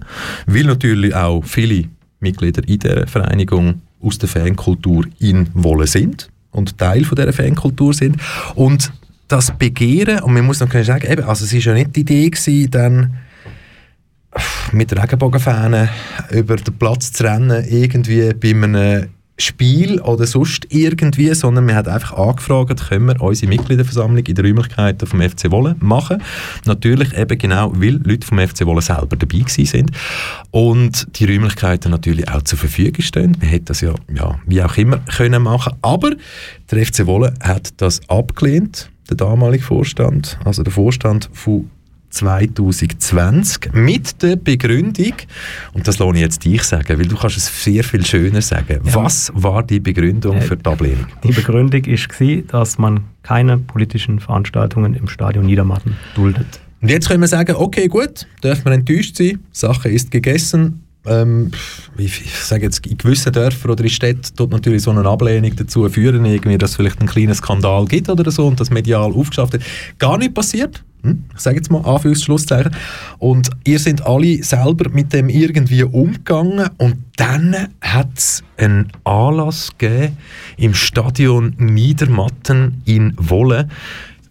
weil 0.47 0.65
natürlich 0.65 1.15
auch 1.15 1.45
viele 1.45 1.85
Mitglieder 2.19 2.67
in 2.67 2.81
der 2.81 3.07
Vereinigung 3.07 3.83
aus 4.03 4.19
der 4.19 4.29
Fankultur 4.29 5.05
in 5.21 5.49
Wolle 5.55 5.87
sind 5.87 6.29
und 6.51 6.77
Teil 6.77 7.05
von 7.05 7.15
dieser 7.15 7.33
Fankultur 7.33 7.95
sind 7.95 8.17
und 8.57 8.93
das 9.29 9.57
Begehren, 9.57 10.21
und 10.21 10.35
man 10.35 10.45
muss 10.45 10.61
noch 10.61 10.73
sagen, 10.73 11.11
eben, 11.11 11.25
also 11.25 11.45
es 11.45 11.53
ist 11.53 11.65
ja 11.65 11.75
nicht 11.75 11.95
die 11.97 12.01
Idee 12.01 12.31
gewesen, 12.31 12.71
dann 12.71 13.17
mit 14.73 14.97
Regenbogenfahnen 14.97 15.89
über 16.31 16.57
den 16.57 16.77
Platz 16.77 17.13
zu 17.13 17.25
rennen, 17.25 17.65
irgendwie 17.69 18.33
bei 18.35 18.51
einem 18.51 19.09
Spiel 19.37 20.01
oder 20.01 20.27
sonst 20.27 20.67
irgendwie, 20.69 21.35
sondern 21.35 21.67
wir 21.67 21.75
hat 21.75 21.89
einfach 21.89 22.13
angefragt, 22.17 22.89
können 22.89 23.07
wir 23.07 23.21
unsere 23.21 23.49
Mitgliederversammlung 23.49 24.25
in 24.25 24.35
der 24.35 24.45
Räumlichkeit 24.45 25.03
vom 25.05 25.21
FC 25.21 25.51
Wolle 25.51 25.75
machen. 25.81 26.23
Natürlich 26.67 27.17
eben 27.17 27.37
genau, 27.37 27.73
weil 27.75 28.01
Leute 28.05 28.25
vom 28.25 28.39
FC 28.39 28.65
Wolle 28.65 28.81
selber 28.81 29.17
dabei 29.17 29.39
gewesen 29.39 29.67
sind 29.67 29.91
und 30.53 31.19
die 31.19 31.25
Räumlichkeiten 31.25 31.91
natürlich 31.91 32.29
auch 32.29 32.43
zur 32.43 32.59
Verfügung 32.59 33.03
stehen. 33.03 33.37
Man 33.41 33.49
hätte 33.49 33.67
das 33.67 33.81
ja, 33.81 33.95
ja 34.15 34.39
wie 34.47 34.63
auch 34.63 34.77
immer 34.77 34.99
können 34.99 35.43
machen, 35.43 35.73
aber 35.83 36.13
der 36.71 36.87
FC 36.87 37.07
Wolle 37.07 37.35
hat 37.41 37.75
das 37.79 38.09
abgelehnt, 38.09 38.89
der 39.09 39.17
damalige 39.17 39.65
Vorstand, 39.65 40.39
also 40.45 40.63
der 40.63 40.73
Vorstand 40.73 41.29
von 41.33 41.71
2020 42.11 43.73
mit 43.73 44.23
der 44.23 44.37
Begründung, 44.37 45.15
und 45.73 45.89
das 45.89 45.99
lohne 45.99 46.19
ich 46.19 46.23
jetzt 46.23 46.45
dich 46.45 46.63
sagen, 46.63 46.99
weil 46.99 47.09
du 47.09 47.17
kannst 47.17 47.37
es 47.37 47.65
sehr 47.65 47.83
viel 47.83 48.07
schöner 48.07 48.41
sagen. 48.41 48.81
Was 48.83 49.33
war 49.35 49.63
die 49.65 49.81
Begründung 49.81 50.37
Äh, 50.37 50.41
für 50.43 50.57
die 50.57 50.65
Ablehnung? 50.65 51.07
Die 51.25 51.33
Begründung 51.33 51.85
war, 51.85 52.43
dass 52.49 52.79
man 52.79 53.01
keine 53.23 53.59
politischen 53.59 54.21
Veranstaltungen 54.21 54.95
im 54.95 55.09
Stadion 55.09 55.47
Niedermatten 55.47 55.97
duldet. 56.15 56.61
Und 56.81 56.91
jetzt 56.91 57.09
können 57.09 57.21
wir 57.21 57.29
sagen, 57.29 57.57
okay, 57.57 57.89
gut, 57.89 58.27
dürfen 58.43 58.67
wir 58.67 58.73
enttäuscht 58.73 59.17
sein, 59.17 59.41
Sache 59.51 59.89
ist 59.89 60.11
gegessen. 60.11 60.84
Ähm, 61.07 61.51
ich, 61.99 62.23
ich 62.25 62.35
sage 62.39 62.65
jetzt, 62.65 62.87
in 62.87 62.97
gewissen 62.97 63.33
Dörfern 63.33 63.71
oder 63.73 63.85
in 63.85 63.91
Städten 63.91 64.23
tut 64.37 64.51
natürlich 64.51 64.83
so 64.83 64.91
eine 64.91 65.07
Ablehnung 65.07 65.55
dazu 65.57 65.89
führen, 65.89 66.25
irgendwie, 66.25 66.59
dass 66.59 66.71
es 66.71 66.77
vielleicht 66.77 67.01
einen 67.01 67.09
kleinen 67.09 67.35
Skandal 67.35 67.85
gibt 67.85 68.09
oder 68.09 68.31
so 68.31 68.47
und 68.47 68.59
das 68.59 68.71
medial 68.71 69.13
aufgeschafft 69.13 69.53
wird. 69.53 69.65
Gar 69.99 70.19
nicht 70.19 70.35
passiert. 70.35 70.83
Hm? 71.03 71.25
Ich 71.35 71.41
sage 71.41 71.57
jetzt 71.57 71.71
mal 71.71 71.85
Anführungsschlusszeichen. 71.85 72.75
Und 73.19 73.51
ihr 73.65 73.79
seid 73.79 74.05
alle 74.07 74.43
selber 74.43 74.89
mit 74.91 75.13
dem 75.13 75.29
irgendwie 75.29 75.85
umgegangen 75.85 76.71
und 76.79 76.97
dann 77.17 77.69
hat 77.81 78.09
es 78.17 78.43
einen 78.57 78.91
Anlass 79.05 79.71
gegeben 79.77 80.17
im 80.57 80.75
Stadion 80.75 81.55
Niedermatten 81.59 82.81
in 82.87 83.15
Wolle, 83.19 83.69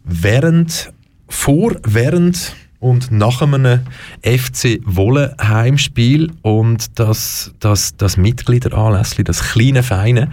während, 0.03 0.91
vor, 1.27 1.75
während 1.83 2.55
und 2.83 3.11
nach 3.11 3.41
einem 3.41 3.79
FC 4.21 4.79
Wolle 4.83 5.35
Heimspiel 5.41 6.31
und 6.41 6.99
das, 6.99 7.53
das, 7.59 7.95
das 7.95 8.17
Mitgliederanlässli, 8.17 9.23
das 9.23 9.41
kleine 9.41 9.83
Feine, 9.83 10.29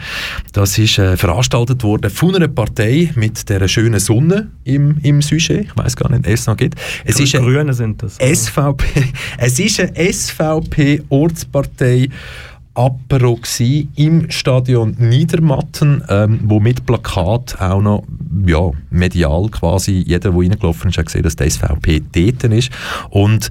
das 0.53 0.77
ist 0.77 0.99
äh, 0.99 1.17
veranstaltet 1.17 1.85
worden 1.85 2.11
von 2.11 2.35
einer 2.35 2.49
Partei 2.49 3.13
mit 3.15 3.49
der 3.49 3.69
schönen 3.69 4.01
Sonne 4.01 4.49
im, 4.65 4.99
im 5.03 5.23
Sujet. 5.23 5.67
Ich 5.67 5.77
weiß 5.77 5.95
gar 5.95 6.11
nicht, 6.11 6.27
es 6.27 6.49
noch 6.49 6.57
gibt. 6.57 6.75
Es 7.05 7.15
Die 7.17 7.23
ist 7.23 7.37
eine 7.37 7.45
Grünen 7.45 7.73
sind 7.73 8.03
das. 8.03 8.17
SVP, 8.17 8.85
es 9.39 9.61
ist 9.61 9.79
eine 9.79 10.13
SVP-Ortspartei 10.13 12.09
Apero 12.75 13.39
im 13.97 14.31
Stadion 14.31 14.97
Niedermatten, 14.99 16.03
ähm, 16.09 16.41
wo 16.45 16.61
mit 16.61 16.87
Plakat 16.87 17.61
auch 17.61 17.83
noch 17.83 18.05
ja, 18.47 18.71
medial 18.91 19.49
quasi 19.51 20.05
jeder, 20.07 20.31
der 20.31 20.35
reingelaufen 20.35 20.91
ist, 20.91 20.99
hat 20.99 21.07
gesehen, 21.07 21.23
dass 21.23 21.37
die 21.37 21.51
SVP 21.51 22.03
dort 22.13 22.45
ist. 22.53 22.71
Und 23.11 23.51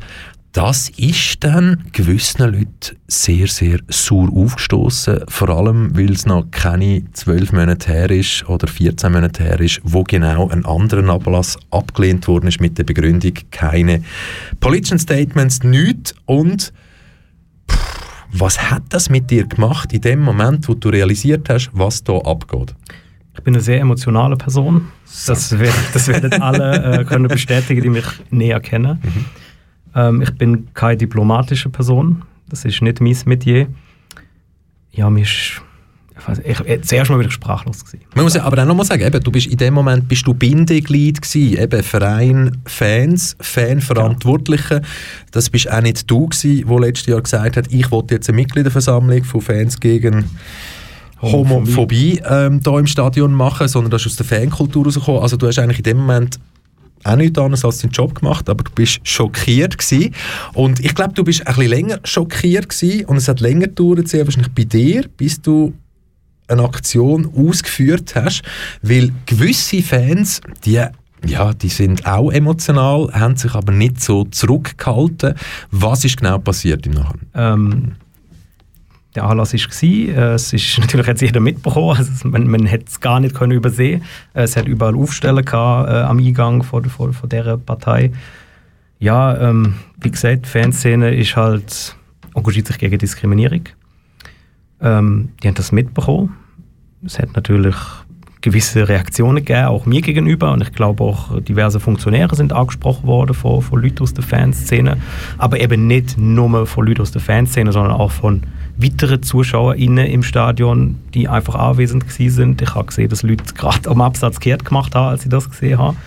das 0.51 0.89
ist 0.97 1.43
dann 1.43 1.83
gewissen 1.91 2.41
Leuten 2.41 2.97
sehr, 3.07 3.47
sehr 3.47 3.79
sauer 3.87 4.29
aufgestoßen. 4.33 5.21
Vor 5.27 5.49
allem, 5.49 5.95
weil 5.95 6.11
es 6.11 6.25
noch 6.25 6.49
keine 6.49 7.03
zwölf 7.13 7.51
Monate 7.51 7.91
her 7.91 8.09
ist 8.09 8.49
oder 8.49 8.67
14 8.67 9.11
Monate 9.11 9.43
her 9.43 9.59
ist, 9.59 9.79
wo 9.83 10.03
genau 10.03 10.49
ein 10.49 10.65
anderer 10.65 11.07
Ablass 11.09 11.57
abgelehnt 11.69 12.27
worden 12.27 12.47
ist 12.47 12.59
mit 12.59 12.79
der 12.79 12.83
Begründung 12.83 13.33
keine 13.51 14.01
politischen 14.59 14.97
Statements, 14.97 15.61
nichts. 15.63 16.15
Und 16.25 16.73
was 18.31 18.71
hat 18.71 18.83
das 18.89 19.09
mit 19.09 19.29
dir 19.29 19.45
gemacht 19.47 19.93
in 19.93 20.01
dem 20.01 20.21
Moment, 20.21 20.67
wo 20.67 20.73
du 20.73 20.89
realisiert 20.89 21.49
hast, 21.49 21.69
was 21.73 22.03
da 22.03 22.17
abgeht? 22.17 22.75
Ich 23.35 23.43
bin 23.43 23.53
eine 23.53 23.63
sehr 23.63 23.79
emotionale 23.79 24.35
Person. 24.35 24.89
Das, 25.25 25.57
wird, 25.57 25.73
das 25.93 26.07
werden 26.07 26.33
alle 26.41 26.99
äh, 26.99 27.05
können 27.05 27.27
bestätigen, 27.27 27.81
die 27.81 27.89
mich 27.89 28.05
näher 28.29 28.59
kennen. 28.59 28.99
Ähm, 29.95 30.21
ich 30.21 30.31
bin 30.37 30.73
keine 30.73 30.97
diplomatische 30.97 31.69
Person. 31.69 32.23
Das 32.49 32.65
ist 32.65 32.81
nicht 32.81 32.99
mein 32.99 33.17
Metier. 33.25 33.67
Ja, 34.91 35.09
mir 35.09 35.25
ist... 36.27 36.41
Ich 36.45 36.59
ich, 36.59 36.81
zuerst 36.83 37.09
mal 37.09 37.17
bin 37.17 37.27
ich 37.27 37.33
sprachlos 37.33 37.85
gewesen. 37.85 38.05
Man 38.15 38.23
muss 38.25 38.33
ja 38.33 38.43
aber 38.43 38.61
auch 38.61 38.67
nochmal 38.67 38.85
sagen, 38.85 39.03
eben, 39.03 39.23
du 39.23 39.31
bist 39.31 39.47
in 39.47 39.57
dem 39.57 39.73
Moment 39.73 40.07
bist 40.07 40.25
du 40.27 40.33
Bindeglied 40.33 41.21
gewesen, 41.21 41.57
eben 41.57 41.83
Verein, 41.83 42.57
Fans, 42.65 43.35
Fanverantwortliche. 43.39 44.81
Das 45.31 45.49
bist 45.49 45.71
auch 45.71 45.81
nicht 45.81 46.09
du 46.09 46.27
gewesen, 46.27 46.63
wo 46.67 46.79
letztes 46.79 47.07
Jahr 47.07 47.21
gesagt 47.21 47.57
hat, 47.57 47.71
ich 47.71 47.89
wollte 47.91 48.15
jetzt 48.15 48.29
eine 48.29 48.35
Mitgliederversammlung 48.37 49.23
von 49.23 49.41
Fans 49.41 49.79
gegen 49.79 50.25
Homophobie 51.21 52.21
ähm, 52.27 52.61
da 52.63 52.79
im 52.79 52.87
Stadion 52.87 53.33
machen, 53.33 53.67
sondern 53.67 53.91
das 53.91 54.05
ist 54.05 54.13
aus 54.13 54.27
der 54.27 54.39
Fankultur 54.39 54.85
rausgekommen. 54.85 55.21
Also 55.21 55.37
du 55.37 55.47
hast 55.47 55.59
eigentlich 55.59 55.79
in 55.79 55.83
dem 55.83 55.97
Moment 55.97 56.39
auch 57.03 57.15
nichts 57.15 57.39
anderes 57.39 57.63
als 57.63 57.79
deinen 57.79 57.91
Job 57.91 58.15
gemacht, 58.15 58.49
aber 58.49 58.63
du 58.63 58.71
bist 58.71 58.99
schockiert 59.03 59.77
gewesen. 59.77 60.13
Und 60.53 60.79
ich 60.79 60.93
glaube, 60.95 61.13
du 61.13 61.23
bist 61.23 61.45
ein 61.47 61.55
bisschen 61.55 61.69
länger 61.69 61.99
schockiert 62.03 62.69
gewesen 62.69 63.05
und 63.05 63.17
es 63.17 63.27
hat 63.27 63.39
länger 63.39 63.67
gedauert, 63.67 64.13
wahrscheinlich 64.13 64.51
bei 64.53 64.63
dir, 64.63 65.05
bis 65.17 65.41
du 65.41 65.73
eine 66.49 66.63
Aktion 66.63 67.29
ausgeführt 67.35 68.15
hast, 68.15 68.43
weil 68.81 69.11
gewisse 69.25 69.81
Fans, 69.81 70.41
die 70.65 70.81
ja, 71.25 71.53
die 71.53 71.69
sind 71.69 72.05
auch 72.05 72.31
emotional, 72.31 73.09
haben 73.11 73.35
sich 73.35 73.53
aber 73.53 73.73
nicht 73.73 74.01
so 74.01 74.23
zurückgehalten. 74.23 75.35
Was 75.69 76.05
ist 76.05 76.17
genau 76.17 76.37
passiert 76.37 76.85
im 76.85 76.93
Nachhinein? 76.93 77.27
Ähm, 77.33 77.91
der 79.15 79.23
Anlass 79.23 79.53
war, 79.53 79.89
äh, 79.91 80.33
es 80.33 80.53
ist 80.53 80.77
natürlich 80.79 81.07
hat 81.07 81.21
jeder 81.21 81.39
mitbekommen, 81.39 81.97
also 81.97 82.27
man, 82.27 82.47
man 82.47 82.65
hätte 82.65 82.85
es 82.87 82.99
gar 82.99 83.19
nicht 83.19 83.35
können 83.35 83.51
übersehen. 83.51 84.03
Äh, 84.33 84.43
Es 84.43 84.55
hat 84.55 84.67
überall 84.67 84.95
Aufstellen 84.95 85.43
gehabt, 85.43 85.89
äh, 85.89 85.93
am 85.93 86.19
Eingang 86.19 86.63
von, 86.63 86.85
von, 86.85 87.13
von 87.13 87.29
dieser 87.29 87.57
Partei. 87.57 88.11
Ja, 88.99 89.37
ähm, 89.37 89.75
wie 90.01 90.11
gesagt, 90.11 90.45
die 90.45 90.49
Fanszene 90.49 91.15
ist 91.15 91.35
halt, 91.35 91.95
engagiert 92.35 92.67
sich 92.67 92.77
gegen 92.77 92.97
Diskriminierung. 92.97 93.63
Ähm, 94.81 95.29
die 95.41 95.47
haben 95.47 95.55
das 95.55 95.71
mitbekommen. 95.71 96.35
Es 97.05 97.17
hat 97.17 97.35
natürlich 97.35 97.75
gewisse 98.41 98.87
Reaktionen 98.87 99.43
gegeben, 99.43 99.65
auch 99.65 99.85
mir 99.85 100.01
gegenüber. 100.01 100.51
Und 100.51 100.61
ich 100.61 100.71
glaube 100.71 101.03
auch 101.03 101.39
diverse 101.41 101.79
Funktionäre 101.79 102.35
sind 102.35 102.53
angesprochen 102.53 103.05
worden 103.05 103.33
von, 103.33 103.61
von 103.61 103.81
Leuten 103.81 104.01
aus 104.01 104.13
der 104.13 104.23
Fanszene. 104.23 104.97
Aber 105.37 105.59
eben 105.59 105.87
nicht 105.87 106.17
nur 106.17 106.65
von 106.65 106.87
Leuten 106.87 107.01
aus 107.01 107.11
der 107.11 107.21
Fanszene, 107.21 107.71
sondern 107.71 107.93
auch 107.93 108.11
von 108.11 108.43
weiteren 108.77 109.21
ZuschauerInnen 109.21 110.07
im 110.07 110.23
Stadion, 110.23 110.99
die 111.13 111.27
einfach 111.27 111.55
anwesend 111.55 112.07
gewesen 112.07 112.35
sind. 112.35 112.61
Ich 112.61 112.75
habe 112.75 112.85
gesehen, 112.85 113.09
dass 113.09 113.23
Leute 113.23 113.53
gerade 113.53 113.89
am 113.89 114.01
Absatz 114.01 114.39
kehrt 114.39 114.63
gemacht 114.63 114.95
haben, 114.95 115.09
als 115.09 115.23
ich 115.23 115.29
das 115.29 115.49
gesehen 115.49 115.77
habe. 115.77 115.97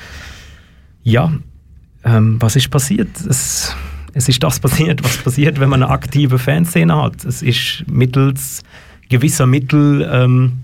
Ja, 1.03 1.33
ähm, 2.05 2.37
was 2.41 2.57
ist 2.57 2.71
passiert? 2.71 3.11
Es, 3.29 3.77
es 4.15 4.29
ist 4.29 4.43
das 4.43 4.59
passiert, 4.59 5.05
was 5.05 5.19
passiert, 5.19 5.61
wenn 5.61 5.69
man 5.69 5.83
eine 5.83 5.93
aktive 5.93 6.39
Fanszene 6.39 6.97
hat. 6.97 7.25
Es 7.25 7.43
ist 7.43 7.85
mittels 7.91 8.63
gewisser 9.11 9.47
Mittel 9.47 10.09
ähm, 10.11 10.63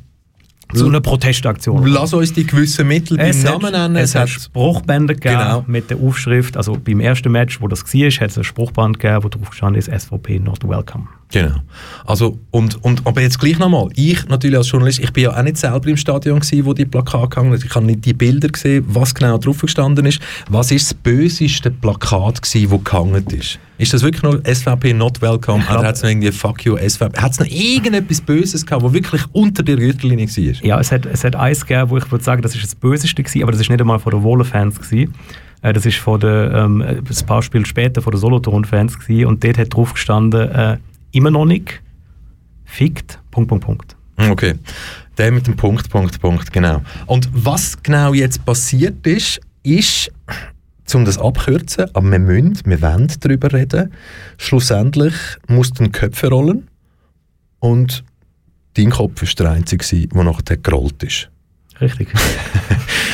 zu 0.74 0.86
einer 0.86 1.00
Protestaktion. 1.00 1.86
Lass 1.86 2.12
uns 2.12 2.32
die 2.32 2.46
gewissen 2.46 2.86
Mittel 2.88 3.16
beim 3.16 3.26
Es 3.30 3.42
Namen 3.42 3.64
hat, 3.66 3.72
nennen. 3.72 3.96
es 3.96 4.14
hat 4.14 4.28
Spruchbänder 4.28 5.14
gegeben 5.14 5.38
Genau. 5.38 5.64
mit 5.66 5.90
der 5.90 5.98
Aufschrift, 5.98 6.56
also 6.56 6.76
beim 6.82 7.00
ersten 7.00 7.32
Match, 7.32 7.60
wo 7.60 7.68
das 7.68 7.82
war, 7.84 8.10
hat 8.10 8.30
es 8.30 8.38
ein 8.38 8.44
Spruchband 8.44 8.98
gegeben, 8.98 9.24
wo 9.24 9.28
drauf 9.28 9.50
gestanden 9.50 9.78
ist, 9.78 9.90
SVP 9.90 10.38
not 10.40 10.66
welcome. 10.68 11.08
Genau. 11.30 11.56
Also, 12.06 12.38
und, 12.50 12.82
und, 12.82 13.06
aber 13.06 13.20
jetzt 13.20 13.38
gleich 13.38 13.58
nochmal. 13.58 13.88
Ich 13.94 14.26
natürlich 14.28 14.56
als 14.56 14.70
Journalist, 14.70 14.98
ich 14.98 15.12
bin 15.12 15.24
ja 15.24 15.36
auch 15.38 15.42
nicht 15.42 15.58
selber 15.58 15.86
im 15.88 15.96
Stadion 15.98 16.40
gewesen, 16.40 16.64
wo 16.64 16.72
die 16.72 16.86
Plakate 16.86 17.28
gehangen 17.28 17.56
sind. 17.56 17.68
Ich 17.68 17.74
habe 17.74 17.84
nicht 17.84 18.04
die 18.06 18.14
Bilder 18.14 18.48
gesehen, 18.48 18.84
was 18.88 19.14
genau 19.14 19.36
drauf 19.36 19.60
gestanden 19.60 20.06
ist. 20.06 20.20
Was 20.48 20.70
ist 20.70 20.90
das 20.90 20.94
böseste 20.94 21.70
Plakat 21.70 22.40
gewesen, 22.40 22.70
das 22.70 22.84
gehangen 22.84 23.26
ist? 23.26 23.58
Ist 23.76 23.92
das 23.92 24.02
wirklich 24.02 24.22
noch 24.22 24.38
SVP 24.42 24.94
not 24.94 25.20
welcome? 25.20 25.62
Oder 25.70 25.88
hat 25.88 25.96
es 25.96 26.02
noch 26.02 26.10
irgendwie 26.10 26.32
fuck 26.32 26.64
you 26.64 26.76
SVP? 26.76 27.20
Hat 27.20 27.32
es 27.32 27.38
noch 27.38 27.46
irgendetwas 27.46 28.20
Böses 28.22 28.64
gehabt, 28.64 28.84
das 28.84 28.92
wirklich 28.92 29.22
unter 29.32 29.62
der 29.62 29.76
Gürtellinie 29.76 30.26
war? 30.26 30.64
Ja, 30.66 30.80
es 30.80 30.90
hat, 30.90 31.04
es 31.04 31.24
hat 31.24 31.36
eins 31.36 31.64
gegeben, 31.64 31.90
wo 31.90 31.98
ich 31.98 32.10
würde 32.10 32.24
sagen, 32.24 32.40
das 32.40 32.54
ist 32.54 32.64
das 32.64 32.74
Böseste 32.74 33.22
gewesen, 33.22 33.42
aber 33.42 33.52
das 33.52 33.60
ist 33.60 33.68
nicht 33.68 33.80
einmal 33.80 33.98
von 33.98 34.12
den 34.12 34.22
Wohler-Fans 34.22 34.80
gewesen. 34.80 35.14
Äh, 35.62 35.72
das 35.72 35.86
ist 35.86 35.98
von 35.98 36.18
den, 36.20 36.54
ähm, 36.54 36.82
ein 36.82 37.26
paar 37.26 37.42
Spiele 37.42 37.66
später 37.66 38.02
von 38.02 38.12
den 38.12 38.18
Solothurn-Fans 38.18 38.98
gewesen 38.98 39.26
und 39.26 39.44
dort 39.44 39.58
hat 39.58 39.74
drauf 39.74 39.92
gestanden, 39.92 40.50
äh, 40.50 40.78
immer 41.12 41.30
noch 41.30 41.44
nicht, 41.44 41.80
fickt, 42.64 43.18
Punkt, 43.30 43.48
Punkt, 43.48 43.64
Punkt. 43.64 43.96
Okay, 44.16 44.54
der 45.16 45.32
mit 45.32 45.46
dem 45.46 45.56
Punkt, 45.56 45.88
Punkt, 45.90 46.20
Punkt, 46.20 46.52
genau. 46.52 46.82
Und 47.06 47.28
was 47.32 47.80
genau 47.82 48.14
jetzt 48.14 48.44
passiert 48.44 49.06
ist, 49.06 49.40
ist, 49.62 50.10
um 50.94 51.04
das 51.04 51.18
abkürzen, 51.18 51.86
aber 51.92 52.10
wir 52.10 52.18
müssen, 52.18 52.62
wir 52.64 52.82
wollen 52.82 53.12
darüber 53.20 53.52
reden, 53.52 53.92
schlussendlich 54.38 55.14
mussten 55.46 55.92
Köpfe 55.92 56.28
rollen 56.28 56.68
und 57.60 58.04
dein 58.74 58.90
Kopf 58.90 59.22
ist 59.22 59.38
der 59.38 59.50
einzige, 59.50 60.08
der 60.08 60.24
nachher 60.24 60.56
gerollt 60.56 61.02
ist. 61.02 61.30
Richtig. 61.80 62.08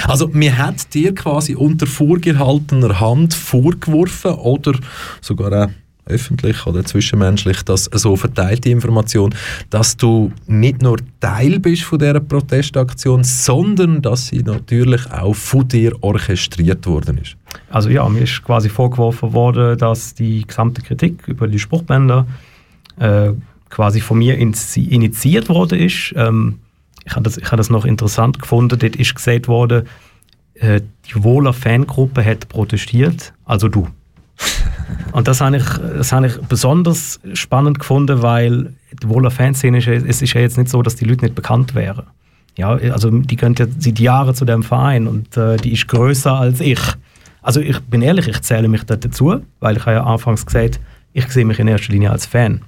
Also, 0.07 0.29
mir 0.29 0.59
hat 0.59 0.93
dir 0.93 1.15
quasi 1.15 1.55
unter 1.55 1.87
vorgehaltener 1.87 3.01
Hand 3.01 3.33
vorgeworfen 3.33 4.33
oder 4.33 4.79
sogar 5.23 5.65
auch 5.65 5.71
öffentlich 6.07 6.67
oder 6.67 6.85
zwischenmenschlich, 6.85 7.63
dass 7.63 7.85
so 7.85 8.17
verteilte 8.17 8.71
Information, 8.71 9.35
dass 9.71 9.97
du 9.97 10.33
nicht 10.47 10.83
nur 10.83 10.99
Teil 11.21 11.59
bist 11.59 11.83
von 11.85 11.99
dieser 11.99 12.21
Protestaktion, 12.21 13.25
sondern 13.25 14.03
dass 14.03 14.27
sie 14.29 14.43
natürlich 14.43 15.11
auch 15.11 15.35
von 15.35 15.67
dir 15.67 15.97
orchestriert 16.03 16.87
worden 16.87 17.19
ist. 17.19 17.37
Also 17.71 17.89
ja, 17.89 18.09
mir 18.09 18.23
ist 18.23 18.43
quasi 18.43 18.69
vorgeworfen 18.69 19.33
worden, 19.33 19.79
dass 19.79 20.15
die 20.15 20.47
gesamte 20.47 20.83
Kritik 20.83 21.27
über 21.27 21.49
die 21.49 21.59
Spruchbänder 21.59 22.27
äh, 22.99 23.31
quasi 23.71 24.01
von 24.01 24.19
mir 24.19 24.39
initi- 24.39 24.89
initiiert 24.89 25.49
worden 25.49 25.79
ist. 25.81 26.13
Ähm, 26.17 26.59
ich 27.07 27.13
habe 27.13 27.23
das, 27.23 27.37
habe 27.39 27.57
das 27.57 27.71
noch 27.71 27.85
interessant 27.85 28.39
gefunden. 28.41 28.79
Dort 28.79 28.97
ist 28.97 29.15
gesagt 29.15 29.49
worden, 29.49 29.87
äh, 30.55 30.81
die 31.07 31.23
Wohler 31.23 31.53
Fangruppe 31.53 32.25
hat 32.25 32.49
protestiert, 32.49 33.33
also 33.45 33.69
du. 33.69 33.89
Und 35.13 35.29
das 35.29 35.41
habe, 35.41 35.59
ich, 35.59 35.65
das 35.97 36.13
habe 36.13 36.27
ich 36.27 36.37
besonders 36.39 37.21
spannend 37.35 37.79
gefunden, 37.79 38.23
weil 38.23 38.75
Wohler 39.05 39.31
Fanszene 39.31 39.79
ist, 39.79 39.87
es 39.87 40.23
ist 40.23 40.33
ja 40.33 40.41
jetzt 40.41 40.59
nicht 40.59 40.71
so, 40.71 40.83
dass 40.83 40.97
die 40.97 41.05
Leute 41.05 41.25
nicht 41.25 41.35
bekannt 41.35 41.75
wären. 41.75 42.05
Ja, 42.57 42.71
also 42.71 43.11
die 43.11 43.37
gehört 43.37 43.59
ja 43.59 43.67
seit 43.79 43.99
Jahren 43.99 44.35
zu 44.35 44.45
dem 44.45 44.63
Verein 44.63 45.09
und 45.09 45.37
äh, 45.37 45.57
die 45.57 45.73
ist 45.73 45.89
größer 45.89 46.33
als 46.33 46.61
ich. 46.61 46.81
Also 47.43 47.61
ich 47.61 47.79
bin 47.81 48.01
ehrlich, 48.01 48.29
ich 48.29 48.41
zähle 48.43 48.69
mich 48.69 48.85
da 48.85 48.97
dazu, 48.97 49.41
weil 49.61 49.77
ich 49.77 49.87
habe 49.87 49.97
ja 49.97 50.05
anfangs 50.05 50.47
gesagt, 50.47 50.81
ich 51.13 51.27
sehe 51.29 51.45
mich 51.45 51.59
in 51.59 51.69
erster 51.69 51.93
Linie 51.93 52.11
als 52.11 52.27
Fan. 52.27 52.63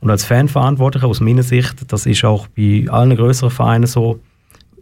Und 0.00 0.10
als 0.10 0.24
Fanverantwortlicher 0.24 1.06
aus 1.06 1.20
meiner 1.20 1.42
Sicht, 1.42 1.92
das 1.92 2.06
ist 2.06 2.24
auch 2.24 2.46
bei 2.48 2.86
allen 2.90 3.16
größeren 3.16 3.50
Vereinen 3.50 3.86
so, 3.86 4.20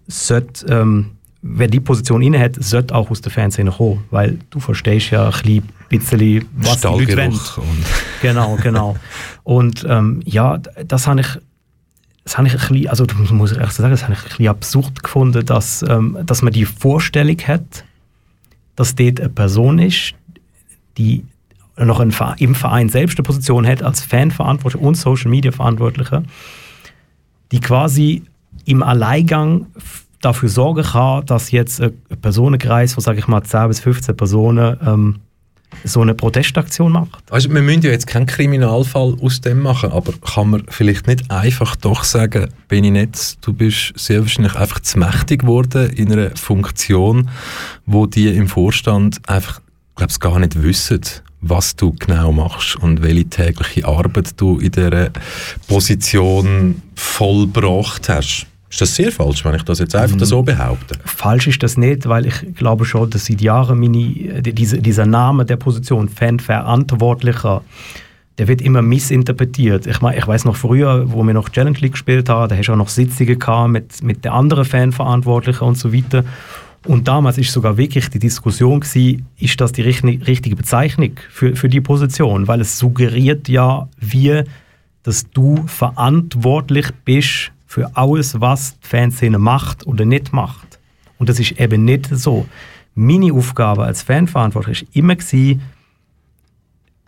sollte, 0.07 0.67
ähm, 0.73 1.11
wer 1.47 1.69
die 1.69 1.81
Position 1.81 2.23
inne 2.23 2.41
hat, 2.41 2.57
sollte 2.59 2.95
auch 2.95 3.11
aus 3.11 3.21
der 3.21 3.31
Fanszene 3.31 3.71
kommen, 3.71 4.03
weil 4.11 4.39
du 4.49 4.61
verstehst 4.61 5.11
ja 5.11 5.29
ein 5.29 5.63
bisschen, 5.91 6.49
was 6.57 6.81
die 6.81 6.87
Leute 6.87 7.17
wollen. 7.17 7.41
Genau, 8.23 8.57
genau. 8.63 8.97
Und 9.43 9.85
ähm, 9.87 10.23
ja, 10.25 10.57
das 10.57 11.07
habe 11.07 11.21
ich, 11.21 11.27
das 12.25 12.39
habe 12.39 12.49
ich 12.49 12.55
ein 12.55 12.61
bisschen, 12.61 12.89
also 12.89 13.05
das 13.05 13.31
muss 13.31 13.53
ich 13.53 13.59
echt 13.59 13.75
sagen, 13.75 13.91
das 13.91 14.05
habe 14.05 14.15
ich 14.15 14.21
ein 14.21 14.29
bisschen 14.29 14.49
absurd 14.49 15.03
gefunden, 15.03 15.45
dass, 15.45 15.85
ähm, 15.87 16.17
dass 16.25 16.41
man 16.41 16.55
die 16.55 16.65
Vorstellung 16.65 17.37
hat, 17.47 17.85
dass 18.77 18.95
dort 18.95 19.21
eine 19.21 19.29
Person 19.29 19.79
ist, 19.79 20.15
die 20.97 21.25
noch 21.77 22.01
im 22.01 22.55
Verein 22.55 22.89
selbst 22.89 23.19
eine 23.19 23.25
Position 23.25 23.67
hat 23.67 23.83
als 23.83 24.01
Fanverantwortlicher 24.01 24.83
und 24.83 24.95
Social 24.95 25.31
Media 25.31 25.53
Verantwortlicher, 25.53 26.23
die 27.53 27.61
quasi 27.61 28.23
im 28.65 28.83
Alleingang 28.83 29.67
dafür 30.25 30.49
sorgen 30.49 30.85
kann, 30.85 31.27
dass 31.27 31.51
jetzt 31.51 31.81
ein 31.81 31.93
Personenkreis 32.21 32.95
von, 32.95 33.03
sage 33.03 33.19
ich 33.19 33.29
mal, 33.29 33.43
10 33.43 33.69
bis 33.69 33.81
15 33.81 34.17
Personen 34.17 34.77
ähm, 34.87 35.21
so 35.83 36.01
eine 36.01 36.15
Protestaktion 36.15 36.93
macht. 36.93 37.23
Also 37.31 37.53
wir 37.53 37.63
müssen 37.63 37.83
ja 37.83 37.91
jetzt 37.91 38.07
keinen 38.07 38.27
Kriminalfall 38.27 39.17
aus 39.21 39.41
dem 39.41 39.63
machen, 39.63 39.91
aber 39.91 40.13
kann 40.13 40.51
man 40.51 40.63
vielleicht 40.69 41.07
nicht 41.07 41.31
einfach 41.31 41.77
doch 41.77 42.05
sagen, 42.05 42.49
Benny 42.69 42.91
Netz, 42.91 43.39
du 43.41 43.53
bist 43.53 43.93
sehr 43.97 44.21
wahrscheinlich 44.21 44.55
einfach 44.55 44.81
zu 44.81 44.99
mächtig 44.99 45.41
geworden 45.41 45.91
in 45.91 46.13
einer 46.13 46.31
Funktion, 46.37 47.31
wo 47.87 48.07
die 48.07 48.29
im 48.29 48.49
Vorstand 48.49 49.21
einfach, 49.29 49.61
glaube 49.97 50.13
gar 50.21 50.39
nicht 50.39 50.63
wissen, 50.63 51.01
was 51.41 51.77
du 51.77 51.95
genau 51.99 52.33
machst 52.33 52.77
und 52.77 53.03
welche 53.03 53.25
tägliche 53.25 53.87
Arbeit 53.87 54.41
du 54.41 54.59
in 54.59 54.73
dieser 54.73 55.11
Position 55.67 56.81
vollbracht 56.95 58.09
hast. 58.09 58.47
Ist 58.75 58.81
das 58.81 58.97
sehr 58.97 59.13
falsch, 59.13 59.45
wenn 59.45 59.55
ich 59.55 59.63
das 59.63 59.79
jetzt 59.79 59.95
einfach 59.95 60.19
so 60.27 60.43
behaupte? 60.43 60.99
Falsch 61.05 61.47
ist 61.47 61.63
das 61.63 61.77
nicht, 61.77 62.09
weil 62.09 62.27
ich 62.27 62.57
glaube 62.57 62.85
schon, 62.85 63.09
dass 63.09 63.27
seit 63.27 63.41
Jahren 63.41 63.79
meine, 63.79 64.43
diese, 64.43 64.79
dieser 64.79 65.07
Name 65.07 65.45
der 65.45 65.55
Position 65.55 66.09
Fanverantwortlicher, 66.09 67.63
der 68.37 68.49
wird 68.49 68.61
immer 68.61 68.83
missinterpretiert. 68.83 69.87
Ich 69.87 70.01
meine, 70.01 70.19
ich 70.19 70.27
weiß 70.27 70.45
noch 70.45 70.57
früher, 70.57 71.05
wo 71.13 71.23
wir 71.23 71.35
noch 71.35 71.51
Challenge 71.51 71.79
League 71.79 71.93
gespielt 71.93 72.29
haben, 72.29 72.49
da 72.49 72.57
hast 72.57 72.67
du 72.67 72.73
auch 72.73 72.77
noch 72.77 72.89
Sitzungen 72.89 73.39
gehabt 73.39 73.71
mit, 73.71 74.03
mit 74.03 74.25
den 74.25 74.33
anderen 74.33 74.65
Fanverantwortlichen 74.65 75.69
und 75.69 75.79
so 75.79 75.93
weiter. 75.93 76.25
Und 76.85 77.07
damals 77.07 77.39
ist 77.39 77.53
sogar 77.53 77.77
wirklich 77.77 78.09
die 78.09 78.19
Diskussion 78.19 78.81
gewesen, 78.81 79.25
ist 79.39 79.61
das 79.61 79.71
die 79.71 79.83
richtige 79.83 80.57
Bezeichnung 80.57 81.13
für, 81.31 81.55
für 81.55 81.69
die 81.69 81.81
Position? 81.81 82.49
Weil 82.49 82.61
es 82.61 82.77
suggeriert 82.77 83.49
ja, 83.49 83.89
wie, 84.01 84.43
dass 85.05 85.31
du 85.31 85.65
verantwortlich 85.69 86.89
bist 87.05 87.53
für 87.75 87.97
alles, 87.97 88.41
was 88.41 88.79
die 88.79 88.87
Fanszene 88.87 89.37
macht 89.41 89.85
oder 89.85 90.05
nicht 90.05 90.33
macht. 90.33 90.79
Und 91.19 91.29
das 91.29 91.41
ist 91.41 91.59
eben 91.59 91.85
nicht 91.85 92.09
so. 92.09 92.47
Meine 92.95 93.33
Aufgabe 93.33 93.83
als 93.83 94.05
Fanverantwortlich 94.05 94.83
war 94.83 94.89
immer, 94.93 95.17
gewesen, 95.17 95.61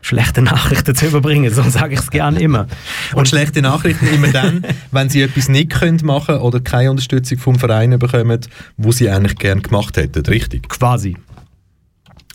schlechte 0.01 0.43
Nachrichten 0.43 0.97
zu 0.97 1.07
überbringen, 1.07 1.55
so 1.55 1.63
sage 1.63 1.95
ich 1.95 2.01
es 2.01 2.11
gerne 2.11 2.41
immer. 2.41 2.67
Und, 3.13 3.19
Und, 3.19 3.29
schlechte 3.29 3.63
Nachrichten 3.63 4.09
immer 4.09 4.33
dann, 4.33 4.67
wenn 4.91 5.09
sie 5.09 5.23
etwas 5.23 5.49
nicht 5.49 5.71
können 5.71 6.05
machen 6.05 6.39
oder 6.39 6.59
keine 6.59 6.91
Unterstützung 6.91 7.39
vom 7.39 7.61
Verein 7.61 7.97
bekommen, 7.97 8.41
wo 8.77 8.91
sie 8.91 9.09
eigentlich 9.09 9.37
gerne 9.37 9.61
gemacht 9.61 9.97
hätten, 9.97 10.27
richtig? 10.27 10.69
Quasi. 10.69 11.17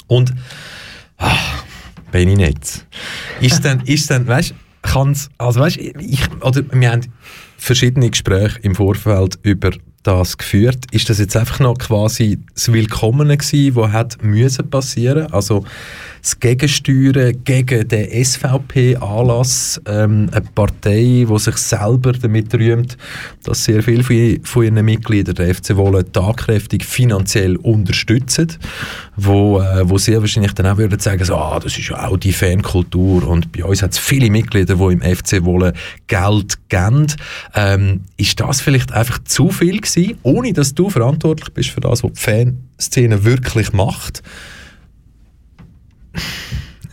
Und 0.08 0.34
ach, 1.18 1.66
Benny 2.14 2.36
Netz. 2.38 2.86
Ist 3.42 3.66
dann, 3.66 3.82
ist 3.82 4.10
dann, 4.10 4.26
weißt, 4.26 4.54
kann's, 4.84 5.30
also 5.38 5.60
weißt, 5.60 5.76
ich, 5.76 6.22
oder 6.40 6.64
wir 6.72 6.92
haben 6.92 7.12
verschiedene 7.62 8.10
Gespräche 8.10 8.60
im 8.64 8.74
Vorfeld 8.74 9.38
über 9.44 9.70
das 10.02 10.38
geführt. 10.40 10.80
Ist 10.92 11.12
das 11.12 11.20
jetzt 11.20 11.38
einfach 11.38 11.60
noch 11.60 11.78
quasi 11.78 12.40
das 12.56 12.74
Willkommene 12.74 13.38
gewesen, 13.38 13.76
was 13.76 13.92
hat 13.92 14.24
müssen 14.24 14.68
passieren? 14.68 15.32
Also 15.32 15.64
das 16.22 16.40
Gegensteuern 16.40 17.44
gegen 17.44 17.88
den 17.88 18.24
SVP-Anlass, 18.24 19.82
ähm, 19.88 20.30
eine 20.32 20.42
Partei, 20.54 21.26
die 21.28 21.40
sich 21.40 21.58
selber 21.58 22.14
damit 22.14 22.54
rühmt, 22.54 22.98
dass 23.44 23.64
sehr 23.64 23.82
viele 23.82 24.40
von 24.44 24.64
ihren 24.64 24.86
Mitgliedern 24.86 25.36
der 25.36 25.56
FC 25.56 25.76
Wolle 25.76 26.10
tatkräftig 26.12 26.86
finanziell 26.86 27.56
unterstützen, 27.56 28.54
wo, 29.16 29.60
äh, 29.60 29.90
wo 29.90 29.98
sehr 29.98 30.22
wahrscheinlich 30.22 30.54
dann 30.54 30.68
auch 30.68 30.78
würden 30.78 31.00
sagen, 31.00 31.26
so, 31.26 31.36
ah, 31.36 31.60
das 31.60 31.78
ist 31.78 31.90
ja 31.90 32.08
auch 32.08 32.18
die 32.18 32.34
Fankultur 32.34 33.28
und 33.28 33.52
bei 33.52 33.64
uns 33.64 33.82
hat 33.82 33.94
es 33.94 33.98
viele 33.98 34.30
Mitglieder, 34.30 34.76
die 34.76 34.94
im 34.94 35.02
FC 35.02 35.44
Wolle 35.44 35.74
Geld 36.08 36.60
geben. 36.70 37.08
Ähm, 37.56 38.02
ist 38.18 38.40
das 38.40 38.62
vielleicht 38.62 38.92
einfach 38.92 39.20
zu 39.24 39.50
viel 39.50 39.82
gewesen, 39.82 40.18
ohne 40.22 40.54
dass 40.54 40.76
du 40.76 40.90
verantwortlich 40.90 41.50
bist 41.52 41.70
für 41.70 41.82
das, 41.82 42.04
was 42.04 42.12
die 42.14 42.20
Fanszene 42.20 43.24
wirklich 43.24 43.74
macht? 43.74 44.22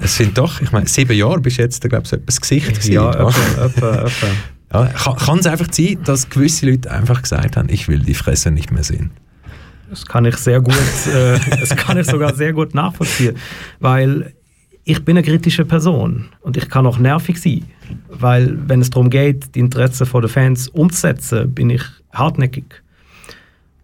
Es 0.00 0.16
sind 0.16 0.38
doch, 0.38 0.60
ich 0.60 0.70
meine, 0.70 0.86
sieben 0.86 1.16
Jahre 1.16 1.40
bist 1.40 1.58
du 1.58 1.62
jetzt, 1.62 1.80
glaube 1.80 2.02
ich, 2.04 2.08
so 2.08 2.16
etwas 2.16 2.40
Gesicht 2.40 2.84
Ja, 2.84 3.10
etwa, 3.10 3.64
etwa, 3.64 3.94
etwa. 4.04 4.26
Ja, 4.72 4.86
kann 4.86 5.38
es 5.38 5.46
einfach 5.46 5.68
sein, 5.72 5.98
dass 6.04 6.28
gewisse 6.28 6.66
Leute 6.66 6.90
einfach 6.90 7.22
gesagt 7.22 7.56
haben, 7.56 7.68
ich 7.70 7.88
will 7.88 8.00
die 8.00 8.14
Fresse 8.14 8.50
nicht 8.50 8.70
mehr 8.70 8.84
sehen? 8.84 9.10
Das 9.90 10.04
kann 10.04 10.26
ich 10.26 10.36
sehr 10.36 10.60
gut, 10.60 10.74
äh, 11.12 11.38
das 11.60 11.74
kann 11.74 11.98
ich 11.98 12.06
sogar 12.06 12.34
sehr 12.34 12.52
gut 12.52 12.74
nachvollziehen, 12.74 13.36
weil 13.80 14.34
ich 14.84 15.04
bin 15.04 15.16
eine 15.16 15.26
kritische 15.26 15.64
Person 15.64 16.26
und 16.40 16.56
ich 16.56 16.68
kann 16.68 16.86
auch 16.86 16.98
nervig 16.98 17.40
sein, 17.40 17.64
weil 18.08 18.56
wenn 18.68 18.80
es 18.80 18.90
darum 18.90 19.10
geht, 19.10 19.54
die 19.54 19.60
Interessen 19.60 20.06
der 20.10 20.28
Fans 20.28 20.68
umzusetzen, 20.68 21.52
bin 21.52 21.70
ich 21.70 21.82
hartnäckig. 22.12 22.82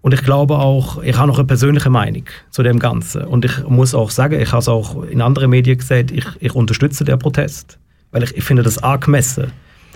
Und 0.04 0.12
ich 0.12 0.22
glaube 0.22 0.58
auch, 0.58 1.02
ich 1.02 1.16
habe 1.16 1.28
noch 1.28 1.38
eine 1.38 1.46
persönliche 1.46 1.88
Meinung 1.88 2.24
zu 2.50 2.62
dem 2.62 2.78
Ganzen. 2.78 3.22
Und 3.22 3.46
ich 3.46 3.66
muss 3.66 3.94
auch 3.94 4.10
sagen, 4.10 4.38
ich 4.38 4.52
habe 4.52 4.58
es 4.58 4.68
auch 4.68 5.02
in 5.04 5.22
anderen 5.22 5.48
Medien 5.48 5.78
gesagt, 5.78 6.10
ich, 6.10 6.26
ich 6.40 6.54
unterstütze 6.54 7.06
den 7.06 7.18
Protest. 7.18 7.78
Weil 8.10 8.22
ich, 8.22 8.36
ich 8.36 8.44
finde 8.44 8.62
das 8.62 8.76
angemessen. 8.76 9.52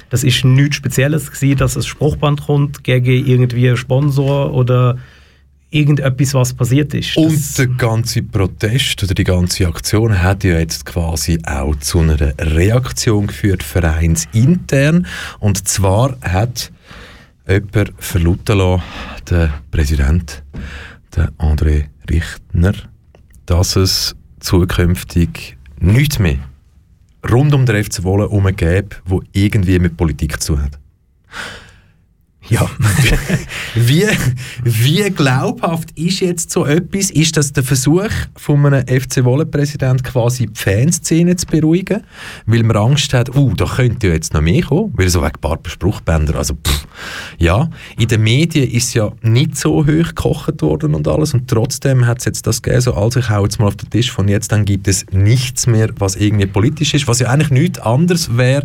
Das 0.08 0.24
ist 0.24 0.46
nichts 0.46 0.76
Spezielles 0.76 1.30
gewesen, 1.30 1.58
dass 1.58 1.76
ein 1.76 1.82
Spruchband 1.82 2.46
kommt 2.46 2.84
gegen 2.84 3.26
irgendwie 3.26 3.68
einen 3.68 3.76
Sponsor 3.76 4.54
oder 4.54 4.96
irgendetwas, 5.68 6.32
was 6.32 6.54
passiert 6.54 6.94
ist. 6.94 7.14
Und 7.18 7.58
der 7.58 7.66
ganze 7.66 8.22
Protest 8.22 9.02
oder 9.02 9.12
die 9.12 9.24
ganze 9.24 9.68
Aktion 9.68 10.22
hat 10.22 10.42
ja 10.42 10.58
jetzt 10.58 10.86
quasi 10.86 11.38
auch 11.44 11.76
zu 11.76 11.98
einer 11.98 12.32
Reaktion 12.38 13.26
geführt, 13.26 13.62
vereinsintern. 13.62 15.06
Und 15.38 15.68
zwar 15.68 16.16
hat 16.22 16.72
jemand 17.48 17.92
verlauten 17.98 18.58
lassen, 18.58 18.82
der 19.30 19.54
Präsident, 19.70 20.44
der 21.16 21.32
André 21.38 21.86
Richtner, 22.08 22.74
dass 23.46 23.76
es 23.76 24.14
zukünftig 24.40 25.56
nichts 25.80 26.18
mehr 26.18 26.38
rund 27.28 27.54
um 27.54 27.66
den 27.66 27.82
FC 27.82 28.02
Wolle 28.04 28.24
herum 28.24 28.54
gäbe, 28.54 28.96
wo 29.04 29.22
irgendwie 29.32 29.78
mit 29.78 29.96
Politik 29.96 30.40
zu 30.40 30.60
hat. 30.60 30.78
Ja, 32.50 32.66
wie, 33.74 34.06
wie 34.64 35.10
glaubhaft 35.10 35.90
ist 35.98 36.20
jetzt 36.20 36.50
so 36.50 36.64
etwas? 36.64 37.10
Ist 37.10 37.36
das 37.36 37.52
der 37.52 37.62
Versuch 37.62 38.08
von 38.36 38.64
einem 38.64 38.86
FC 38.86 39.22
Wolle-Präsident 39.22 40.02
quasi 40.02 40.46
die 40.46 40.58
Fanszene 40.58 41.36
zu 41.36 41.46
beruhigen? 41.46 42.04
Weil 42.46 42.62
man 42.62 42.76
Angst 42.76 43.12
hat, 43.12 43.36
uh, 43.36 43.52
da 43.54 43.66
könnte 43.66 44.08
ja 44.08 44.14
jetzt 44.14 44.32
noch 44.32 44.40
mehr 44.40 44.62
kommen, 44.62 44.94
weil 44.96 45.10
so 45.10 45.22
wegen 45.22 45.38
paar 45.40 45.58
Spruchbänder, 45.66 46.36
also 46.36 46.54
pff, 46.54 46.86
ja. 47.36 47.68
In 47.98 48.08
den 48.08 48.22
Medien 48.22 48.70
ist 48.70 48.94
ja 48.94 49.12
nicht 49.20 49.58
so 49.58 49.84
hoch 49.84 49.86
gekocht 49.86 50.62
worden 50.62 50.94
und 50.94 51.06
alles 51.06 51.34
und 51.34 51.48
trotzdem 51.48 52.06
hat 52.06 52.20
es 52.20 52.24
jetzt 52.24 52.46
das 52.46 52.62
gegeben, 52.62 52.80
so 52.80 52.94
also 52.94 53.20
ich 53.20 53.28
hau 53.28 53.44
jetzt 53.44 53.60
mal 53.60 53.66
auf 53.66 53.76
den 53.76 53.90
Tisch, 53.90 54.10
von 54.10 54.26
jetzt 54.26 54.52
dann 54.52 54.64
gibt 54.64 54.88
es 54.88 55.04
nichts 55.10 55.66
mehr, 55.66 55.90
was 55.98 56.16
irgendwie 56.16 56.46
politisch 56.46 56.94
ist, 56.94 57.06
was 57.06 57.18
ja 57.18 57.28
eigentlich 57.28 57.50
nichts 57.50 57.78
anderes 57.78 58.38
wäre, 58.38 58.64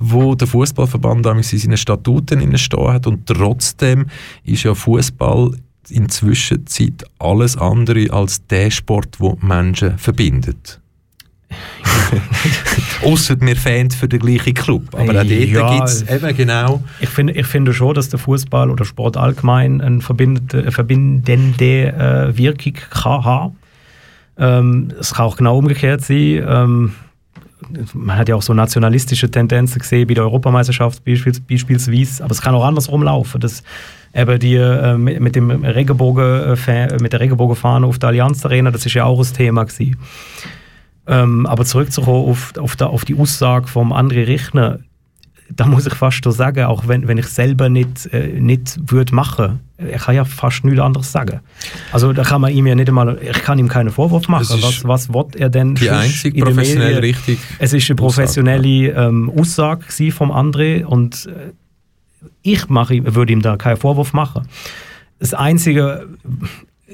wo 0.00 0.34
der 0.34 0.48
Fußballverband 0.48 1.26
in 1.26 1.42
seinen 1.42 1.76
Statuten 1.76 2.58
stehen 2.58 2.88
hat 2.88 3.06
und 3.06 3.19
trotzdem 3.26 4.06
ist 4.44 4.62
ja 4.64 4.74
Fußball 4.74 5.52
in 5.88 6.08
Zwischenzeit 6.08 7.04
alles 7.18 7.56
andere 7.56 8.12
als 8.12 8.46
der 8.46 8.70
Sport, 8.70 9.16
wo 9.18 9.36
Menschen 9.40 9.98
verbindet. 9.98 10.80
Außer 13.02 13.40
wir 13.40 13.56
Fans 13.56 13.94
für 13.94 14.08
den 14.08 14.20
gleichen 14.20 14.54
Club. 14.54 14.84
Aber 14.92 15.02
auch 15.02 15.12
dort 15.12 15.26
ja, 15.26 15.74
gibt 15.74 15.88
es 15.88 16.02
eben 16.08 16.36
genau. 16.36 16.82
Ich 17.00 17.08
finde, 17.08 17.32
ich 17.32 17.46
finde 17.46 17.74
schon, 17.74 17.94
dass 17.94 18.08
der 18.08 18.18
Fußball 18.18 18.70
oder 18.70 18.84
Sport 18.84 19.16
allgemein 19.16 19.80
eine 19.80 20.00
verbindende, 20.00 20.70
verbindende 20.70 21.92
äh, 21.92 22.36
Wirkung 22.36 22.74
kann 22.90 23.24
haben. 23.24 23.56
Ähm, 24.38 24.92
es 24.98 25.14
kann 25.14 25.26
auch 25.26 25.36
genau 25.36 25.58
umgekehrt 25.58 26.02
sein. 26.02 26.44
Ähm, 26.46 26.92
man 27.94 28.16
hat 28.16 28.28
ja 28.28 28.34
auch 28.34 28.42
so 28.42 28.54
nationalistische 28.54 29.30
Tendenzen 29.30 29.78
gesehen 29.78 30.06
bei 30.06 30.14
der 30.14 30.24
Europameisterschaft 30.24 31.02
beispielsweise, 31.04 32.24
aber 32.24 32.32
es 32.32 32.42
kann 32.42 32.54
auch 32.54 32.64
andersrum 32.64 33.02
laufen, 33.02 33.40
dass 33.40 33.62
eben 34.14 34.38
die 34.38 34.56
äh, 34.56 34.96
mit, 34.96 35.36
dem 35.36 35.50
Regenbogen, 35.50 36.56
äh, 36.66 36.96
mit 37.00 37.12
der 37.12 37.20
Regenbogenfahne 37.20 37.86
auf 37.86 37.98
der 37.98 38.10
Allianz 38.10 38.44
Arena, 38.44 38.70
das 38.70 38.86
ist 38.86 38.94
ja 38.94 39.04
auch 39.04 39.20
ein 39.20 39.34
Thema 39.34 39.64
gewesen. 39.64 39.96
Ähm, 41.06 41.46
aber 41.46 41.64
zurückzukommen 41.64 42.28
auf, 42.28 42.52
auf, 42.58 42.76
der, 42.76 42.90
auf 42.90 43.04
die 43.04 43.16
Aussage 43.16 43.66
vom 43.66 43.92
André 43.92 44.26
Richtner, 44.26 44.80
da 45.54 45.66
muss 45.66 45.86
ich 45.86 45.94
fast 45.94 46.22
so 46.24 46.30
sagen, 46.30 46.64
auch 46.64 46.86
wenn, 46.88 47.08
wenn 47.08 47.18
ich 47.18 47.26
selber 47.26 47.68
nicht, 47.68 48.06
äh, 48.12 48.40
nicht 48.40 48.78
würde 48.90 49.14
machen, 49.14 49.60
er 49.76 49.98
kann 49.98 50.14
ja 50.14 50.24
fast 50.24 50.64
nichts 50.64 50.80
anderes 50.80 51.10
sagen. 51.10 51.40
Also 51.92 52.12
da 52.12 52.22
kann 52.22 52.40
man 52.40 52.52
ihm 52.52 52.66
ja 52.66 52.74
nicht 52.74 52.88
einmal, 52.88 53.18
ich 53.22 53.42
kann 53.42 53.58
ihm 53.58 53.68
keinen 53.68 53.90
Vorwurf 53.90 54.28
machen. 54.28 54.62
Was, 54.62 54.84
was 54.84 55.08
will 55.08 55.26
er 55.36 55.48
denn? 55.48 55.74
Die 55.74 55.90
einzig 55.90 56.38
professionell 56.38 56.98
richtig. 56.98 57.38
Es 57.58 57.72
ist 57.72 57.88
eine 57.90 57.96
professionelle 57.96 58.90
ähm, 58.90 59.30
Aussage 59.30 60.12
vom 60.12 60.30
André 60.30 60.84
und 60.84 61.26
äh, 61.26 61.52
ich 62.42 62.68
mache, 62.68 63.14
würde 63.14 63.32
ihm 63.32 63.42
da 63.42 63.56
keinen 63.56 63.76
Vorwurf 63.76 64.12
machen. 64.12 64.46
Das 65.18 65.34
Einzige, 65.34 66.08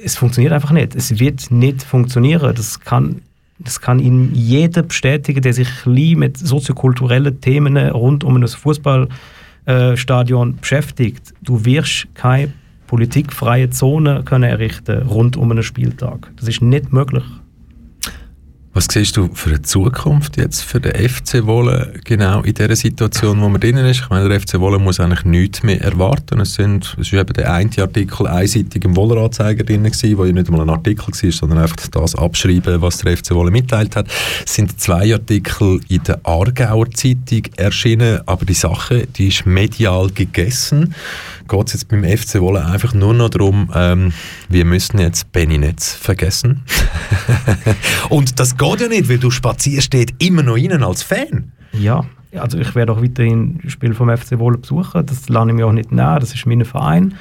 es 0.05 0.17
funktioniert 0.17 0.53
einfach 0.53 0.73
nicht. 0.73 0.95
Es 0.95 1.19
wird 1.19 1.51
nicht 1.51 1.83
funktionieren. 1.83 2.55
Das 2.55 2.81
kann 2.81 3.23
das 3.59 3.81
kann 3.81 3.99
Ihnen 3.99 4.35
jeder 4.35 4.83
bestätigen, 4.83 5.41
der 5.41 5.55
sich 5.55 5.87
mit 5.87 6.37
soziokulturellen 6.37 7.41
Themen 7.41 7.77
rund 7.77 8.25
um 8.25 8.37
ein 8.37 8.47
Fußballstadion 8.47 10.57
beschäftigt. 10.57 11.33
Du 11.43 11.65
wirst 11.65 12.09
keine 12.15 12.53
politikfreie 12.87 13.71
Zone 13.71 14.23
können 14.25 14.45
errichten 14.45 15.03
rund 15.03 15.37
um 15.37 15.51
einen 15.51 15.63
Spieltag. 15.63 16.31
Das 16.37 16.49
ist 16.49 16.63
nicht 16.63 16.93
möglich. 16.93 17.25
Was 18.77 18.89
siehst 18.91 19.16
du 19.16 19.31
für 19.33 19.49
eine 19.49 19.62
Zukunft 19.62 20.37
jetzt 20.37 20.61
für 20.61 20.79
den 20.79 21.09
FC 21.09 21.47
Wolle 21.47 21.95
genau 22.05 22.43
in 22.43 22.53
dieser 22.53 22.77
Situation, 22.77 23.41
wo 23.41 23.49
man 23.49 23.59
drinnen 23.59 23.87
ist? 23.87 24.03
Ich 24.03 24.11
meine, 24.11 24.29
der 24.29 24.39
FC 24.39 24.61
Wolle 24.61 24.79
muss 24.79 25.01
eigentlich 25.01 25.24
nichts 25.24 25.62
mehr 25.62 25.81
erwarten. 25.81 26.41
Es, 26.41 26.53
sind, 26.57 26.95
es 27.01 27.07
ist 27.11 27.14
eben 27.14 27.33
der 27.33 27.55
eine 27.55 27.70
Artikel 27.79 28.27
einseitig 28.27 28.85
im 28.85 28.95
Woller-Anzeiger 28.95 29.64
drin 29.64 29.85
gewesen, 29.85 30.18
wo 30.18 30.27
ja 30.27 30.33
nicht 30.33 30.51
mal 30.51 30.61
ein 30.61 30.68
Artikel 30.68 31.07
war, 31.07 31.33
sondern 31.33 31.59
einfach 31.61 31.89
das 31.91 32.14
abschreiben, 32.16 32.83
was 32.83 32.99
der 32.99 33.16
FC 33.16 33.31
Wolle 33.31 33.51
mitteilt 33.51 33.97
hat. 33.97 34.09
Es 34.45 34.57
sind 34.57 34.79
zwei 34.79 35.11
Artikel 35.11 35.81
in 35.89 36.03
der 36.03 36.20
Aargauer 36.24 36.91
Zeitung 36.91 37.45
erschienen, 37.57 38.20
aber 38.27 38.45
die 38.45 38.53
Sache, 38.53 39.07
die 39.07 39.29
ist 39.29 39.47
medial 39.47 40.11
gegessen 40.11 40.95
geht 41.49 41.66
es 41.66 41.72
jetzt 41.74 41.88
beim 41.88 42.05
FC 42.05 42.40
Wolle 42.40 42.64
einfach 42.64 42.94
nur 42.94 43.14
noch 43.14 43.28
darum, 43.28 43.70
ähm, 43.74 44.12
wir 44.49 44.64
müssen 44.64 44.99
jetzt 44.99 45.32
Benny 45.32 45.59
Netz 45.59 45.94
vergessen. 45.94 46.62
und 48.09 48.38
das 48.38 48.57
geht 48.57 48.80
ja 48.80 48.88
nicht, 48.88 49.09
weil 49.09 49.18
du 49.18 49.30
spazierst 49.30 49.94
immer 50.18 50.42
noch 50.42 50.57
innen 50.57 50.82
als 50.82 51.03
Fan. 51.03 51.53
Ja, 51.72 52.05
also 52.32 52.59
ich 52.59 52.74
werde 52.74 52.92
auch 52.92 53.03
weiterhin 53.03 53.61
Spiel 53.66 53.94
vom 53.94 54.14
FC 54.14 54.38
Wolle 54.38 54.59
besuchen. 54.59 55.05
Das 55.07 55.28
lerne 55.28 55.53
ich 55.53 55.57
mir 55.57 55.66
auch 55.66 55.72
nicht 55.72 55.92
näher. 55.92 56.18
Das 56.20 56.34
ist 56.34 56.47
mein 56.47 56.64
Verein. 56.64 57.14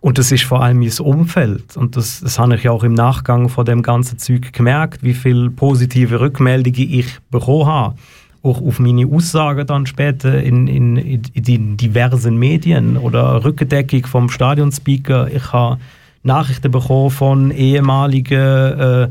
Und 0.00 0.16
das 0.16 0.32
ist 0.32 0.44
vor 0.44 0.62
allem 0.62 0.78
mein 0.78 0.92
Umfeld. 0.98 1.76
Und 1.76 1.96
das, 1.96 2.20
das 2.20 2.38
habe 2.38 2.54
ich 2.54 2.62
ja 2.62 2.70
auch 2.70 2.84
im 2.84 2.94
Nachgang 2.94 3.48
von 3.48 3.66
dem 3.66 3.82
ganzen 3.82 4.18
Zeug 4.18 4.52
gemerkt, 4.52 5.02
wie 5.02 5.14
viele 5.14 5.50
positive 5.50 6.20
Rückmeldungen 6.20 6.90
ich 6.90 7.18
bekommen 7.30 7.66
habe 7.66 7.96
auch 8.42 8.62
auf 8.62 8.78
meine 8.78 9.06
Aussagen 9.06 9.66
dann 9.66 9.86
später 9.86 10.42
in, 10.42 10.66
in, 10.66 10.96
in, 10.96 11.22
in 11.34 11.76
diversen 11.76 12.38
Medien 12.38 12.96
oder 12.96 13.44
Rückendeckung 13.44 14.06
vom 14.06 14.30
Stadionspeaker. 14.30 15.28
Ich 15.30 15.52
habe 15.52 15.78
Nachrichten 16.22 16.70
bekommen 16.70 17.10
von 17.10 17.50
ehemaligen 17.50 18.38
äh, 18.38 19.08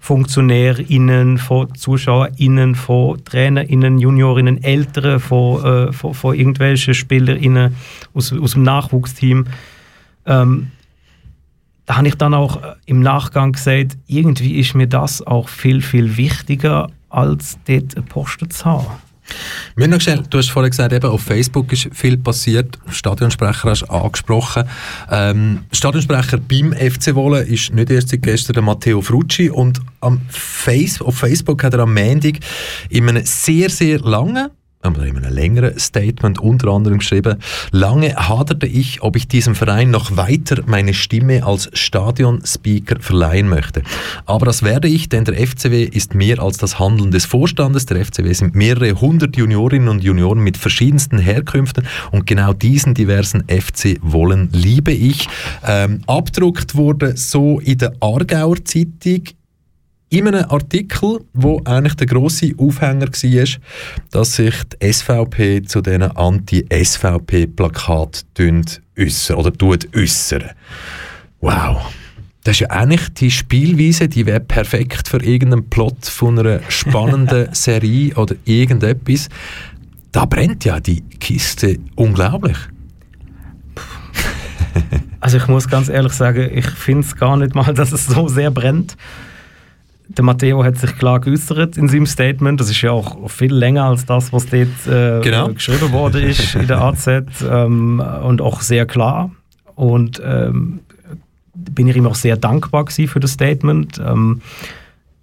FunktionärInnen, 0.00 1.38
von 1.38 1.72
ZuschauerInnen, 1.76 2.74
von 2.74 3.24
TrainerInnen, 3.24 4.00
JuniorInnen, 4.00 4.62
Eltern, 4.62 5.20
von, 5.20 5.64
äh, 5.64 5.92
von, 5.92 6.12
von 6.12 6.34
irgendwelchen 6.34 6.94
SpielerInnen 6.94 7.76
aus, 8.14 8.32
aus 8.32 8.52
dem 8.52 8.64
Nachwuchsteam. 8.64 9.46
Ähm, 10.26 10.72
da 11.86 11.96
habe 11.96 12.08
ich 12.08 12.16
dann 12.16 12.34
auch 12.34 12.60
im 12.86 13.00
Nachgang 13.00 13.52
gesagt, 13.52 13.96
irgendwie 14.08 14.58
ist 14.58 14.74
mir 14.74 14.88
das 14.88 15.24
auch 15.24 15.48
viel, 15.48 15.80
viel 15.82 16.16
wichtiger 16.16 16.88
als 17.12 17.58
dort 17.66 17.96
einen 17.96 18.06
Posten 18.06 18.50
zu 18.50 18.64
haben. 18.64 18.86
Mir 19.76 20.00
schnell, 20.00 20.22
du 20.28 20.38
hast 20.38 20.50
vorhin 20.50 20.70
gesagt, 20.70 20.92
eben 20.92 21.06
auf 21.06 21.22
Facebook 21.22 21.72
ist 21.72 21.88
viel 21.92 22.16
passiert. 22.16 22.78
Stadionsprecher 22.90 23.70
hast 23.70 23.82
du 23.82 23.86
angesprochen. 23.86 24.64
Ähm, 25.10 25.64
Stadionsprecher 25.72 26.38
beim 26.38 26.72
FC 26.72 27.14
Wolle 27.14 27.42
ist 27.42 27.72
nicht 27.72 27.90
erst 27.90 28.10
seit 28.10 28.22
gestern 28.22 28.54
der 28.54 28.62
Matteo 28.62 29.00
Frucci 29.00 29.48
und 29.48 29.80
am 30.00 30.20
Face, 30.28 31.00
auf 31.00 31.18
Facebook 31.18 31.62
hat 31.62 31.74
er 31.74 31.80
am 31.80 31.94
Montag 31.94 32.34
in 32.90 33.08
einem 33.08 33.24
sehr, 33.24 33.70
sehr 33.70 34.00
langen 34.00 34.50
in 34.84 34.96
einem 34.96 35.32
längeren 35.32 35.78
Statement 35.78 36.38
unter 36.40 36.68
anderem 36.68 36.98
geschrieben, 36.98 37.38
lange 37.70 38.14
haderte 38.16 38.66
ich, 38.66 39.02
ob 39.02 39.16
ich 39.16 39.28
diesem 39.28 39.54
Verein 39.54 39.90
noch 39.90 40.16
weiter 40.16 40.62
meine 40.66 40.94
Stimme 40.94 41.44
als 41.44 41.70
Stadionspeaker 41.72 43.00
verleihen 43.00 43.48
möchte. 43.48 43.82
Aber 44.26 44.46
das 44.46 44.62
werde 44.62 44.88
ich, 44.88 45.08
denn 45.08 45.24
der 45.24 45.34
FCW 45.46 45.84
ist 45.84 46.14
mehr 46.14 46.40
als 46.40 46.58
das 46.58 46.78
Handeln 46.78 47.10
des 47.10 47.24
Vorstandes. 47.24 47.86
Der 47.86 48.04
FCW 48.04 48.32
sind 48.32 48.54
mehrere 48.54 49.00
hundert 49.00 49.36
Juniorinnen 49.36 49.88
und 49.88 50.02
Junioren 50.02 50.40
mit 50.40 50.56
verschiedensten 50.56 51.18
Herkünften 51.18 51.86
und 52.10 52.26
genau 52.26 52.52
diesen 52.52 52.94
diversen 52.94 53.44
FC 53.48 53.98
wollen 54.02 54.48
liebe 54.52 54.92
ich. 54.92 55.28
Ähm, 55.66 56.00
abdruckt 56.06 56.74
wurde 56.74 57.16
so 57.16 57.60
in 57.60 57.78
der 57.78 57.92
Aargauer 58.00 58.64
Zeitung 58.64 59.22
in 60.12 60.28
einem 60.28 60.44
Artikel, 60.50 61.24
wo 61.32 61.62
eigentlich 61.64 61.94
der 61.94 62.06
große 62.06 62.52
Aufhänger 62.58 63.06
war, 63.06 63.46
dass 64.10 64.36
sich 64.36 64.54
die 64.64 64.92
SVP 64.92 65.62
zu 65.62 65.80
diesen 65.80 66.02
Anti-SVP-Plakaten 66.02 68.66
äußern 68.98 69.36
oder 69.36 69.54
tut 69.54 69.88
äußern. 69.96 70.50
Wow. 71.40 71.94
Das 72.44 72.56
ist 72.56 72.60
ja 72.60 72.70
eigentlich 72.70 73.08
die 73.14 73.30
Spielweise, 73.30 74.08
die 74.08 74.26
wäre 74.26 74.40
perfekt 74.40 75.08
für 75.08 75.22
irgendeinen 75.22 75.70
Plot 75.70 76.04
von 76.06 76.38
einer 76.38 76.60
spannenden 76.68 77.48
Serie 77.54 78.14
oder 78.16 78.34
irgendetwas. 78.44 79.30
Da 80.10 80.26
brennt 80.26 80.66
ja 80.66 80.78
die 80.78 81.00
Kiste 81.20 81.78
unglaublich. 81.94 82.58
Also 85.20 85.38
ich 85.38 85.46
muss 85.46 85.68
ganz 85.68 85.88
ehrlich 85.88 86.12
sagen, 86.12 86.50
ich 86.52 86.68
finde 86.68 87.06
es 87.06 87.16
gar 87.16 87.38
nicht 87.38 87.54
mal, 87.54 87.72
dass 87.74 87.92
es 87.92 88.06
so 88.06 88.28
sehr 88.28 88.50
brennt 88.50 88.98
der 90.16 90.24
Matteo 90.24 90.64
hat 90.64 90.78
sich 90.78 90.96
klar 90.96 91.20
geäußert 91.20 91.76
in 91.76 91.88
seinem 91.88 92.06
Statement. 92.06 92.60
Das 92.60 92.70
ist 92.70 92.80
ja 92.82 92.90
auch 92.90 93.30
viel 93.30 93.52
länger 93.52 93.84
als 93.84 94.04
das, 94.04 94.32
was 94.32 94.46
dort 94.46 94.86
äh, 94.86 95.20
genau. 95.22 95.48
geschrieben 95.48 95.92
worden 95.92 96.22
ist 96.22 96.54
in 96.54 96.66
der 96.66 96.80
AZ 96.80 97.06
ähm, 97.06 98.02
und 98.22 98.40
auch 98.40 98.60
sehr 98.60 98.86
klar. 98.86 99.30
Und 99.74 100.20
ähm, 100.24 100.80
bin 101.54 101.88
ich 101.88 101.96
ihm 101.96 102.06
auch 102.06 102.14
sehr 102.14 102.36
dankbar 102.36 102.86
für 102.88 103.20
das 103.20 103.32
Statement. 103.32 104.00
Ähm, 104.04 104.40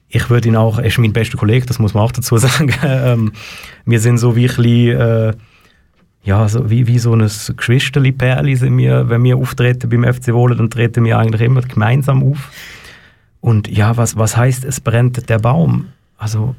ich 0.09 0.29
würde 0.29 0.47
ihn 0.47 0.55
auch, 0.55 0.79
er 0.79 0.85
ist 0.85 0.97
mein 0.97 1.13
bester 1.13 1.37
Kollege, 1.37 1.65
das 1.65 1.79
muss 1.79 1.93
man 1.93 2.03
auch 2.03 2.11
dazu 2.11 2.37
sagen. 2.37 2.73
ähm, 2.83 3.31
wir 3.85 3.99
sind 3.99 4.17
so 4.17 4.35
wirklich, 4.35 4.89
äh, 4.89 5.33
ja, 6.23 6.47
so 6.47 6.69
wie, 6.69 6.87
wie 6.87 6.99
so 6.99 7.13
ein 7.13 7.21
Geschwisterli-Pärli 7.21 8.55
sind 8.55 8.77
wir, 8.77 9.09
wenn 9.09 9.23
wir 9.23 9.37
auftreten 9.37 9.89
beim 9.89 10.03
FC 10.03 10.33
Wohlen, 10.33 10.57
dann 10.57 10.69
treten 10.69 11.05
wir 11.05 11.17
eigentlich 11.17 11.41
immer 11.41 11.61
gemeinsam 11.61 12.23
auf. 12.23 12.51
Und 13.41 13.67
ja, 13.67 13.95
was, 13.97 14.17
was 14.17 14.35
heißt, 14.35 14.65
es 14.65 14.79
brennt 14.81 15.29
der 15.29 15.39
Baum? 15.39 15.87
Also, 16.17 16.55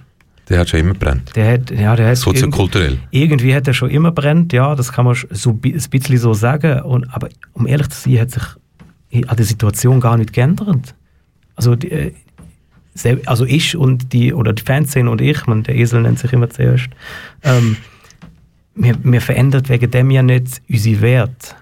der 0.48 0.60
hat 0.60 0.68
schon 0.68 0.80
immer 0.80 0.94
brennt. 0.94 1.36
Der 1.36 1.52
hat, 1.52 1.70
ja, 1.70 1.94
der 1.94 2.08
hat 2.08 2.16
Soziokulturell. 2.16 2.92
Irgendwie, 3.10 3.18
irgendwie 3.20 3.54
hat 3.54 3.68
er 3.68 3.74
schon 3.74 3.90
immer 3.90 4.10
brennt, 4.10 4.52
ja, 4.52 4.74
das 4.74 4.92
kann 4.92 5.04
man 5.04 5.16
so 5.30 5.50
ein 5.50 5.60
bisschen 5.60 6.18
so 6.18 6.34
sagen. 6.34 6.80
Und, 6.80 7.12
aber 7.14 7.28
um 7.52 7.66
ehrlich 7.66 7.90
zu 7.90 8.10
sein, 8.10 8.20
hat 8.20 8.30
sich 8.30 8.42
an 9.28 9.36
der 9.36 9.46
Situation 9.46 10.00
gar 10.00 10.16
nicht 10.16 10.32
geändert. 10.32 10.94
Also, 11.54 11.76
die, 11.76 11.90
äh, 11.90 12.12
also 13.26 13.44
ich 13.44 13.76
und 13.76 14.12
die, 14.12 14.34
oder 14.34 14.52
die 14.52 14.62
Fanszene 14.62 15.10
und 15.10 15.20
ich, 15.20 15.46
man, 15.46 15.62
der 15.62 15.76
Esel 15.76 16.02
nennt 16.02 16.18
sich 16.18 16.32
immer 16.32 16.50
zuerst, 16.50 16.88
ähm, 17.44 17.76
wir, 18.74 18.96
wir 19.02 19.20
verändert 19.20 19.68
wegen 19.68 19.90
dem 19.90 20.10
ja 20.10 20.22
nicht 20.22 20.62
unsere 20.68 21.00
Werte 21.00 21.54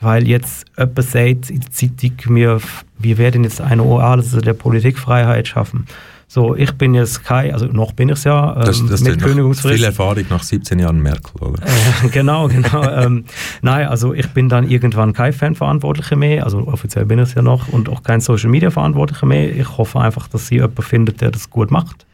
weil 0.00 0.28
jetzt 0.28 0.66
jemand 0.76 1.02
sagt 1.02 1.50
in 1.50 1.60
der 1.60 1.70
Zeitung, 1.70 2.36
wir, 2.36 2.60
wir 2.98 3.18
werden 3.18 3.44
jetzt 3.44 3.60
eine 3.60 3.82
Oase 3.82 4.40
der 4.40 4.54
Politikfreiheit 4.54 5.48
schaffen. 5.48 5.86
So, 6.28 6.56
ich 6.56 6.72
bin 6.72 6.92
jetzt 6.94 7.24
kein, 7.24 7.52
also 7.52 7.66
noch 7.66 7.92
bin 7.92 8.08
ich 8.08 8.16
es 8.16 8.24
ja, 8.24 8.56
ähm, 8.56 8.66
das, 8.66 8.84
das 8.84 9.00
mit 9.02 9.22
Kündigungsfrist. 9.22 9.76
Viel 9.76 9.84
Erfahrung 9.84 10.24
nach 10.28 10.42
17 10.42 10.80
Jahren 10.80 11.00
Merkel, 11.00 11.40
oder? 11.40 11.62
Äh, 11.62 12.08
genau, 12.12 12.48
genau. 12.48 12.82
ähm, 12.82 13.24
nein, 13.62 13.86
also 13.86 14.12
ich 14.12 14.28
bin 14.30 14.48
dann 14.48 14.68
irgendwann 14.68 15.12
kein 15.12 15.32
Fanverantwortlicher 15.32 16.16
mehr, 16.16 16.42
also 16.44 16.66
offiziell 16.66 17.04
bin 17.06 17.20
ich 17.20 17.28
es 17.28 17.34
ja 17.34 17.42
noch, 17.42 17.68
und 17.68 17.88
auch 17.88 18.02
kein 18.02 18.20
Social 18.20 18.50
Media 18.50 18.70
Verantwortlicher 18.70 19.24
mehr. 19.24 19.54
Ich 19.54 19.78
hoffe 19.78 20.00
einfach, 20.00 20.26
dass 20.26 20.48
sie 20.48 20.56
jemanden 20.56 20.82
findet, 20.82 21.20
der 21.20 21.30
das 21.30 21.48
gut 21.48 21.70
macht. 21.70 22.06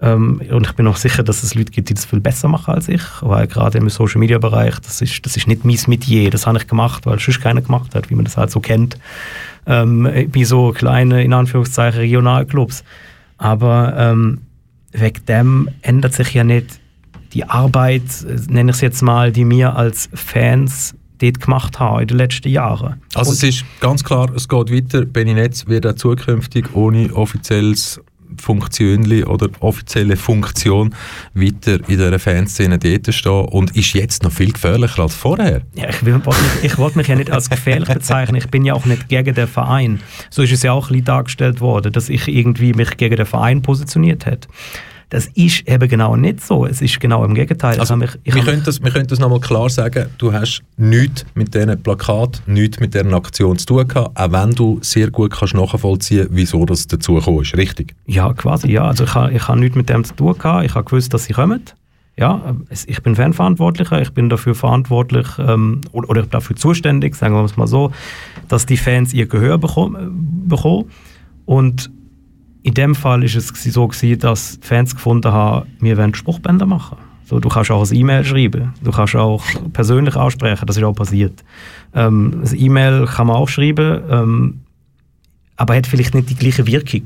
Ähm, 0.00 0.40
und 0.50 0.66
ich 0.66 0.72
bin 0.72 0.86
auch 0.86 0.96
sicher, 0.96 1.22
dass 1.22 1.42
es 1.42 1.54
Leute 1.54 1.70
gibt, 1.70 1.88
die 1.88 1.94
das 1.94 2.04
viel 2.04 2.20
besser 2.20 2.48
machen 2.48 2.74
als 2.74 2.88
ich, 2.88 3.02
weil 3.20 3.46
gerade 3.46 3.78
im 3.78 3.88
Social 3.88 4.18
Media 4.18 4.38
Bereich, 4.38 4.78
das 4.80 5.00
ist, 5.00 5.24
das 5.24 5.36
ist 5.36 5.46
nicht 5.46 5.64
mein 5.64 5.78
Metier, 5.86 6.30
das 6.30 6.46
habe 6.46 6.58
ich 6.58 6.66
gemacht, 6.66 7.06
weil 7.06 7.16
es 7.16 7.24
sonst 7.24 7.40
keiner 7.40 7.62
gemacht 7.62 7.94
hat, 7.94 8.10
wie 8.10 8.14
man 8.14 8.24
das 8.24 8.36
halt 8.36 8.50
so 8.50 8.60
kennt, 8.60 8.98
ähm, 9.66 10.08
bei 10.32 10.44
so 10.44 10.72
kleinen, 10.72 11.20
in 11.20 11.32
Anführungszeichen, 11.32 12.00
Regionalclubs. 12.00 12.84
Aber 13.38 13.94
ähm, 13.96 14.42
wegen 14.92 15.26
dem 15.26 15.68
ändert 15.82 16.14
sich 16.14 16.34
ja 16.34 16.44
nicht 16.44 16.80
die 17.32 17.44
Arbeit, 17.44 18.02
nenne 18.48 18.70
ich 18.70 18.76
es 18.76 18.80
jetzt 18.80 19.02
mal, 19.02 19.32
die 19.32 19.48
wir 19.48 19.76
als 19.76 20.08
Fans 20.14 20.94
dort 21.18 21.40
gemacht 21.40 21.78
haben 21.80 22.02
in 22.02 22.08
den 22.08 22.18
letzten 22.18 22.48
Jahren. 22.48 23.00
Also 23.14 23.30
Und 23.30 23.36
es 23.36 23.42
ist 23.42 23.64
ganz 23.80 24.04
klar, 24.04 24.30
es 24.34 24.48
geht 24.48 24.72
weiter. 24.72 25.04
Benny 25.04 25.34
Netz 25.34 25.66
wird 25.66 25.86
auch 25.86 25.94
zukünftig 25.94 26.74
ohne 26.74 27.12
offizielles 27.14 28.00
Funktion 28.40 29.04
oder 29.24 29.48
offizielle 29.60 30.16
Funktion 30.16 30.94
weiter 31.34 31.74
in 31.74 31.98
dieser 31.98 32.18
Fanszene 32.18 32.78
dort 32.78 33.12
stehen 33.14 33.44
und 33.46 33.76
ist 33.76 33.92
jetzt 33.94 34.22
noch 34.22 34.32
viel 34.32 34.52
gefährlicher 34.52 35.02
als 35.02 35.14
vorher. 35.14 35.62
Ja, 35.74 35.88
ich 35.88 36.04
wollte 36.04 36.30
mich, 36.62 36.78
wollt 36.78 36.96
mich 36.96 37.08
ja 37.08 37.14
nicht 37.14 37.30
als 37.30 37.50
gefährlich 37.50 37.88
bezeichnen. 37.88 38.36
Ich 38.36 38.48
bin 38.48 38.64
ja 38.64 38.74
auch 38.74 38.84
nicht 38.84 39.08
gegen 39.08 39.34
den 39.34 39.46
Verein. 39.48 40.00
So 40.30 40.42
ist 40.42 40.52
es 40.52 40.62
ja 40.62 40.72
auch 40.72 40.86
ein 40.86 40.92
bisschen 40.92 41.04
dargestellt 41.04 41.60
worden, 41.60 41.92
dass 41.92 42.08
ich 42.08 42.28
irgendwie 42.28 42.72
mich 42.72 42.96
gegen 42.96 43.16
den 43.16 43.26
Verein 43.26 43.62
positioniert 43.62 44.26
hätte. 44.26 44.48
Das 45.14 45.26
ist 45.34 45.68
eben 45.68 45.88
genau 45.88 46.16
nicht 46.16 46.40
so. 46.40 46.66
Es 46.66 46.82
ist 46.82 46.98
genau 46.98 47.24
im 47.24 47.36
Gegenteil. 47.36 47.78
Also, 47.78 47.94
mich, 47.94 48.10
wir, 48.24 48.42
können 48.42 48.64
das, 48.64 48.82
wir 48.82 48.90
können 48.90 49.06
das 49.06 49.20
nochmal 49.20 49.38
klar 49.38 49.70
sagen, 49.70 50.06
du 50.18 50.32
hast 50.32 50.64
nichts 50.76 51.24
mit 51.36 51.54
diesen 51.54 51.80
Plakat, 51.80 52.42
nichts 52.46 52.80
mit 52.80 52.94
dieser 52.94 53.12
Aktion 53.12 53.56
zu 53.56 53.64
tun 53.64 53.86
gehabt, 53.86 54.18
auch 54.18 54.32
wenn 54.32 54.50
du 54.50 54.80
sehr 54.82 55.12
gut 55.12 55.30
kannst 55.30 55.54
nachvollziehen 55.54 56.26
wieso 56.32 56.66
das 56.66 56.88
dazu 56.88 57.14
gekommen 57.14 57.42
ist, 57.42 57.56
richtig? 57.56 57.94
Ja, 58.06 58.32
quasi, 58.32 58.72
ja. 58.72 58.88
Also 58.88 59.04
ich 59.04 59.14
habe 59.14 59.32
ich 59.32 59.46
ha 59.46 59.54
nichts 59.54 59.76
mit 59.76 59.88
dem 59.88 60.02
zu 60.02 60.16
tun 60.16 60.36
gehabt. 60.36 60.66
Ich 60.66 60.74
habe 60.74 60.84
gewusst, 60.84 61.14
dass 61.14 61.26
sie 61.26 61.32
kommen. 61.32 61.62
Ja, 62.18 62.56
ich 62.84 63.00
bin 63.04 63.14
Fanverantwortlicher, 63.14 64.02
ich 64.02 64.10
bin 64.10 64.28
dafür 64.28 64.56
verantwortlich 64.56 65.28
ähm, 65.38 65.82
oder, 65.92 66.10
oder, 66.10 66.22
dafür 66.24 66.56
zuständig, 66.56 67.14
sagen 67.14 67.36
wir 67.36 67.44
es 67.44 67.56
mal 67.56 67.68
so, 67.68 67.92
dass 68.48 68.66
die 68.66 68.76
Fans 68.76 69.14
ihr 69.14 69.26
Gehör 69.26 69.58
bekommen. 69.58 70.44
bekommen. 70.48 70.90
Und 71.44 71.92
in 72.64 72.72
dem 72.72 72.94
Fall 72.94 73.22
ist 73.22 73.36
es 73.36 73.48
so 73.48 73.86
gewesen, 73.86 74.18
dass 74.18 74.58
die 74.58 74.66
Fans 74.66 74.94
gefunden 74.94 75.30
haben, 75.30 75.66
wir 75.80 75.98
wollen 75.98 76.14
Spruchbänder 76.14 76.64
machen. 76.64 76.96
So, 77.26 77.38
du 77.38 77.50
kannst 77.50 77.70
auch 77.70 77.88
ein 77.88 77.94
E-Mail 77.94 78.24
schreiben, 78.24 78.72
du 78.82 78.90
kannst 78.90 79.14
auch 79.14 79.44
persönlich 79.74 80.16
ansprechen, 80.16 80.66
das 80.66 80.78
ist 80.78 80.82
auch 80.82 80.94
passiert. 80.94 81.44
Ähm, 81.94 82.42
ein 82.42 82.58
E-Mail 82.58 83.04
kann 83.04 83.26
man 83.26 83.36
auch 83.36 83.48
schreiben, 83.48 84.02
ähm, 84.10 84.60
aber 85.56 85.76
hat 85.76 85.86
vielleicht 85.86 86.14
nicht 86.14 86.30
die 86.30 86.36
gleiche 86.36 86.66
Wirkung. 86.66 87.04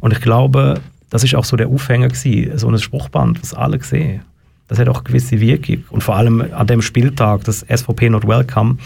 Und 0.00 0.14
ich 0.14 0.20
glaube, 0.22 0.80
das 1.10 1.24
ist 1.24 1.34
auch 1.34 1.44
so 1.44 1.56
der 1.56 1.68
Aufhänger 1.68 2.08
gewesen, 2.08 2.56
so 2.56 2.68
ein 2.68 2.78
Spruchband, 2.78 3.42
was 3.42 3.52
alle 3.52 3.82
sehen. 3.82 4.22
Das 4.68 4.78
hat 4.78 4.88
auch 4.88 4.98
eine 4.98 5.04
gewisse 5.04 5.40
Wirkung. 5.40 5.84
Und 5.90 6.02
vor 6.02 6.16
allem 6.16 6.42
an 6.52 6.66
dem 6.66 6.80
Spieltag, 6.80 7.44
das 7.44 7.66
SVP 7.68 8.08
Not 8.08 8.26
Welcome, 8.26 8.78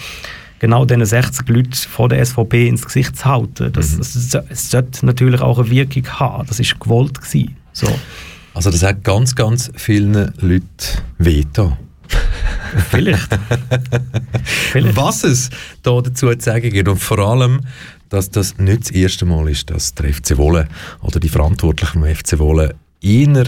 genau 0.64 0.86
diesen 0.86 1.04
60 1.04 1.46
Leuten 1.48 1.74
vor 1.74 2.08
der 2.08 2.24
SVP 2.24 2.68
ins 2.68 2.86
Gesicht 2.86 3.16
zu 3.16 3.26
halten. 3.26 3.70
Das, 3.70 3.92
mhm. 3.92 3.98
das, 3.98 4.28
das, 4.30 4.70
sollte 4.70 5.04
natürlich 5.04 5.42
auch 5.42 5.58
eine 5.58 5.68
Wirkung 5.68 6.06
haben. 6.08 6.46
Das 6.46 6.58
war 6.58 6.78
gewollt. 6.78 7.20
Gewesen. 7.20 7.56
So. 7.72 7.86
Also 8.54 8.70
das 8.70 8.82
hat 8.82 9.04
ganz, 9.04 9.34
ganz 9.34 9.70
vielen 9.76 10.32
Leuten 10.38 10.64
wehgetan. 11.18 11.76
Vielleicht. 12.90 13.28
Vielleicht. 14.72 14.96
Was 14.96 15.24
es 15.24 15.50
da 15.82 16.00
dazu 16.00 16.34
zu 16.34 16.40
sagen 16.40 16.70
gibt 16.70 16.88
und 16.88 16.98
vor 16.98 17.18
allem, 17.18 17.60
dass 18.08 18.30
das 18.30 18.56
nicht 18.56 18.84
das 18.84 18.90
erste 18.92 19.26
Mal 19.26 19.50
ist, 19.50 19.70
dass 19.70 19.94
der 19.94 20.14
FC 20.14 20.38
Wolle 20.38 20.68
oder 21.02 21.20
die 21.20 21.28
Verantwortlichen 21.28 22.00
vom 22.00 22.14
FC 22.14 22.38
Wolle 22.38 22.74
eher 23.02 23.44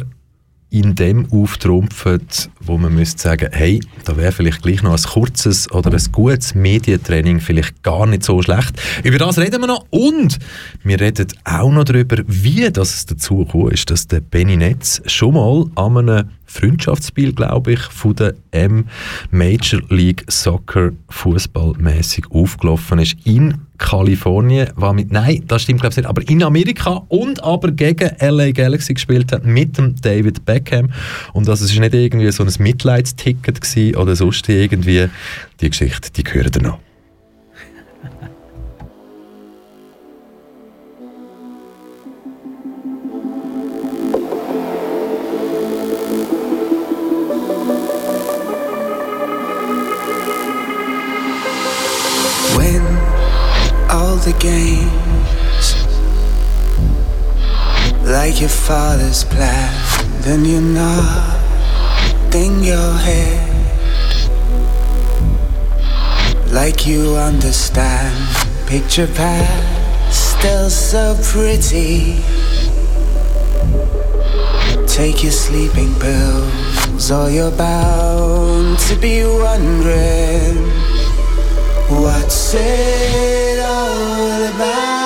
in 0.70 0.94
dem 0.94 1.30
auftrumpfen, 1.32 2.26
wo 2.60 2.76
man 2.76 2.94
müsste 2.94 3.22
sagen, 3.22 3.48
hey, 3.52 3.80
da 4.04 4.16
wäre 4.16 4.32
vielleicht 4.32 4.62
gleich 4.62 4.82
noch 4.82 4.92
ein 4.92 5.02
kurzes 5.02 5.70
oder 5.70 5.92
ein 5.92 6.12
gutes 6.12 6.54
Medientraining 6.54 7.40
vielleicht 7.40 7.82
gar 7.82 8.06
nicht 8.06 8.24
so 8.24 8.42
schlecht. 8.42 8.80
Über 9.04 9.18
das 9.18 9.38
reden 9.38 9.60
wir 9.60 9.68
noch 9.68 9.86
und 9.90 10.38
wir 10.82 11.00
reden 11.00 11.28
auch 11.44 11.70
noch 11.70 11.84
darüber, 11.84 12.16
wie 12.26 12.70
das 12.70 13.06
dazu 13.06 13.38
gekommen 13.38 13.70
ist, 13.70 13.90
dass 13.90 14.06
der 14.08 14.20
Benny 14.20 14.56
Netz 14.56 15.00
schon 15.06 15.34
mal 15.34 15.66
an 15.76 15.96
einem 15.96 16.30
Freundschaftsspiel, 16.46 17.32
glaube 17.32 17.72
ich, 17.72 17.80
von 17.80 18.14
der 18.14 18.34
M 18.50 18.86
Major 19.30 19.82
League 19.88 20.24
Soccer 20.28 20.92
fußballmäßig 21.08 22.26
aufgelaufen 22.30 22.98
ist. 22.98 23.16
In 23.24 23.66
Kalifornien, 23.78 24.68
war 24.74 24.92
mit, 24.92 25.12
nein, 25.12 25.42
das 25.46 25.62
stimmt 25.62 25.80
glaube 25.80 25.92
ich 25.92 25.96
nicht, 25.98 26.06
aber 26.06 26.26
in 26.28 26.42
Amerika 26.42 27.02
und 27.08 27.42
aber 27.42 27.72
gegen 27.72 28.10
LA 28.20 28.52
Galaxy 28.52 28.94
gespielt 28.94 29.32
hat 29.32 29.44
mit 29.44 29.76
dem 29.76 29.94
David 30.00 30.44
Beckham. 30.44 30.90
Und 31.32 31.46
das 31.46 31.60
ist 31.60 31.78
nicht 31.78 31.94
irgendwie 31.94 32.30
so 32.30 32.42
ein 32.42 32.52
Mitleidsticket 32.58 33.60
gewesen 33.60 33.96
oder 33.96 34.16
sonst 34.16 34.48
irgendwie, 34.48 35.08
die 35.60 35.70
Geschichte, 35.70 36.10
die 36.10 36.24
gehört 36.24 36.62
noch. 36.62 36.78
Like 58.26 58.40
your 58.40 58.48
father's 58.48 59.22
plan. 59.22 59.72
Then 60.22 60.44
you're 60.44 60.60
nodding 60.60 62.64
your 62.64 62.92
head 63.06 63.52
like 66.52 66.88
you 66.88 67.14
understand. 67.14 68.16
Picture 68.66 69.06
past 69.06 70.10
still 70.10 70.70
so 70.70 71.16
pretty. 71.22 72.20
Take 74.88 75.22
your 75.22 75.36
sleeping 75.46 75.94
pills, 76.00 77.12
or 77.12 77.30
you're 77.30 77.52
bound 77.52 78.80
to 78.88 78.96
be 78.96 79.22
wondering 79.22 80.56
what's 82.02 82.54
it 82.54 83.60
all 83.60 84.42
about. 84.52 85.05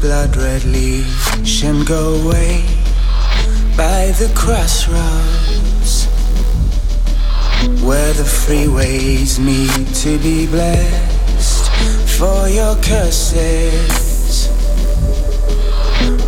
Blood 0.00 0.36
red 0.36 0.64
leash 0.64 1.64
and 1.64 1.86
go 1.86 2.14
away 2.22 2.62
by 3.76 4.12
the 4.18 4.30
crossroads 4.34 5.35
where 7.84 8.12
the 8.12 8.22
freeways 8.22 9.38
meet 9.38 9.94
to 9.94 10.18
be 10.18 10.46
blessed 10.46 11.70
for 12.18 12.48
your 12.48 12.76
curses. 12.76 14.48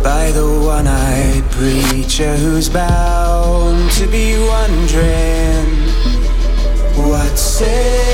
By 0.03 0.31
the 0.31 0.47
one 0.65 0.87
eyed 0.87 1.43
preacher 1.51 2.35
who's 2.35 2.69
bound 2.69 3.91
to 3.91 4.07
be 4.07 4.37
wondering 4.37 5.67
what's 7.07 7.61
it 7.61 8.08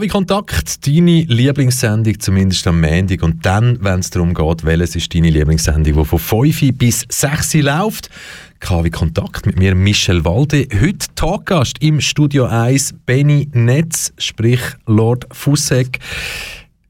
KW 0.00 0.08
Kontakt, 0.08 0.86
deine 0.86 1.24
Lieblingssendung, 1.24 2.18
zumindest 2.18 2.66
am 2.66 2.80
Montag. 2.80 3.22
Und 3.22 3.44
dann, 3.44 3.76
wenn 3.82 4.00
es 4.00 4.08
darum 4.08 4.32
geht, 4.32 4.64
welches 4.64 4.96
ist 4.96 5.14
deine 5.14 5.28
Lieblingssendung, 5.28 5.92
die 5.92 6.04
von 6.06 6.18
5 6.18 6.78
bis 6.78 7.04
6 7.06 7.54
läuft. 7.56 8.08
KW 8.60 8.88
Kontakt 8.88 9.44
mit 9.44 9.58
mir, 9.58 9.74
Michel 9.74 10.24
Walde. 10.24 10.66
Heute 10.72 11.06
Talkgast 11.16 11.82
im 11.82 12.00
Studio 12.00 12.46
1, 12.46 12.94
Benny 13.04 13.50
Netz, 13.52 14.14
sprich 14.16 14.60
Lord 14.86 15.26
Fussek. 15.32 15.98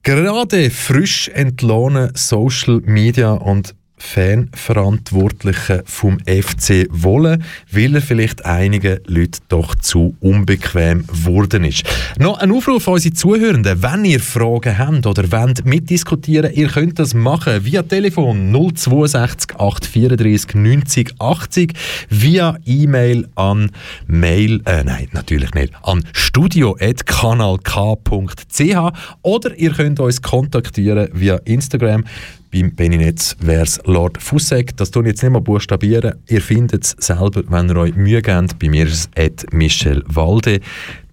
Gerade 0.05 0.71
frisch 0.71 1.29
entlohnen 1.31 2.13
Social 2.15 2.81
Media 2.85 3.33
und 3.33 3.75
Fanverantwortlichen 4.01 5.83
vom 5.85 6.19
FC 6.21 6.87
wollen, 6.91 7.45
weil 7.71 7.95
er 7.95 8.03
vielleicht 8.03 8.45
einigen 8.45 8.99
Leuten 9.07 9.39
doch 9.49 9.77
zu 9.77 10.17
unbequem 10.21 11.07
geworden 11.07 11.65
ist. 11.65 11.85
Noch 12.19 12.39
ein 12.39 12.51
Aufruf 12.51 12.89
an 12.89 12.95
unsere 12.95 13.15
Zuhörenden, 13.15 13.81
wenn 13.83 14.07
ihr 14.07 14.21
Fragen 14.21 14.79
habt 14.79 15.07
oder 15.07 15.31
wollt 15.31 15.65
mitdiskutieren, 15.65 16.53
ihr 16.55 16.69
könnt 16.69 16.99
das 16.99 17.15
machen 17.15 17.65
via 17.65 17.83
Telefon 17.83 18.53
062 18.53 19.55
834 19.57 20.55
90 20.55 21.15
80, 21.19 21.73
via 22.09 22.57
E-Mail 22.65 23.29
an 23.35 23.71
Mail, 24.07 24.63
äh, 24.65 24.83
nein, 24.83 25.09
natürlich 25.13 25.53
nicht, 25.55 25.75
an 25.83 26.03
studio.kanalk.ch 26.13 28.93
oder 29.23 29.57
ihr 29.57 29.73
könnt 29.73 30.01
uns 30.01 30.23
kontaktieren 30.23 31.09
via 31.13 31.37
Instagram 31.45 32.05
beim 32.53 32.75
Beninetz 32.75 33.37
wäre 33.41 33.63
es 33.63 33.81
Lord 33.85 34.21
Fussek. 34.21 34.77
Das 34.77 34.91
tun 34.91 35.07
jetzt 35.07 35.23
nicht 35.23 35.33
mal 35.33 35.41
buchstabieren. 35.41 36.15
Ihr 36.29 36.43
findet 36.43 36.85
es 36.85 36.97
selber, 36.99 37.43
wenn 37.49 37.69
ihr 37.69 37.77
euch 37.77 37.95
Mühe 37.95 38.23
gebt. 38.23 38.59
Bei 38.59 38.69
mir 38.69 38.87
ist 38.87 39.11
es 39.15 39.47
Michel 39.53 40.03
Walde. 40.09 40.61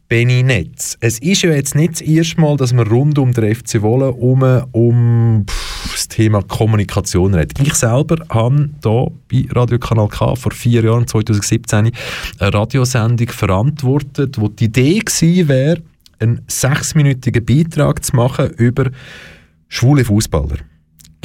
Benny 0.10 0.42
Netz. 0.42 0.98
Es 1.02 1.20
ist 1.20 1.42
ja 1.42 1.52
jetzt 1.52 1.76
nicht 1.76 1.94
das 1.94 2.02
erste 2.02 2.40
Mal, 2.40 2.56
dass 2.56 2.74
wir 2.74 2.88
rund 2.88 3.20
um 3.20 3.34
den 3.34 3.54
FC 3.54 3.82
Wolle 3.82 4.14
um, 4.14 4.42
um 4.72 5.46
das 5.92 6.08
Thema 6.08 6.42
Kommunikation 6.44 7.34
reden. 7.34 7.66
Ich 7.66 7.74
selber 7.74 8.16
habe 8.30 8.70
hier 8.82 9.12
bei 9.30 9.46
Radio 9.52 9.78
Kanal 9.80 10.08
K 10.08 10.34
vor 10.36 10.54
vier 10.54 10.84
Jahren, 10.86 11.08
2017, 11.08 11.92
eine 12.40 12.54
Radiosendung 12.54 13.28
verantwortet, 13.28 14.40
wo 14.40 14.48
die 14.48 14.66
Idee 14.66 15.00
gewesen 15.00 15.50
wäre, 15.50 15.82
einen 16.20 16.42
sechsminütigen 16.48 17.46
Beitrag 17.46 18.04
zu 18.06 18.16
machen 18.16 18.50
über 18.52 18.90
schwule 19.68 20.06
Fußballer. 20.06 20.58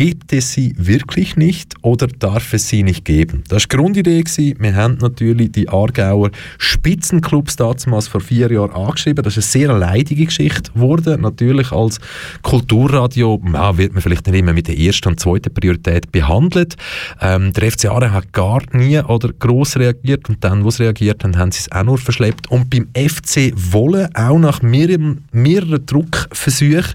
Gibt 0.03 0.33
es 0.33 0.55
sie 0.55 0.75
wirklich 0.77 1.37
nicht 1.37 1.77
oder 1.83 2.09
darf 2.09 2.55
es 2.55 2.69
sie 2.69 2.83
nicht 2.83 3.05
geben? 3.05 3.45
Das 3.47 3.63
war 3.63 3.69
die 3.69 3.77
Grundidee. 3.77 4.25
Wir 4.59 4.75
haben 4.75 4.99
natürlich 5.01 5.53
die 5.53 5.69
Aargauer 5.69 6.31
Spitzenclubs 6.59 7.55
damals 7.55 8.09
vor 8.09 8.21
vier 8.21 8.51
Jahren 8.51 8.73
angeschrieben. 8.73 9.23
Das 9.23 9.37
ist 9.37 9.55
eine 9.55 9.65
sehr 9.65 9.79
leidige 9.79 10.25
Geschichte 10.25 10.73
geworden. 10.73 11.21
Natürlich 11.21 11.71
als 11.71 12.01
Kulturradio 12.43 13.41
ja, 13.53 13.79
wird 13.79 13.93
man 13.93 14.03
vielleicht 14.03 14.27
nicht 14.27 14.37
immer 14.37 14.53
mit 14.53 14.67
der 14.67 14.77
ersten 14.77 15.11
und 15.11 15.21
zweiten 15.21 15.55
Priorität 15.55 16.11
behandelt. 16.11 16.75
Ähm, 17.21 17.53
der 17.53 17.71
FC 17.71 17.85
Aarau 17.85 18.11
hat 18.11 18.33
gar 18.33 18.61
nie 18.73 18.99
oder 18.99 19.33
gross 19.33 19.77
reagiert 19.77 20.29
und 20.29 20.43
dann, 20.43 20.65
wo 20.65 20.73
sie 20.73 20.83
reagiert 20.83 21.23
haben, 21.23 21.39
haben 21.39 21.53
sie 21.53 21.61
es 21.61 21.71
auch 21.71 21.85
nur 21.85 21.99
verschleppt. 21.99 22.51
Und 22.51 22.71
beim 22.71 22.89
FC 22.97 23.53
Wolle, 23.55 24.11
auch 24.15 24.41
nach 24.41 24.63
mehreren, 24.63 25.23
mehreren 25.31 25.87
Druckversuchen, 25.87 26.95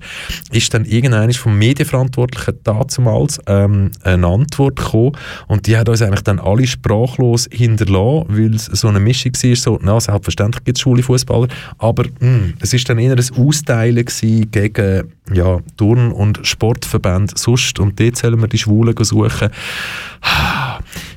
ist 0.51 0.73
dann 0.73 0.83
irgendeiner 0.83 1.33
vom 1.35 1.57
Medienverantwortlichen 1.57 2.55
da 2.65 2.85
damals 2.97 3.39
ähm, 3.47 3.91
eine 4.03 4.27
Antwort 4.27 4.77
gekommen 4.77 5.13
und 5.47 5.67
die 5.67 5.77
hat 5.77 5.89
uns 5.89 6.01
eigentlich 6.01 6.21
dann 6.21 6.39
alle 6.39 6.67
sprachlos 6.67 7.47
hinterlassen, 7.51 8.25
weil 8.29 8.55
es 8.55 8.65
so 8.65 8.87
eine 8.87 8.99
Mischung 8.99 9.33
war, 9.33 9.55
so, 9.55 9.79
na, 9.81 9.99
selbstverständlich 9.99 10.63
gibt 10.63 10.77
es 10.77 10.81
schwule 10.81 11.03
Fußballer, 11.03 11.47
aber 11.77 12.03
mh, 12.03 12.11
hm, 12.19 12.53
es 12.59 12.73
ist 12.73 12.89
dann 12.89 12.99
eher 12.99 13.13
ein 13.13 13.37
Austeilen 13.37 14.05
gegen 14.51 15.13
ja, 15.33 15.59
Turn- 15.77 16.11
und 16.11 16.39
Sportverbände 16.43 17.33
sonst 17.37 17.79
und 17.79 17.99
dort 17.99 18.17
sollen 18.17 18.39
wir 18.39 18.47
die 18.47 18.57
Schwulen 18.57 18.95
suchen. 19.03 19.49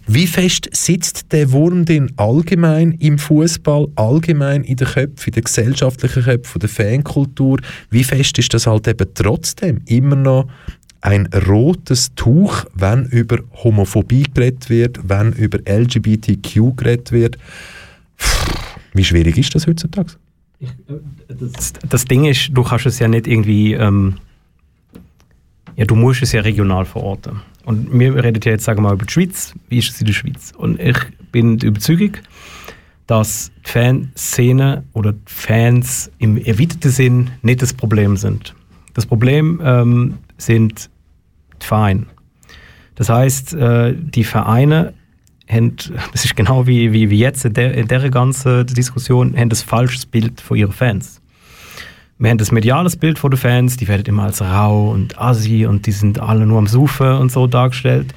Wie 0.06 0.26
fest 0.26 0.68
sitzt 0.72 1.30
der 1.30 1.52
Wurm 1.52 1.84
denn 1.84 2.10
allgemein 2.16 2.92
im 2.92 3.18
Fußball, 3.18 3.86
allgemein 3.94 4.64
in 4.64 4.76
den 4.76 4.88
Köpfen, 4.88 5.28
in 5.28 5.32
den 5.34 5.44
gesellschaftlichen 5.44 6.24
Köpfen, 6.24 6.58
der 6.58 6.68
Fankultur? 6.68 7.60
Wie 7.90 8.02
fest 8.02 8.36
ist 8.38 8.52
das 8.52 8.66
halt 8.66 8.88
eben 8.88 9.06
trotzdem 9.14 9.80
immer 9.86 10.16
noch 10.16 10.48
ein 11.00 11.28
rotes 11.48 12.14
Tuch, 12.14 12.64
wenn 12.74 13.04
über 13.06 13.38
Homophobie 13.64 14.24
geredet 14.34 14.68
wird, 14.68 15.00
wenn 15.08 15.32
über 15.32 15.58
LGBTQ 15.66 16.76
geredet 16.76 17.12
wird. 17.12 17.38
Wie 18.92 19.04
schwierig 19.04 19.38
ist 19.38 19.54
das 19.54 19.66
heutzutage? 19.66 20.12
Das, 21.28 21.72
das, 21.88 22.04
Ding 22.04 22.26
ist, 22.26 22.50
du 22.52 22.62
kannst 22.62 22.84
es 22.84 22.98
ja 22.98 23.08
nicht 23.08 23.26
irgendwie, 23.26 23.72
ähm, 23.72 24.18
ja, 25.76 25.86
du 25.86 25.94
musst 25.94 26.22
es 26.22 26.32
ja 26.32 26.42
regional 26.42 26.84
verorten. 26.84 27.40
Und 27.64 27.98
wir 27.98 28.22
reden 28.22 28.40
ja 28.44 28.52
jetzt, 28.52 28.64
sagen 28.64 28.82
wir 28.82 28.88
mal, 28.88 28.94
über 28.94 29.06
die 29.06 29.12
Schweiz. 29.12 29.54
Wie 29.68 29.78
ist 29.78 29.90
es 29.90 30.00
in 30.00 30.06
der 30.06 30.12
Schweiz? 30.12 30.52
Und 30.56 30.80
ich 30.80 30.98
bin 31.32 31.58
der 31.58 31.70
Überzeugung, 31.70 32.12
dass 33.06 33.50
die 33.66 33.70
Fanszene 33.70 34.84
oder 34.92 35.12
die 35.12 35.18
Fans 35.26 36.10
im 36.18 36.36
erweiterten 36.36 36.90
Sinn 36.90 37.30
nicht 37.42 37.62
das 37.62 37.72
Problem 37.72 38.16
sind. 38.16 38.54
Das 38.94 39.06
Problem 39.06 39.60
ähm, 39.64 40.18
sind 40.40 40.90
Vereine. 41.58 42.06
Das 42.94 43.08
heißt, 43.08 43.54
äh, 43.54 43.94
die 43.96 44.24
Vereine 44.24 44.94
haben, 45.48 45.76
das 46.12 46.24
ist 46.24 46.36
genau 46.36 46.66
wie, 46.66 46.92
wie, 46.92 47.10
wie 47.10 47.18
jetzt 47.18 47.44
in 47.44 47.54
der, 47.54 47.84
der 47.84 48.10
ganzen 48.10 48.66
Diskussion, 48.66 49.36
haben 49.36 49.50
ein 49.50 49.56
falsches 49.56 50.06
Bild 50.06 50.40
von 50.40 50.56
ihren 50.56 50.72
Fans. 50.72 51.20
Wir 52.18 52.28
haben 52.28 52.38
das 52.38 52.52
mediales 52.52 52.96
Bild 52.96 53.18
von 53.18 53.30
den 53.30 53.38
Fans, 53.38 53.78
die 53.78 53.88
werden 53.88 54.04
immer 54.04 54.24
als 54.24 54.42
rau 54.42 54.90
und 54.90 55.18
assi 55.18 55.64
und 55.64 55.86
die 55.86 55.92
sind 55.92 56.18
alle 56.18 56.44
nur 56.44 56.58
am 56.58 56.66
Sufen 56.66 57.12
und 57.14 57.32
so 57.32 57.46
dargestellt. 57.46 58.14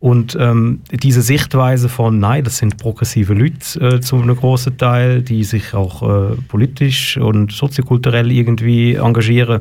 Und 0.00 0.36
ähm, 0.38 0.80
diese 0.92 1.22
Sichtweise 1.22 1.88
von, 1.88 2.18
nein, 2.18 2.42
das 2.44 2.58
sind 2.58 2.76
progressive 2.76 3.34
Leute 3.34 3.80
äh, 3.80 4.00
zu 4.00 4.16
einem 4.16 4.36
großen 4.36 4.76
Teil, 4.76 5.22
die 5.22 5.44
sich 5.44 5.72
auch 5.74 6.02
äh, 6.02 6.34
politisch 6.48 7.16
und 7.16 7.52
soziokulturell 7.52 8.30
irgendwie 8.30 8.96
engagieren, 8.96 9.60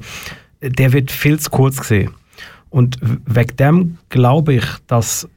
der 0.61 0.93
wird 0.93 1.11
viel 1.11 1.39
zu 1.39 1.49
kurz 1.49 1.79
gesehen. 1.79 2.11
Und 2.69 2.97
wegen 3.01 3.55
dem 3.57 3.97
glaube 4.09 4.53
ich, 4.53 4.65
dass 4.87 5.27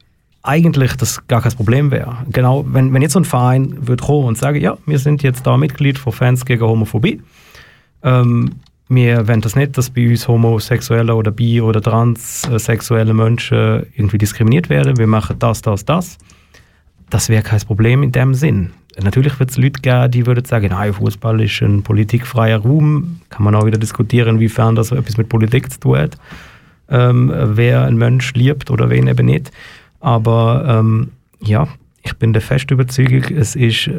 eigentlich 0.43 0.95
das 0.95 1.27
gar 1.27 1.41
kein 1.41 1.51
Problem 1.53 1.91
wäre. 1.91 2.17
Genau, 2.31 2.65
wenn, 2.67 2.93
wenn 2.93 3.01
jetzt 3.01 3.13
so 3.13 3.19
ein 3.19 3.25
Verein 3.25 3.87
würde 3.87 4.03
kommen 4.03 4.27
und 4.27 4.37
sagen, 4.37 4.61
ja, 4.61 4.77
wir 4.85 4.99
sind 4.99 5.23
jetzt 5.23 5.45
da 5.45 5.57
Mitglied 5.57 5.97
von 5.97 6.13
Fans 6.13 6.45
gegen 6.45 6.61
Homophobie, 6.63 7.21
ähm, 8.03 8.51
wir 8.87 9.27
wollen 9.27 9.41
das 9.41 9.55
nicht, 9.55 9.77
dass 9.77 9.89
bei 9.89 10.07
uns 10.07 10.27
homosexuelle 10.27 11.15
oder 11.15 11.31
bi- 11.31 11.61
oder 11.61 11.81
transsexuelle 11.81 13.15
Menschen 13.15 13.87
irgendwie 13.95 14.19
diskriminiert 14.19 14.69
werden. 14.69 14.97
Wir 14.97 15.07
machen 15.07 15.37
das, 15.39 15.63
das, 15.63 15.85
das. 15.85 16.19
Das 17.09 17.29
wäre 17.29 17.41
kein 17.41 17.61
Problem 17.61 18.03
in 18.03 18.11
dem 18.11 18.35
Sinn. 18.35 18.71
Natürlich 19.01 19.39
wird 19.39 19.51
es 19.51 19.57
Leute 19.57 19.81
geben, 19.81 20.11
die 20.11 20.25
würden 20.25 20.45
sagen, 20.45 20.69
nein, 20.69 20.93
Fußball 20.93 21.41
ist 21.41 21.61
ein 21.61 21.83
politikfreier 21.83 22.59
Raum. 22.59 23.19
Kann 23.29 23.43
man 23.43 23.55
auch 23.55 23.65
wieder 23.65 23.77
diskutieren, 23.77 24.35
inwiefern 24.35 24.75
das 24.75 24.91
etwas 24.91 25.17
mit 25.17 25.27
Politik 25.27 25.71
zu 25.71 25.79
tun 25.79 25.97
hat. 25.97 26.17
Ähm, 26.89 27.31
wer 27.33 27.83
ein 27.83 27.97
Mensch 27.97 28.33
liebt 28.33 28.71
oder 28.71 28.89
wen 28.89 29.07
eben 29.07 29.25
nicht. 29.25 29.51
Aber 29.99 30.65
ähm, 30.67 31.11
ja, 31.41 31.67
ich 32.03 32.15
bin 32.15 32.31
der 32.31 32.41
festen 32.41 32.73
Überzeugung, 32.73 33.23
es 33.35 33.55
ist 33.55 33.89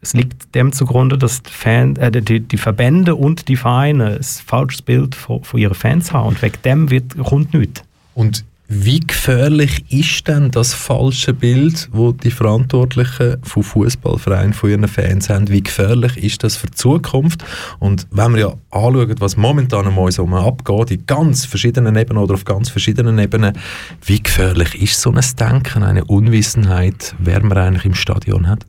es 0.00 0.14
liegt 0.14 0.54
dem 0.54 0.72
zugrunde, 0.72 1.18
dass 1.18 1.42
die, 1.42 1.50
Fan, 1.50 1.96
äh, 1.96 2.10
die, 2.10 2.40
die, 2.40 2.56
Verbände 2.58 3.14
und 3.16 3.48
die 3.48 3.56
Vereine 3.56 4.18
ein 4.18 4.22
falsches 4.22 4.82
Bild 4.82 5.14
von, 5.14 5.42
von 5.42 5.58
ihren 5.58 5.74
Fans 5.74 6.12
haben 6.12 6.28
und 6.28 6.42
wegen 6.42 6.62
dem 6.64 6.90
wird, 6.90 7.16
kommt 7.18 7.54
nichts. 7.54 7.82
Und 8.14 8.44
wie 8.68 8.98
gefährlich 8.98 9.84
ist 9.92 10.26
denn 10.26 10.50
das 10.50 10.74
falsche 10.74 11.32
Bild, 11.32 11.88
wo 11.92 12.10
die 12.10 12.32
Verantwortlichen 12.32 13.36
von 13.42 13.62
Fußballvereinen 13.62 14.54
von 14.54 14.70
ihren 14.70 14.88
Fans 14.88 15.30
haben? 15.30 15.48
Wie 15.48 15.62
gefährlich 15.62 16.16
ist 16.16 16.42
das 16.42 16.56
für 16.56 16.66
die 16.66 16.74
Zukunft? 16.74 17.44
Und 17.78 18.08
wenn 18.10 18.34
wir 18.34 18.40
ja 18.40 18.54
anschauen, 18.72 19.14
was 19.20 19.36
momentan 19.36 19.86
um 19.86 19.98
uns 19.98 20.18
herum 20.18 20.34
abgeht, 20.34 20.90
in 20.90 21.06
ganz 21.06 21.44
verschiedenen 21.44 21.94
Ebenen 21.94 22.20
oder 22.20 22.34
auf 22.34 22.44
ganz 22.44 22.68
verschiedenen 22.68 23.20
Ebenen, 23.20 23.56
wie 24.04 24.20
gefährlich 24.20 24.82
ist 24.82 25.00
so 25.00 25.12
ein 25.12 25.24
Denken, 25.38 25.84
eine 25.84 26.04
Unwissenheit, 26.04 27.14
wer 27.20 27.44
man 27.44 27.58
eigentlich 27.58 27.84
im 27.84 27.94
Stadion 27.94 28.48
hat? 28.48 28.66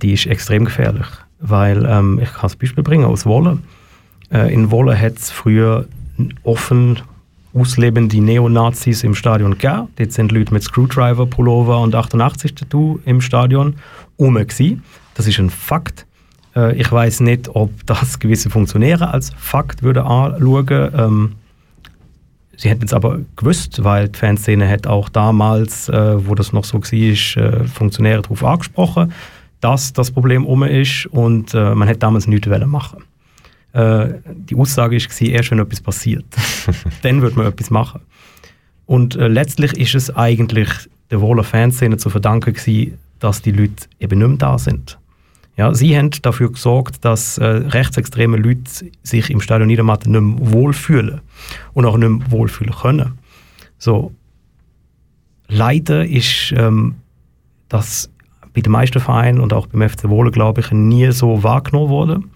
Die 0.00 0.14
ist 0.14 0.26
extrem 0.26 0.64
gefährlich, 0.64 1.06
weil 1.40 1.84
ähm, 1.84 2.20
ich 2.22 2.32
kann 2.32 2.42
das 2.42 2.56
Beispiel 2.56 2.82
bringen 2.82 3.04
aus 3.04 3.26
Wolle. 3.26 3.58
Äh, 4.32 4.50
in 4.54 4.70
Wolle 4.70 4.98
hat 4.98 5.18
es 5.18 5.30
früher 5.30 5.86
offen 6.42 7.00
auslebende 7.54 8.20
Neonazis 8.20 9.02
im 9.02 9.14
Stadion 9.14 9.58
gegeben. 9.58 9.88
Dort 9.96 10.12
sind 10.12 10.32
Leute 10.32 10.52
mit 10.52 10.62
Screwdriver-Pullover 10.62 11.80
und 11.80 11.94
88-Tattoo 11.94 13.00
im 13.04 13.20
Stadion 13.20 13.76
rum. 14.18 14.38
Das 15.14 15.26
ist 15.26 15.38
ein 15.38 15.50
Fakt. 15.50 16.06
Äh, 16.54 16.76
ich 16.76 16.90
weiß 16.90 17.20
nicht, 17.20 17.48
ob 17.54 17.70
das 17.86 18.18
gewisse 18.18 18.50
Funktionäre 18.50 19.12
als 19.12 19.30
Fakt 19.36 19.82
würde 19.82 20.04
anschauen. 20.04 20.90
Ähm, 20.96 21.32
sie 22.56 22.68
hätten 22.68 22.84
es 22.84 22.92
aber 22.92 23.20
gewusst, 23.36 23.82
weil 23.82 24.08
die 24.08 24.18
Fanszene 24.18 24.68
hat 24.68 24.86
auch 24.86 25.08
damals, 25.08 25.88
äh, 25.88 26.26
wo 26.26 26.34
das 26.34 26.52
noch 26.52 26.64
so 26.64 26.80
war, 26.80 26.92
äh, 26.92 27.64
Funktionäre 27.66 28.22
darauf 28.22 28.44
angesprochen, 28.44 29.12
dass 29.60 29.92
das 29.92 30.10
Problem 30.10 30.46
um 30.46 30.62
ist 30.62 31.06
und 31.06 31.52
man 31.52 31.86
hätte 31.86 31.98
damals 31.98 32.26
nichts 32.26 32.48
machen 32.64 33.04
Äh, 33.72 34.14
die 34.26 34.56
Aussage 34.56 34.96
war, 34.96 35.28
erst 35.28 35.50
wenn 35.50 35.58
etwas 35.58 35.80
passiert, 35.80 36.24
dann 37.02 37.22
wird 37.22 37.36
man 37.36 37.46
etwas 37.46 37.70
machen. 37.70 38.00
Und 38.86 39.16
äh, 39.16 39.28
letztlich 39.28 39.72
ist 39.74 39.94
es 39.94 40.14
eigentlich 40.14 40.68
der 41.10 41.20
wohler 41.20 41.44
Fanszene 41.44 41.96
zu 41.96 42.10
verdanken 42.10 42.54
gewesen, 42.54 42.98
dass 43.18 43.42
die 43.42 43.52
Leute 43.52 43.86
eben 44.00 44.18
nicht 44.18 44.28
mehr 44.28 44.38
da 44.38 44.58
sind. 44.58 44.98
Ja, 45.56 45.74
sie 45.74 45.96
haben 45.96 46.10
dafür 46.22 46.50
gesorgt, 46.50 47.04
dass 47.04 47.36
äh, 47.38 47.44
rechtsextreme 47.44 48.36
Leute 48.36 48.62
sich 49.02 49.30
im 49.30 49.40
Stadion 49.40 49.68
Niedermatten 49.68 50.12
nicht 50.12 50.20
mehr 50.20 50.52
wohlfühlen 50.52 51.20
und 51.74 51.84
auch 51.84 51.96
nicht 51.98 52.08
mehr 52.08 52.30
wohlfühlen 52.30 52.74
können. 52.74 53.18
So, 53.78 54.12
leider 55.48 56.06
ist 56.06 56.52
ähm, 56.56 56.94
das 57.68 58.10
bei 58.54 58.60
den 58.60 58.72
meisten 58.72 59.00
Vereinen 59.00 59.40
und 59.40 59.52
auch 59.52 59.66
beim 59.66 59.88
FC 59.88 60.08
Wohlen, 60.08 60.32
glaube 60.32 60.60
ich, 60.60 60.70
nie 60.72 61.12
so 61.12 61.42
wahrgenommen 61.42 61.90
worden. 61.90 62.30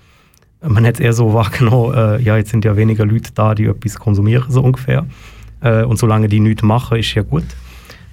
Man 0.67 0.87
hat 0.87 0.95
es 0.95 1.01
eher 1.01 1.13
so 1.13 1.35
wahrgenommen, 1.35 1.95
äh, 1.95 2.21
ja, 2.21 2.37
jetzt 2.37 2.51
sind 2.51 2.65
ja 2.65 2.77
weniger 2.77 3.05
Leute 3.05 3.31
da, 3.35 3.55
die 3.55 3.65
etwas 3.65 3.97
konsumieren, 3.97 4.51
so 4.51 4.63
ungefähr. 4.63 5.07
Äh, 5.61 5.85
und 5.85 5.99
solange 5.99 6.29
die 6.29 6.41
nichts 6.41 6.63
machen, 6.63 6.99
ist 6.99 7.15
ja 7.15 7.23
gut. 7.23 7.45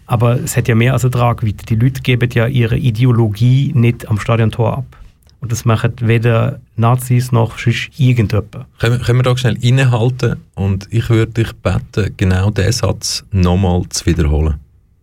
Aber 0.05 0.39
es 0.41 0.57
hat 0.57 0.67
ja 0.67 0.75
mehr 0.75 0.93
als 0.93 1.05
eine 1.05 1.11
Tragweite. 1.11 1.65
Die 1.65 1.75
Leute 1.75 2.01
geben 2.01 2.29
ja 2.33 2.47
ihre 2.47 2.77
Ideologie 2.77 3.71
nicht 3.73 4.09
am 4.09 4.19
Stadiontor 4.19 4.79
ab. 4.79 4.97
Und 5.39 5.51
das 5.51 5.65
machen 5.65 5.93
weder 6.01 6.59
Nazis 6.75 7.31
noch 7.31 7.57
sonst 7.57 7.89
irgendjemand. 7.97 8.67
Können, 8.77 9.01
können 9.01 9.19
wir 9.19 9.23
da 9.23 9.35
schnell 9.35 9.57
innehalten 9.59 10.35
und 10.53 10.87
ich 10.91 11.09
würde 11.09 11.31
dich 11.31 11.53
bitten, 11.53 12.13
genau 12.15 12.51
diesen 12.51 12.73
Satz 12.73 13.25
nochmal 13.31 13.83
zu 13.89 14.05
wiederholen. 14.05 14.55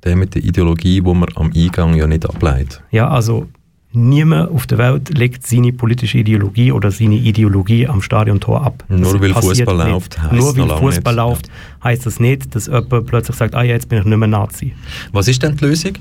Der 0.04 0.14
mit 0.14 0.36
der 0.36 0.44
Ideologie, 0.44 1.04
wo 1.04 1.12
man 1.12 1.28
am 1.34 1.50
Eingang 1.52 1.94
ja 1.94 2.06
nicht 2.06 2.24
ableitet. 2.24 2.80
Ja, 2.92 3.08
also 3.08 3.48
niemand 3.92 4.50
auf 4.50 4.66
der 4.66 4.78
Welt 4.78 5.16
legt 5.16 5.46
seine 5.46 5.72
politische 5.72 6.18
Ideologie 6.18 6.72
oder 6.72 6.90
seine 6.90 7.16
Ideologie 7.16 7.86
am 7.86 8.02
Stadiontor 8.02 8.64
ab. 8.64 8.84
Nur 8.88 9.12
Das 9.12 9.20
weil 9.20 9.34
Fußball 9.34 9.90
läuft, 9.90 10.20
heisst 10.20 10.32
Nur 10.32 10.56
weil 10.56 10.78
Fußball 10.78 11.14
läuft, 11.14 11.50
heißt 11.82 12.06
das 12.06 12.20
nicht, 12.20 12.54
dass 12.54 12.66
jemand 12.66 13.06
plötzlich 13.06 13.36
sagt, 13.36 13.54
ah 13.54 13.62
ja, 13.62 13.74
jetzt 13.74 13.88
bin 13.88 14.00
ich 14.00 14.04
nicht 14.04 14.18
mehr 14.18 14.28
Nazi. 14.28 14.74
Was 15.12 15.28
ist 15.28 15.42
denn 15.42 15.56
die 15.56 15.64
Lösung? 15.64 15.92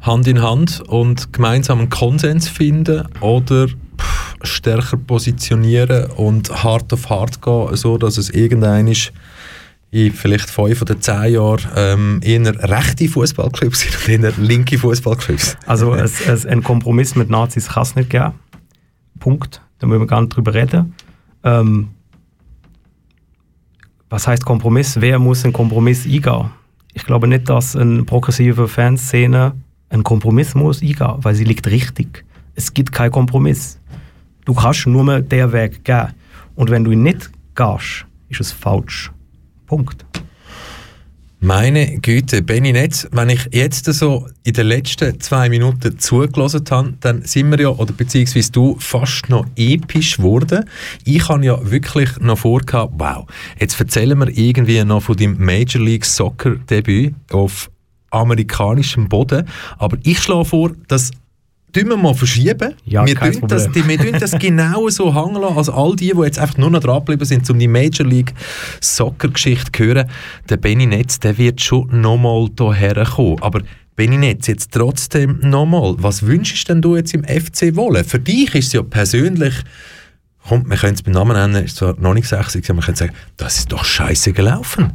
Hand 0.00 0.28
in 0.28 0.42
Hand 0.42 0.80
und 0.86 1.32
gemeinsam 1.32 1.80
einen 1.80 1.90
Konsens 1.90 2.48
finden 2.48 3.04
oder 3.20 3.66
pff, 3.66 4.36
stärker 4.42 4.96
positionieren 4.96 6.10
und 6.12 6.62
hart 6.62 6.92
auf 6.92 7.10
hart 7.10 7.42
gehen, 7.42 7.74
so 7.74 7.98
dass 7.98 8.16
es 8.16 8.30
irgendein 8.30 8.86
ist 8.86 9.12
in 9.90 10.12
vielleicht 10.12 10.50
fünf 10.50 10.82
oder 10.82 11.00
zehn 11.00 11.32
Jahren 11.32 11.66
ähm, 11.76 12.20
eher 12.22 12.70
rechte 12.70 13.08
Fußballclubs 13.08 13.80
sind 13.80 13.96
und 13.96 14.24
eher 14.24 14.32
linke 14.36 14.78
Fußballclubs. 14.78 15.56
Also 15.66 15.94
es, 15.94 16.26
es, 16.26 16.44
ein 16.44 16.62
Kompromiss 16.62 17.14
mit 17.14 17.30
Nazis 17.30 17.68
kann 17.68 17.82
es 17.84 17.96
nicht 17.96 18.10
geben. 18.10 18.34
Punkt. 19.18 19.62
Da 19.78 19.86
müssen 19.86 20.00
wir 20.00 20.06
gar 20.06 20.20
nicht 20.20 20.36
drüber 20.36 20.52
reden. 20.52 20.94
Ähm, 21.42 21.88
was 24.10 24.26
heißt 24.26 24.44
Kompromiss? 24.44 25.00
Wer 25.00 25.18
muss 25.18 25.44
einen 25.44 25.52
Kompromiss 25.52 26.04
eingehen? 26.04 26.50
Ich 26.94 27.04
glaube 27.04 27.28
nicht, 27.28 27.48
dass 27.48 27.76
eine 27.76 28.02
progressive 28.04 28.68
Fanszene 28.68 29.52
einen 29.90 30.04
Kompromiss 30.04 30.54
muss 30.54 30.82
eingehen, 30.82 31.14
weil 31.18 31.34
sie 31.34 31.44
liegt 31.44 31.66
richtig. 31.66 32.24
Es 32.54 32.74
gibt 32.74 32.92
keinen 32.92 33.12
Kompromiss. 33.12 33.78
Du 34.44 34.54
kannst 34.54 34.86
nur 34.86 35.04
mehr 35.04 35.20
den 35.20 35.52
Weg 35.52 35.84
gehen. 35.84 36.08
Und 36.54 36.70
wenn 36.70 36.84
du 36.84 36.90
ihn 36.90 37.02
nicht 37.02 37.30
gehst, 37.54 38.06
ist 38.28 38.40
es 38.40 38.52
falsch. 38.52 39.12
Punkt. 39.68 40.04
Meine 41.40 42.00
Güte, 42.00 42.42
Benny 42.42 42.72
Netz, 42.72 43.06
wenn 43.12 43.28
ich 43.28 43.48
jetzt 43.52 43.84
so 43.84 44.26
in 44.42 44.54
den 44.54 44.66
letzten 44.66 45.20
zwei 45.20 45.48
Minuten 45.48 45.96
zugelassen 46.00 46.64
habe, 46.68 46.94
dann 46.98 47.22
sind 47.22 47.50
wir 47.52 47.60
ja, 47.60 47.68
oder 47.68 47.92
beziehungsweise 47.92 48.50
du, 48.50 48.76
fast 48.80 49.28
noch 49.28 49.46
episch 49.54 50.16
geworden. 50.16 50.64
Ich 51.04 51.28
habe 51.28 51.44
ja 51.44 51.70
wirklich 51.70 52.18
noch 52.18 52.38
vorgehabt, 52.38 52.94
wow, 52.96 53.24
jetzt 53.60 53.78
erzählen 53.78 54.18
wir 54.18 54.36
irgendwie 54.36 54.82
noch 54.82 55.02
von 55.02 55.16
deinem 55.16 55.36
Major 55.38 55.80
League 55.80 56.06
Soccer 56.06 56.56
Debüt 56.56 57.14
auf 57.30 57.70
amerikanischem 58.10 59.08
Boden, 59.08 59.46
aber 59.78 59.96
ich 60.02 60.18
schlage 60.18 60.46
vor, 60.46 60.72
dass 60.88 61.12
tun 61.72 61.88
wir 61.88 61.96
mal 61.96 62.14
verschieben. 62.14 62.74
Ja, 62.84 63.06
wir 63.06 63.14
tun 63.14 63.48
das, 63.48 63.72
wir 63.74 63.98
tun 63.98 64.16
das 64.18 64.32
genau 64.38 64.88
so 64.88 65.14
hängen 65.14 65.40
lassen. 65.40 65.56
Also 65.56 65.72
all 65.72 65.96
die, 65.96 66.12
die 66.12 66.22
jetzt 66.22 66.38
einfach 66.38 66.58
nur 66.58 66.70
noch 66.70 66.80
dran 66.80 66.98
geblieben 67.00 67.24
sind, 67.24 67.48
um 67.50 67.58
die 67.58 67.68
Major 67.68 68.06
League 68.06 68.34
Soccer 68.80 69.28
Geschichte 69.28 69.70
zu 69.72 69.84
hören, 69.84 70.08
der 70.48 70.56
Benny 70.56 70.86
Netz, 70.86 71.18
der 71.18 71.36
wird 71.38 71.60
schon 71.60 72.00
nochmal 72.00 72.48
hierher 72.58 73.04
kommen. 73.04 73.42
Aber 73.42 73.62
Benny 73.96 74.16
Netz, 74.16 74.46
jetzt 74.46 74.72
trotzdem 74.72 75.40
nochmal, 75.42 75.96
was 75.98 76.24
wünschst 76.24 76.68
denn 76.68 76.80
du 76.80 76.96
jetzt 76.96 77.14
im 77.14 77.24
FC 77.24 77.74
Wolle? 77.74 78.04
Für 78.04 78.20
dich 78.20 78.54
ist 78.54 78.68
es 78.68 78.72
ja 78.74 78.82
persönlich, 78.82 79.54
kommt, 80.46 80.70
wir 80.70 80.76
können 80.76 80.94
es 80.94 81.02
beim 81.02 81.14
Namen 81.14 81.36
nennen, 81.36 81.64
ist 81.64 81.76
zwar 81.76 81.98
noch 81.98 82.14
nicht 82.14 82.28
sexy, 82.28 82.62
aber 82.64 82.74
man 82.74 82.84
könnte 82.84 83.00
sagen, 83.00 83.14
das 83.36 83.58
ist 83.58 83.72
doch 83.72 83.84
scheiße 83.84 84.32
gelaufen. 84.32 84.92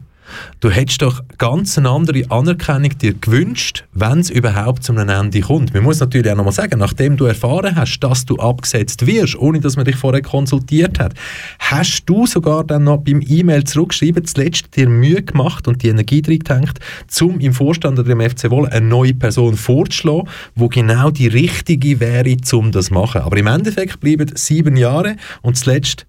Du 0.59 0.69
hättest 0.69 1.01
doch 1.01 1.23
ganz 1.37 1.77
eine 1.77 1.89
andere 1.89 2.23
Anerkennung 2.29 2.97
dir 2.97 3.13
gewünscht, 3.13 3.85
wenn 3.93 4.19
es 4.19 4.29
überhaupt 4.29 4.83
zu 4.83 4.93
einem 4.93 5.09
Ende 5.09 5.41
kommt. 5.41 5.73
Man 5.73 5.83
muss 5.83 5.99
natürlich 5.99 6.31
auch 6.31 6.35
nochmal 6.35 6.53
sagen, 6.53 6.79
nachdem 6.79 7.17
du 7.17 7.25
erfahren 7.25 7.75
hast, 7.75 7.99
dass 7.99 8.25
du 8.25 8.37
abgesetzt 8.37 9.05
wirst, 9.05 9.35
ohne 9.37 9.59
dass 9.59 9.75
man 9.75 9.85
dich 9.85 9.95
vorher 9.95 10.21
konsultiert 10.21 10.99
hat, 10.99 11.13
hast 11.59 12.03
du 12.05 12.25
sogar 12.25 12.63
dann 12.63 12.85
noch 12.85 12.97
beim 12.97 13.21
E-Mail 13.25 13.63
zurückschreiben, 13.63 14.25
zuletzt 14.25 14.75
dir 14.75 14.87
Mühe 14.87 15.21
gemacht 15.21 15.67
und 15.67 15.83
die 15.83 15.89
Energie 15.89 16.21
reingehängt, 16.25 16.79
um 17.21 17.39
im 17.39 17.53
Vorstand 17.53 17.99
oder 17.99 18.11
im 18.11 18.21
FC 18.21 18.49
Wolle 18.49 18.71
eine 18.71 18.85
neue 18.85 19.13
Person 19.13 19.55
vorzuschlagen, 19.55 20.29
wo 20.55 20.67
genau 20.67 21.11
die 21.11 21.27
richtige 21.27 21.99
wäre, 21.99 22.35
um 22.53 22.71
das 22.71 22.85
zu 22.85 22.93
machen. 22.93 23.21
Aber 23.21 23.37
im 23.37 23.47
Endeffekt 23.47 23.99
bleiben 23.99 24.31
sieben 24.35 24.75
Jahre 24.75 25.15
und 25.41 25.57
zuletzt, 25.57 26.05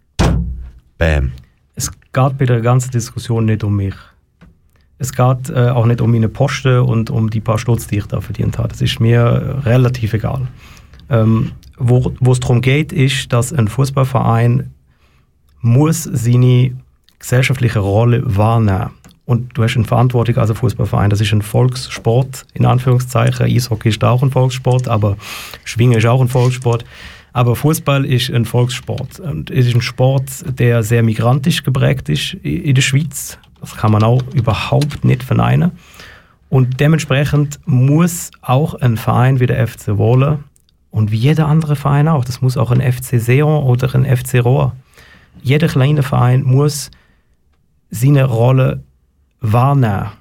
bam. 0.99 1.33
Es 1.75 1.91
geht 1.91 2.39
bei 2.39 2.47
der 2.47 2.61
ganzen 2.61 2.91
Diskussion 2.91 3.45
nicht 3.47 3.65
um 3.65 3.77
mich. 3.77 3.95
Es 4.99 5.13
geht 5.13 5.51
äh, 5.51 5.71
auch 5.71 5.87
nicht 5.87 6.01
um 6.01 6.13
meine 6.13 6.29
Posten 6.29 6.81
und 6.81 7.11
um 7.11 7.31
die 7.31 7.41
paar 7.41 7.59
Stutz, 7.59 7.87
die 7.87 7.99
ich 7.99 8.07
da 8.07 8.21
verdient 8.21 8.59
habe. 8.59 8.69
Das 8.69 8.81
ist 8.81 9.01
mir 9.01 9.61
relativ 9.65 10.15
egal. 10.15 10.47
Ähm, 11.11 11.53
wo, 11.77 12.13
es 12.31 12.41
darum 12.41 12.61
geht, 12.61 12.93
ist, 12.93 13.33
dass 13.33 13.53
ein 13.53 13.69
Fußballverein 13.69 14.71
muss 15.61 16.05
seine 16.05 16.77
gesellschaftliche 17.19 17.81
Rolle 17.81 18.23
wahrnehmen. 18.25 18.91
Und 19.27 19.57
du 19.57 19.63
hast 19.63 19.77
eine 19.77 19.87
Verantwortung 19.87 20.37
als 20.37 20.51
ein 20.51 20.57
Fußballverein. 20.57 21.11
Das 21.11 21.21
ist 21.21 21.33
ein 21.33 21.43
Volkssport, 21.43 22.45
in 22.53 22.67
Anführungszeichen. 22.67 23.47
Eishockey 23.47 23.89
ist 23.89 24.05
auch 24.05 24.23
ein 24.23 24.31
Volkssport, 24.31 24.87
aber 24.87 25.17
Schwingen 25.65 25.99
ist 25.99 26.07
auch 26.07 26.21
ein 26.21 26.29
Volkssport. 26.29 26.85
Aber 27.33 27.57
Fußball 27.57 28.05
ist 28.05 28.31
ein 28.31 28.45
Volkssport. 28.45 29.21
Und 29.21 29.51
es 29.51 29.67
ist 29.67 29.75
ein 29.75 29.81
Sport, 29.81 30.31
der 30.59 30.83
sehr 30.83 31.03
migrantisch 31.03 31.65
geprägt 31.65 32.09
ist 32.11 32.35
in 32.35 32.75
der 32.75 32.83
Schweiz. 32.83 33.39
Das 33.65 33.77
kann 33.77 33.93
man 33.93 34.03
auch 34.03 34.23
überhaupt 34.35 35.05
nicht 35.05 35.23
verneinen. 35.23 35.73
Und 36.51 36.81
dementsprechend 36.81 37.59
muss 37.65 38.31
auch 38.43 38.75
ein 38.75 38.99
Verein 38.99 39.41
wie 39.41 39.47
der 39.47 39.67
FC 39.67 39.97
Wohlen 39.97 40.45
und 40.91 41.11
wie 41.11 41.17
jeder 41.17 41.49
andere 41.49 41.75
Verein 41.75 42.07
auch, 42.07 42.25
das 42.25 42.43
muss 42.43 42.59
auch 42.59 42.71
ein 42.71 42.81
FC 42.81 43.19
Seon 43.19 43.65
oder 43.65 43.93
ein 43.95 44.05
FC 44.05 44.45
Rohr, 44.45 44.77
jeder 45.43 45.67
kleine 45.67 46.03
Verein 46.03 46.43
muss 46.43 46.91
seine 47.91 48.25
Rolle 48.25 48.83
wahrnehmen. 49.41 50.13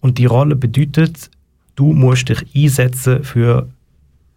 Und 0.00 0.18
die 0.18 0.26
Rolle 0.26 0.56
bedeutet, 0.56 1.30
du 1.76 1.92
musst 1.92 2.28
dich 2.28 2.44
einsetzen 2.54 3.22
für 3.22 3.68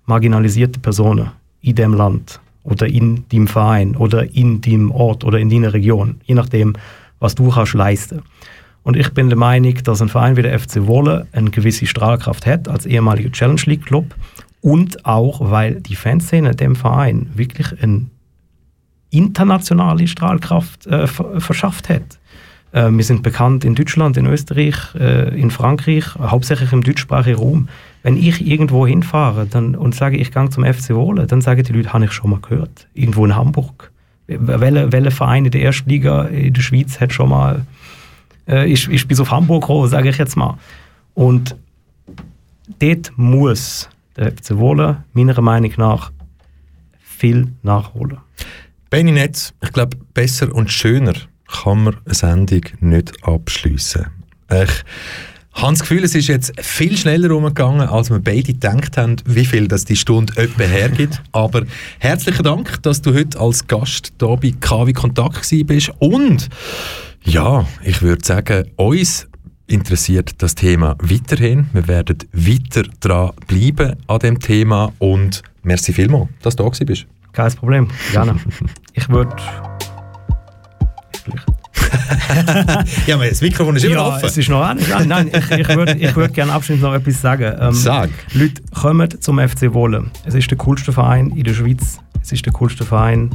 marginalisierte 0.05 0.79
Personen 0.79 1.31
in 1.61 1.75
dem 1.75 1.93
Land 1.93 2.39
oder 2.63 2.87
in 2.87 3.27
dem 3.29 3.47
Verein 3.47 3.95
oder 3.95 4.23
in 4.33 4.61
dem 4.61 4.91
Ort 4.91 5.23
oder 5.23 5.39
in 5.39 5.49
deiner 5.49 5.73
Region, 5.73 6.21
je 6.25 6.35
nachdem, 6.35 6.75
was 7.19 7.35
du 7.35 7.49
kannst 7.49 7.73
leisten. 7.73 8.21
Und 8.83 8.95
ich 8.95 9.09
bin 9.13 9.29
der 9.29 9.37
Meinung, 9.37 9.73
dass 9.83 10.01
ein 10.01 10.09
Verein 10.09 10.37
wie 10.37 10.43
der 10.43 10.59
FC 10.59 10.85
Wolle 10.85 11.27
eine 11.31 11.49
gewisse 11.49 11.87
Strahlkraft 11.87 12.45
hat 12.45 12.67
als 12.67 12.85
ehemaliger 12.85 13.31
Challenge 13.31 13.61
League 13.65 13.85
Club 13.85 14.13
und 14.61 15.05
auch, 15.05 15.49
weil 15.51 15.81
die 15.81 15.95
Fanszene 15.95 16.55
dem 16.55 16.75
Verein 16.75 17.29
wirklich 17.33 17.81
eine 17.81 18.07
internationale 19.09 20.07
Strahlkraft 20.07 20.87
äh, 20.87 21.07
ver- 21.07 21.39
verschafft 21.39 21.89
hat. 21.89 22.19
Äh, 22.71 22.91
wir 22.91 23.03
sind 23.03 23.23
bekannt 23.23 23.63
in 23.63 23.75
Deutschland, 23.75 24.17
in 24.17 24.25
Österreich, 24.25 24.75
äh, 24.95 25.39
in 25.39 25.51
Frankreich, 25.51 26.05
hauptsächlich 26.19 26.71
im 26.73 26.83
deutschsprachigen 26.83 27.39
Raum. 27.39 27.69
Wenn 28.03 28.17
ich 28.17 28.45
irgendwo 28.45 28.85
hinfahre 28.85 29.47
dann, 29.47 29.75
und 29.75 29.95
sage, 29.95 30.17
ich 30.17 30.31
gehe 30.31 30.49
zum 30.49 30.63
FC 30.63 30.93
Wohlen, 30.93 31.25
dann 31.27 31.41
sagen 31.41 31.63
die 31.63 31.73
Leute, 31.73 31.93
habe 31.93 32.05
ich 32.05 32.11
schon 32.11 32.29
mal 32.31 32.39
gehört. 32.39 32.87
Irgendwo 32.93 33.25
in 33.25 33.35
Hamburg. 33.35 33.91
Welcher 34.27 34.91
welche 34.91 35.11
Verein 35.11 35.45
in 35.45 35.51
der 35.51 35.61
ersten 35.61 35.89
Liga 35.89 36.23
in 36.23 36.53
der 36.53 36.61
Schweiz 36.61 36.99
hat 36.99 37.13
schon 37.13 37.29
mal, 37.29 37.65
äh, 38.47 38.71
ist, 38.71 38.87
ist 38.87 39.07
bis 39.07 39.19
auf 39.19 39.31
Hamburg 39.31 39.61
gekommen, 39.61 39.87
sage 39.87 40.09
ich 40.09 40.17
jetzt 40.17 40.35
mal. 40.35 40.57
Und 41.13 41.55
dort 42.79 43.11
muss 43.15 43.89
der 44.17 44.31
FC 44.31 44.57
Wohlen 44.57 44.97
meiner 45.13 45.39
Meinung 45.41 45.71
nach 45.77 46.11
viel 46.99 47.47
nachholen. 47.63 48.17
Benny 48.89 49.11
Netz, 49.11 49.53
ich 49.61 49.71
glaube, 49.71 49.97
besser 50.13 50.53
und 50.53 50.71
schöner 50.71 51.13
kann 51.47 51.83
man 51.83 51.97
eine 52.05 52.13
Sendung 52.13 52.61
nicht 52.79 53.23
abschliessen. 53.27 54.07
Ich 54.49 54.83
das 55.73 55.79
Gefühl, 55.79 56.03
es 56.03 56.13
ist 56.13 56.27
jetzt 56.27 56.51
viel 56.61 56.97
schneller 56.97 57.33
umgegangen, 57.33 57.87
als 57.87 58.09
wir 58.09 58.19
beide 58.19 58.43
gedacht 58.43 58.97
haben, 58.97 59.15
wie 59.25 59.45
viel 59.45 59.69
das 59.69 59.85
die 59.85 59.95
Stunde 59.95 60.35
etwa 60.35 60.63
hergibt. 60.63 61.23
Aber 61.31 61.63
herzlichen 61.99 62.43
Dank, 62.43 62.83
dass 62.83 63.01
du 63.01 63.13
heute 63.13 63.39
als 63.39 63.65
Gast 63.65 64.11
hier 64.19 64.35
bei 64.35 64.53
KW 64.59 64.91
Kontakt 64.91 65.49
bist. 65.65 65.91
Und 65.99 66.49
ja, 67.23 67.65
ich 67.83 68.01
würde 68.01 68.23
sagen, 68.23 68.65
uns 68.75 69.27
interessiert 69.67 70.33
das 70.39 70.55
Thema 70.55 70.97
weiterhin. 70.99 71.69
Wir 71.71 71.87
werden 71.87 72.17
weiter 72.33 72.83
dran 72.99 73.31
bleiben 73.47 73.95
an 74.07 74.19
dem 74.19 74.39
Thema 74.39 74.91
und 74.99 75.41
merci 75.63 75.93
vielmals, 75.93 76.27
dass 76.41 76.57
du 76.57 76.69
da 76.69 76.85
bist. 76.85 77.07
Kein 77.31 77.53
Problem, 77.53 77.87
gerne. 78.11 78.35
ich 78.93 79.07
würde... 79.07 79.33
ja, 83.07 83.15
aber 83.15 83.27
das 83.27 83.41
Mikrofon 83.41 83.75
ist 83.75 83.83
immer 83.85 83.95
ja, 83.95 84.07
offen. 84.07 84.25
es 84.25 84.37
ist 84.37 84.49
noch 84.49 84.61
an. 84.61 84.79
Nein, 84.89 85.07
nein 85.07 85.31
ich, 85.33 85.51
ich 85.51 85.67
würde 85.69 85.95
ich 85.97 86.15
würd 86.15 86.33
gerne 86.33 86.53
abschließend 86.53 86.83
noch 86.83 86.93
etwas 86.93 87.21
sagen. 87.21 87.55
Ähm, 87.59 87.73
Sag. 87.73 88.09
Leute, 88.33 88.61
kommt 88.73 89.23
zum 89.23 89.39
FC 89.39 89.73
Wohlen. 89.73 90.11
Es 90.25 90.33
ist 90.33 90.49
der 90.49 90.57
coolste 90.57 90.91
Verein 90.93 91.31
in 91.31 91.43
der 91.43 91.53
Schweiz. 91.53 91.99
Es 92.21 92.31
ist 92.31 92.45
der 92.45 92.53
coolste 92.53 92.85
Verein 92.85 93.31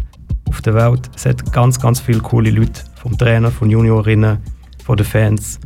auf 0.49 0.61
der 0.63 0.75
Welt. 0.75 1.11
Es 1.15 1.27
hat 1.27 1.53
ganz, 1.53 1.79
ganz 1.81 2.01
viele 2.01 2.21
coole 2.21 2.51
Leute. 2.51 2.83
Vom 3.01 3.17
Trainer, 3.17 3.51
von 3.51 3.71
Juniorinnen, 3.71 4.39
von 4.85 4.97
den 4.97 5.07
Fans. 5.07 5.59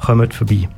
Kommt 0.00 0.34
vorbei. 0.34 0.68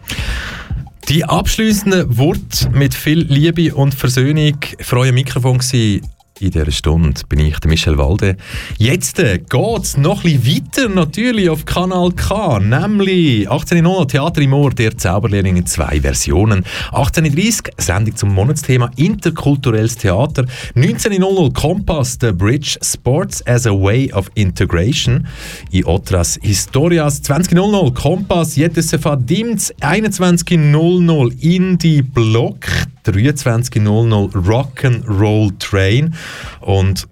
Die 1.08 1.24
abschließenden 1.24 2.16
Worte 2.18 2.70
mit 2.72 2.94
viel 2.94 3.20
Liebe 3.22 3.74
und 3.74 3.94
Versöhnung 3.94 4.58
vor 4.80 5.00
eurem 5.00 5.16
Mikrofon 5.16 5.58
gewesen. 5.58 6.06
In 6.40 6.50
dieser 6.52 6.70
Stunde 6.70 7.20
bin 7.28 7.38
ich, 7.40 7.58
der 7.58 7.68
Michel 7.68 7.98
Walde. 7.98 8.38
Jetzt 8.78 9.18
äh, 9.18 9.38
geht 9.38 9.82
es 9.82 9.98
noch 9.98 10.24
ein 10.24 10.42
weiter, 10.46 10.88
natürlich 10.88 11.50
auf 11.50 11.66
Kanal 11.66 12.12
K, 12.12 12.58
nämlich 12.60 13.46
18.00 13.46 14.08
Theater 14.08 14.40
im 14.40 14.54
Ohr, 14.54 14.70
der 14.70 14.96
Zauberlehrling 14.96 15.56
in 15.56 15.66
zwei 15.66 16.00
Versionen. 16.00 16.64
18.30 16.92 17.72
Sendung 17.76 18.16
zum 18.16 18.32
Monatsthema 18.32 18.90
Interkulturelles 18.96 19.98
Theater. 19.98 20.46
19.00 20.74 21.52
Kompass, 21.52 22.16
The 22.18 22.32
Bridge 22.32 22.78
Sports 22.82 23.46
as 23.46 23.66
a 23.66 23.72
Way 23.72 24.10
of 24.14 24.30
Integration. 24.34 25.26
In 25.70 25.84
Otras 25.84 26.38
Historias. 26.40 27.20
20.00 27.22 27.92
Kompass, 27.92 28.56
Jetessefa 28.56 29.16
Dimz. 29.16 29.74
21.00 29.82 31.42
Indie 31.42 32.00
Block. 32.00 32.66
23.00 33.06 34.32
Rock'n'Roll 34.34 35.58
Train 35.58 36.14
und 36.60 37.08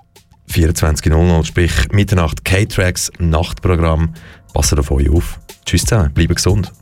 24.00, 0.50 1.44
sprich 1.44 1.72
Mitternacht 1.92 2.44
K-Tracks 2.44 3.12
Nachtprogramm. 3.18 4.14
Passt 4.54 4.78
auf 4.78 4.90
euch 4.90 5.10
auf. 5.10 5.38
Tschüss 5.64 5.84
zusammen, 5.84 6.12
bleibt 6.12 6.36
gesund. 6.36 6.72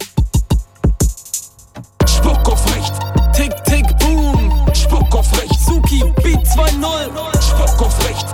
Spuck 2.07 2.49
auf 2.49 2.75
recht, 2.75 2.95
tick, 3.35 3.53
tick, 3.65 3.99
boom. 3.99 4.53
Spuck 4.73 5.15
auf 5.15 5.33
recht, 5.41 5.61
Suki, 5.61 6.05
Beat 6.23 6.47
2-0. 6.47 7.43
Spuck 7.43 7.83
auf 7.83 8.09
recht, 8.09 8.27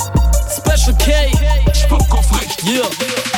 Special 0.51 0.97
K. 0.99 1.73
Spuck 1.73 2.13
auf 2.13 2.41
recht, 2.41 2.63
yeah. 2.65 3.32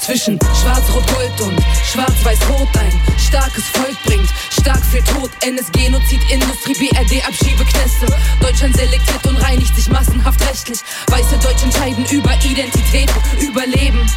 Zwischen 0.00 0.38
Schwarz-Rot-Gold 0.60 1.40
und 1.42 1.60
Schwarz-Weiß-Rot 1.84 2.68
ein 2.78 3.00
starkes 3.18 3.64
Volk 3.68 3.96
bringt 4.04 4.28
stark 4.50 4.82
für 4.84 5.04
Tod. 5.04 5.30
NS-Genozid, 5.42 6.20
Industrie, 6.30 6.74
BRD, 6.74 7.26
Abschiebeknäste. 7.26 8.06
Deutschland 8.40 8.76
selektiert 8.76 9.26
und 9.26 9.36
reinigt 9.36 9.74
sich 9.76 9.88
massenhaft 9.88 10.40
rechtlich. 10.48 10.80
Weiße 11.08 11.38
Deutsche 11.38 11.66
entscheiden 11.66 12.04
über 12.10 12.32
Identität, 12.44 13.10
Überleben 13.40 14.08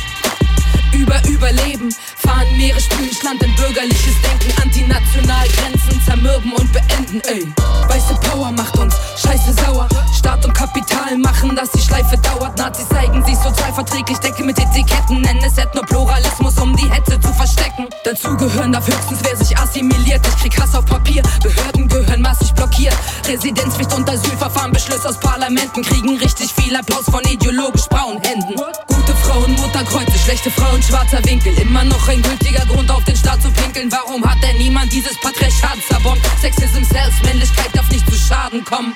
über 0.94 1.20
Überleben. 1.28 1.94
Fahren 2.26 2.58
Meere, 2.58 2.80
spülen 2.80 3.10
Land 3.24 3.44
in 3.44 3.56
bürgerliches 3.56 4.16
Denken. 4.22 4.62
Antinational 4.62 5.48
Grenzen 5.48 6.02
zermürben 6.06 6.52
und 6.54 6.72
beenden, 6.74 7.22
ey. 7.28 7.48
Weiße 7.88 8.16
Power 8.16 8.52
macht 8.52 8.78
uns 8.78 8.96
scheiße 9.18 9.54
sauer. 9.54 9.88
Staat 10.18 10.46
und 10.46 10.54
Kapital 10.54 11.18
machen, 11.18 11.56
dass 11.56 11.72
die 11.72 11.82
Schleife 11.82 12.18
dauert. 12.18 12.58
Nazis 12.58 12.88
zeigen 12.90 13.24
sich 13.26 13.36
sozialverträglich, 13.38 14.18
decke 14.20 14.44
mit 14.44 14.58
Etiketten. 14.60 15.22
Nennen 15.22 15.44
es 15.46 15.58
Ethnopluralismus, 15.58 16.58
um 16.60 16.76
die 16.76 16.90
Hetze 16.90 17.20
zu 17.20 17.34
verstecken. 17.34 17.88
Dazu 18.04 18.36
gehören 18.38 18.72
darf 18.72 18.88
höchstens, 18.88 19.20
wer 19.24 19.36
sich 19.38 19.58
assimiliert. 19.58 20.26
Ich 20.28 20.36
krieg 20.38 20.62
Hass 20.62 20.76
auf 20.76 20.86
Papier. 20.86 21.24
Behörden 21.42 21.88
gehören 21.88 22.22
massig 22.22 22.54
blockiert. 22.54 22.96
Residenzpflicht 23.28 23.94
und 23.94 24.10
Asylverfahren, 24.10 24.72
Beschlüsse 24.72 25.10
aus 25.10 25.20
Parlamenten 25.20 25.82
kriegen 25.84 26.18
richtig 26.18 26.52
viel 26.54 26.76
Applaus 26.76 27.06
von 27.06 27.24
ideologisch 27.24 27.88
braunen 27.90 28.22
Händen. 28.24 28.56
Gute 28.88 29.16
Frauen, 29.16 29.52
Mutterkreuze, 29.54 30.18
schlechte 30.24 30.52
Frauen, 30.52 30.82
schwarzer 30.82 31.24
Winkel. 31.26 31.54
Immer 31.60 31.84
noch 31.84 32.08
ein 32.14 32.22
gültiger 32.22 32.66
Grund 32.66 32.92
auf 32.92 33.04
den 33.06 33.16
Staat 33.16 33.42
zu 33.42 33.50
pinkeln. 33.52 33.92
Warum 33.92 34.24
hat 34.24 34.38
denn 34.44 34.58
niemand 34.58 34.92
dieses 34.94 35.20
Patriarchat 35.20 35.78
zerbombt? 35.90 36.22
Sexism, 36.40 36.84
Selbstmännlichkeit 36.84 37.70
darf 37.74 37.90
nicht 37.90 38.08
zu 38.08 38.16
Schaden 38.16 38.64
kommen. 38.64 38.96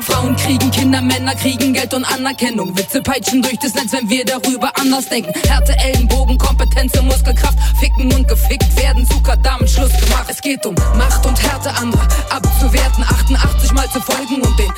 Frauen 0.00 0.34
kriegen 0.36 0.70
Kinder, 0.70 1.00
Männer 1.00 1.34
kriegen 1.34 1.72
Geld 1.72 1.94
und 1.94 2.04
Anerkennung. 2.04 2.76
Witze 2.76 3.02
peitschen 3.02 3.42
durch 3.42 3.58
das 3.58 3.74
Netz, 3.74 3.92
wenn 3.92 4.08
wir 4.08 4.24
darüber 4.24 4.72
anders 4.80 5.08
denken. 5.08 5.32
Härte, 5.46 5.76
Ellenbogen, 5.78 6.38
Kompetenz 6.38 6.98
und 6.98 7.06
Muskelkraft. 7.06 7.58
Ficken 7.78 8.12
und 8.12 8.26
gefickt 8.26 8.76
werden, 8.76 9.06
Zucker, 9.06 9.36
damit 9.36 9.70
Schluss 9.70 9.92
gemacht. 9.92 10.26
Es 10.28 10.40
geht 10.40 10.64
um 10.66 10.74
Macht 10.96 11.24
und 11.24 11.40
Härte 11.40 11.72
anderer 11.74 12.08
abzuwerten. 12.30 13.04
88 13.04 13.72
Mal 13.72 13.88
zu 13.90 14.00
folgen 14.00 14.42
und 14.42 14.58
den 14.58 14.70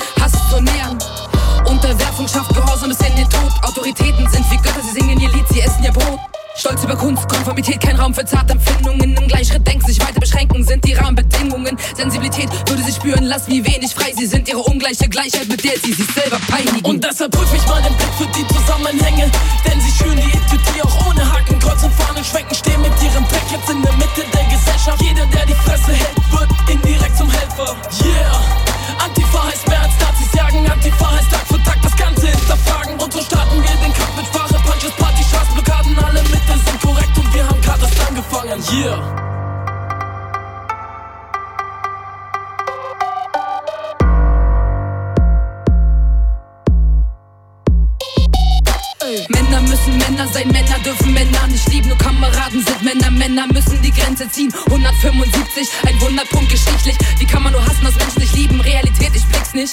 Konformität, 7.27 7.81
kein 7.81 7.95
Raum 7.95 8.13
für 8.13 8.25
Zartempfindungen. 8.25 9.15
Im 9.15 9.27
Gleichschritt 9.27 9.65
denken, 9.67 9.85
sich 9.85 9.99
weiter 9.99 10.19
beschränken, 10.19 10.63
sind 10.63 10.85
die 10.85 10.93
Rahmenbedingungen. 10.93 11.77
Sensibilität 11.95 12.49
würde 12.67 12.83
sie 12.83 12.91
spüren, 12.91 13.25
lass 13.25 13.47
wie 13.47 13.63
wenig 13.65 13.93
frei. 13.93 14.13
Sie 14.15 14.25
sind 14.25 14.47
ihre 14.47 14.59
ungleiche 14.59 15.09
Gleichheit, 15.09 15.47
mit 15.47 15.63
der 15.63 15.77
sie 15.79 15.93
sich 15.93 16.07
selber 16.13 16.39
peinigen. 16.47 16.85
Und 16.85 17.03
deshalb 17.03 17.31
prüf 17.31 17.53
ich 17.53 17.65
mal 17.67 17.81
den 17.81 17.93
Blick 17.95 18.13
für 18.17 18.27
die 18.37 18.47
Zusammenhänge. 18.47 19.31
Denn 19.65 19.81
sie 19.81 19.91
schüren 19.91 20.17
die 20.17 20.37
Idiotie 20.37 20.81
auch 20.83 21.09
ohne 21.09 21.31
Haken, 21.31 21.59
Kreuz 21.59 21.83
und 21.83 21.93
Fahnen 21.93 22.23
schwenken, 22.23 22.55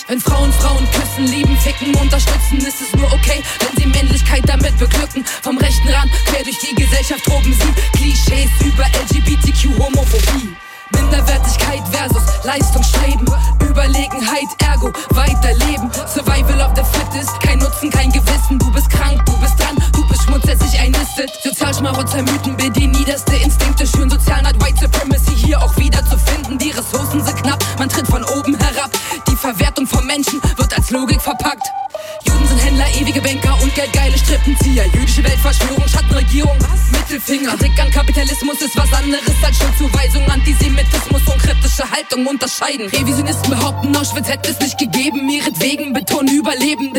Wenn 0.09 0.21
Frauen 0.21 0.53
Frauen 0.53 0.86
unterscheiden. 42.47 42.87
Revisionisten 42.89 43.51
behaupten, 43.51 43.97
Auschwitz 43.97 44.29
hätte 44.29 44.51
es 44.51 44.61
nicht 44.61 44.79
gegeben. 44.79 45.29
Ihretwegen 45.29 45.93
betonen 45.93 46.29
Überleben. 46.29 46.93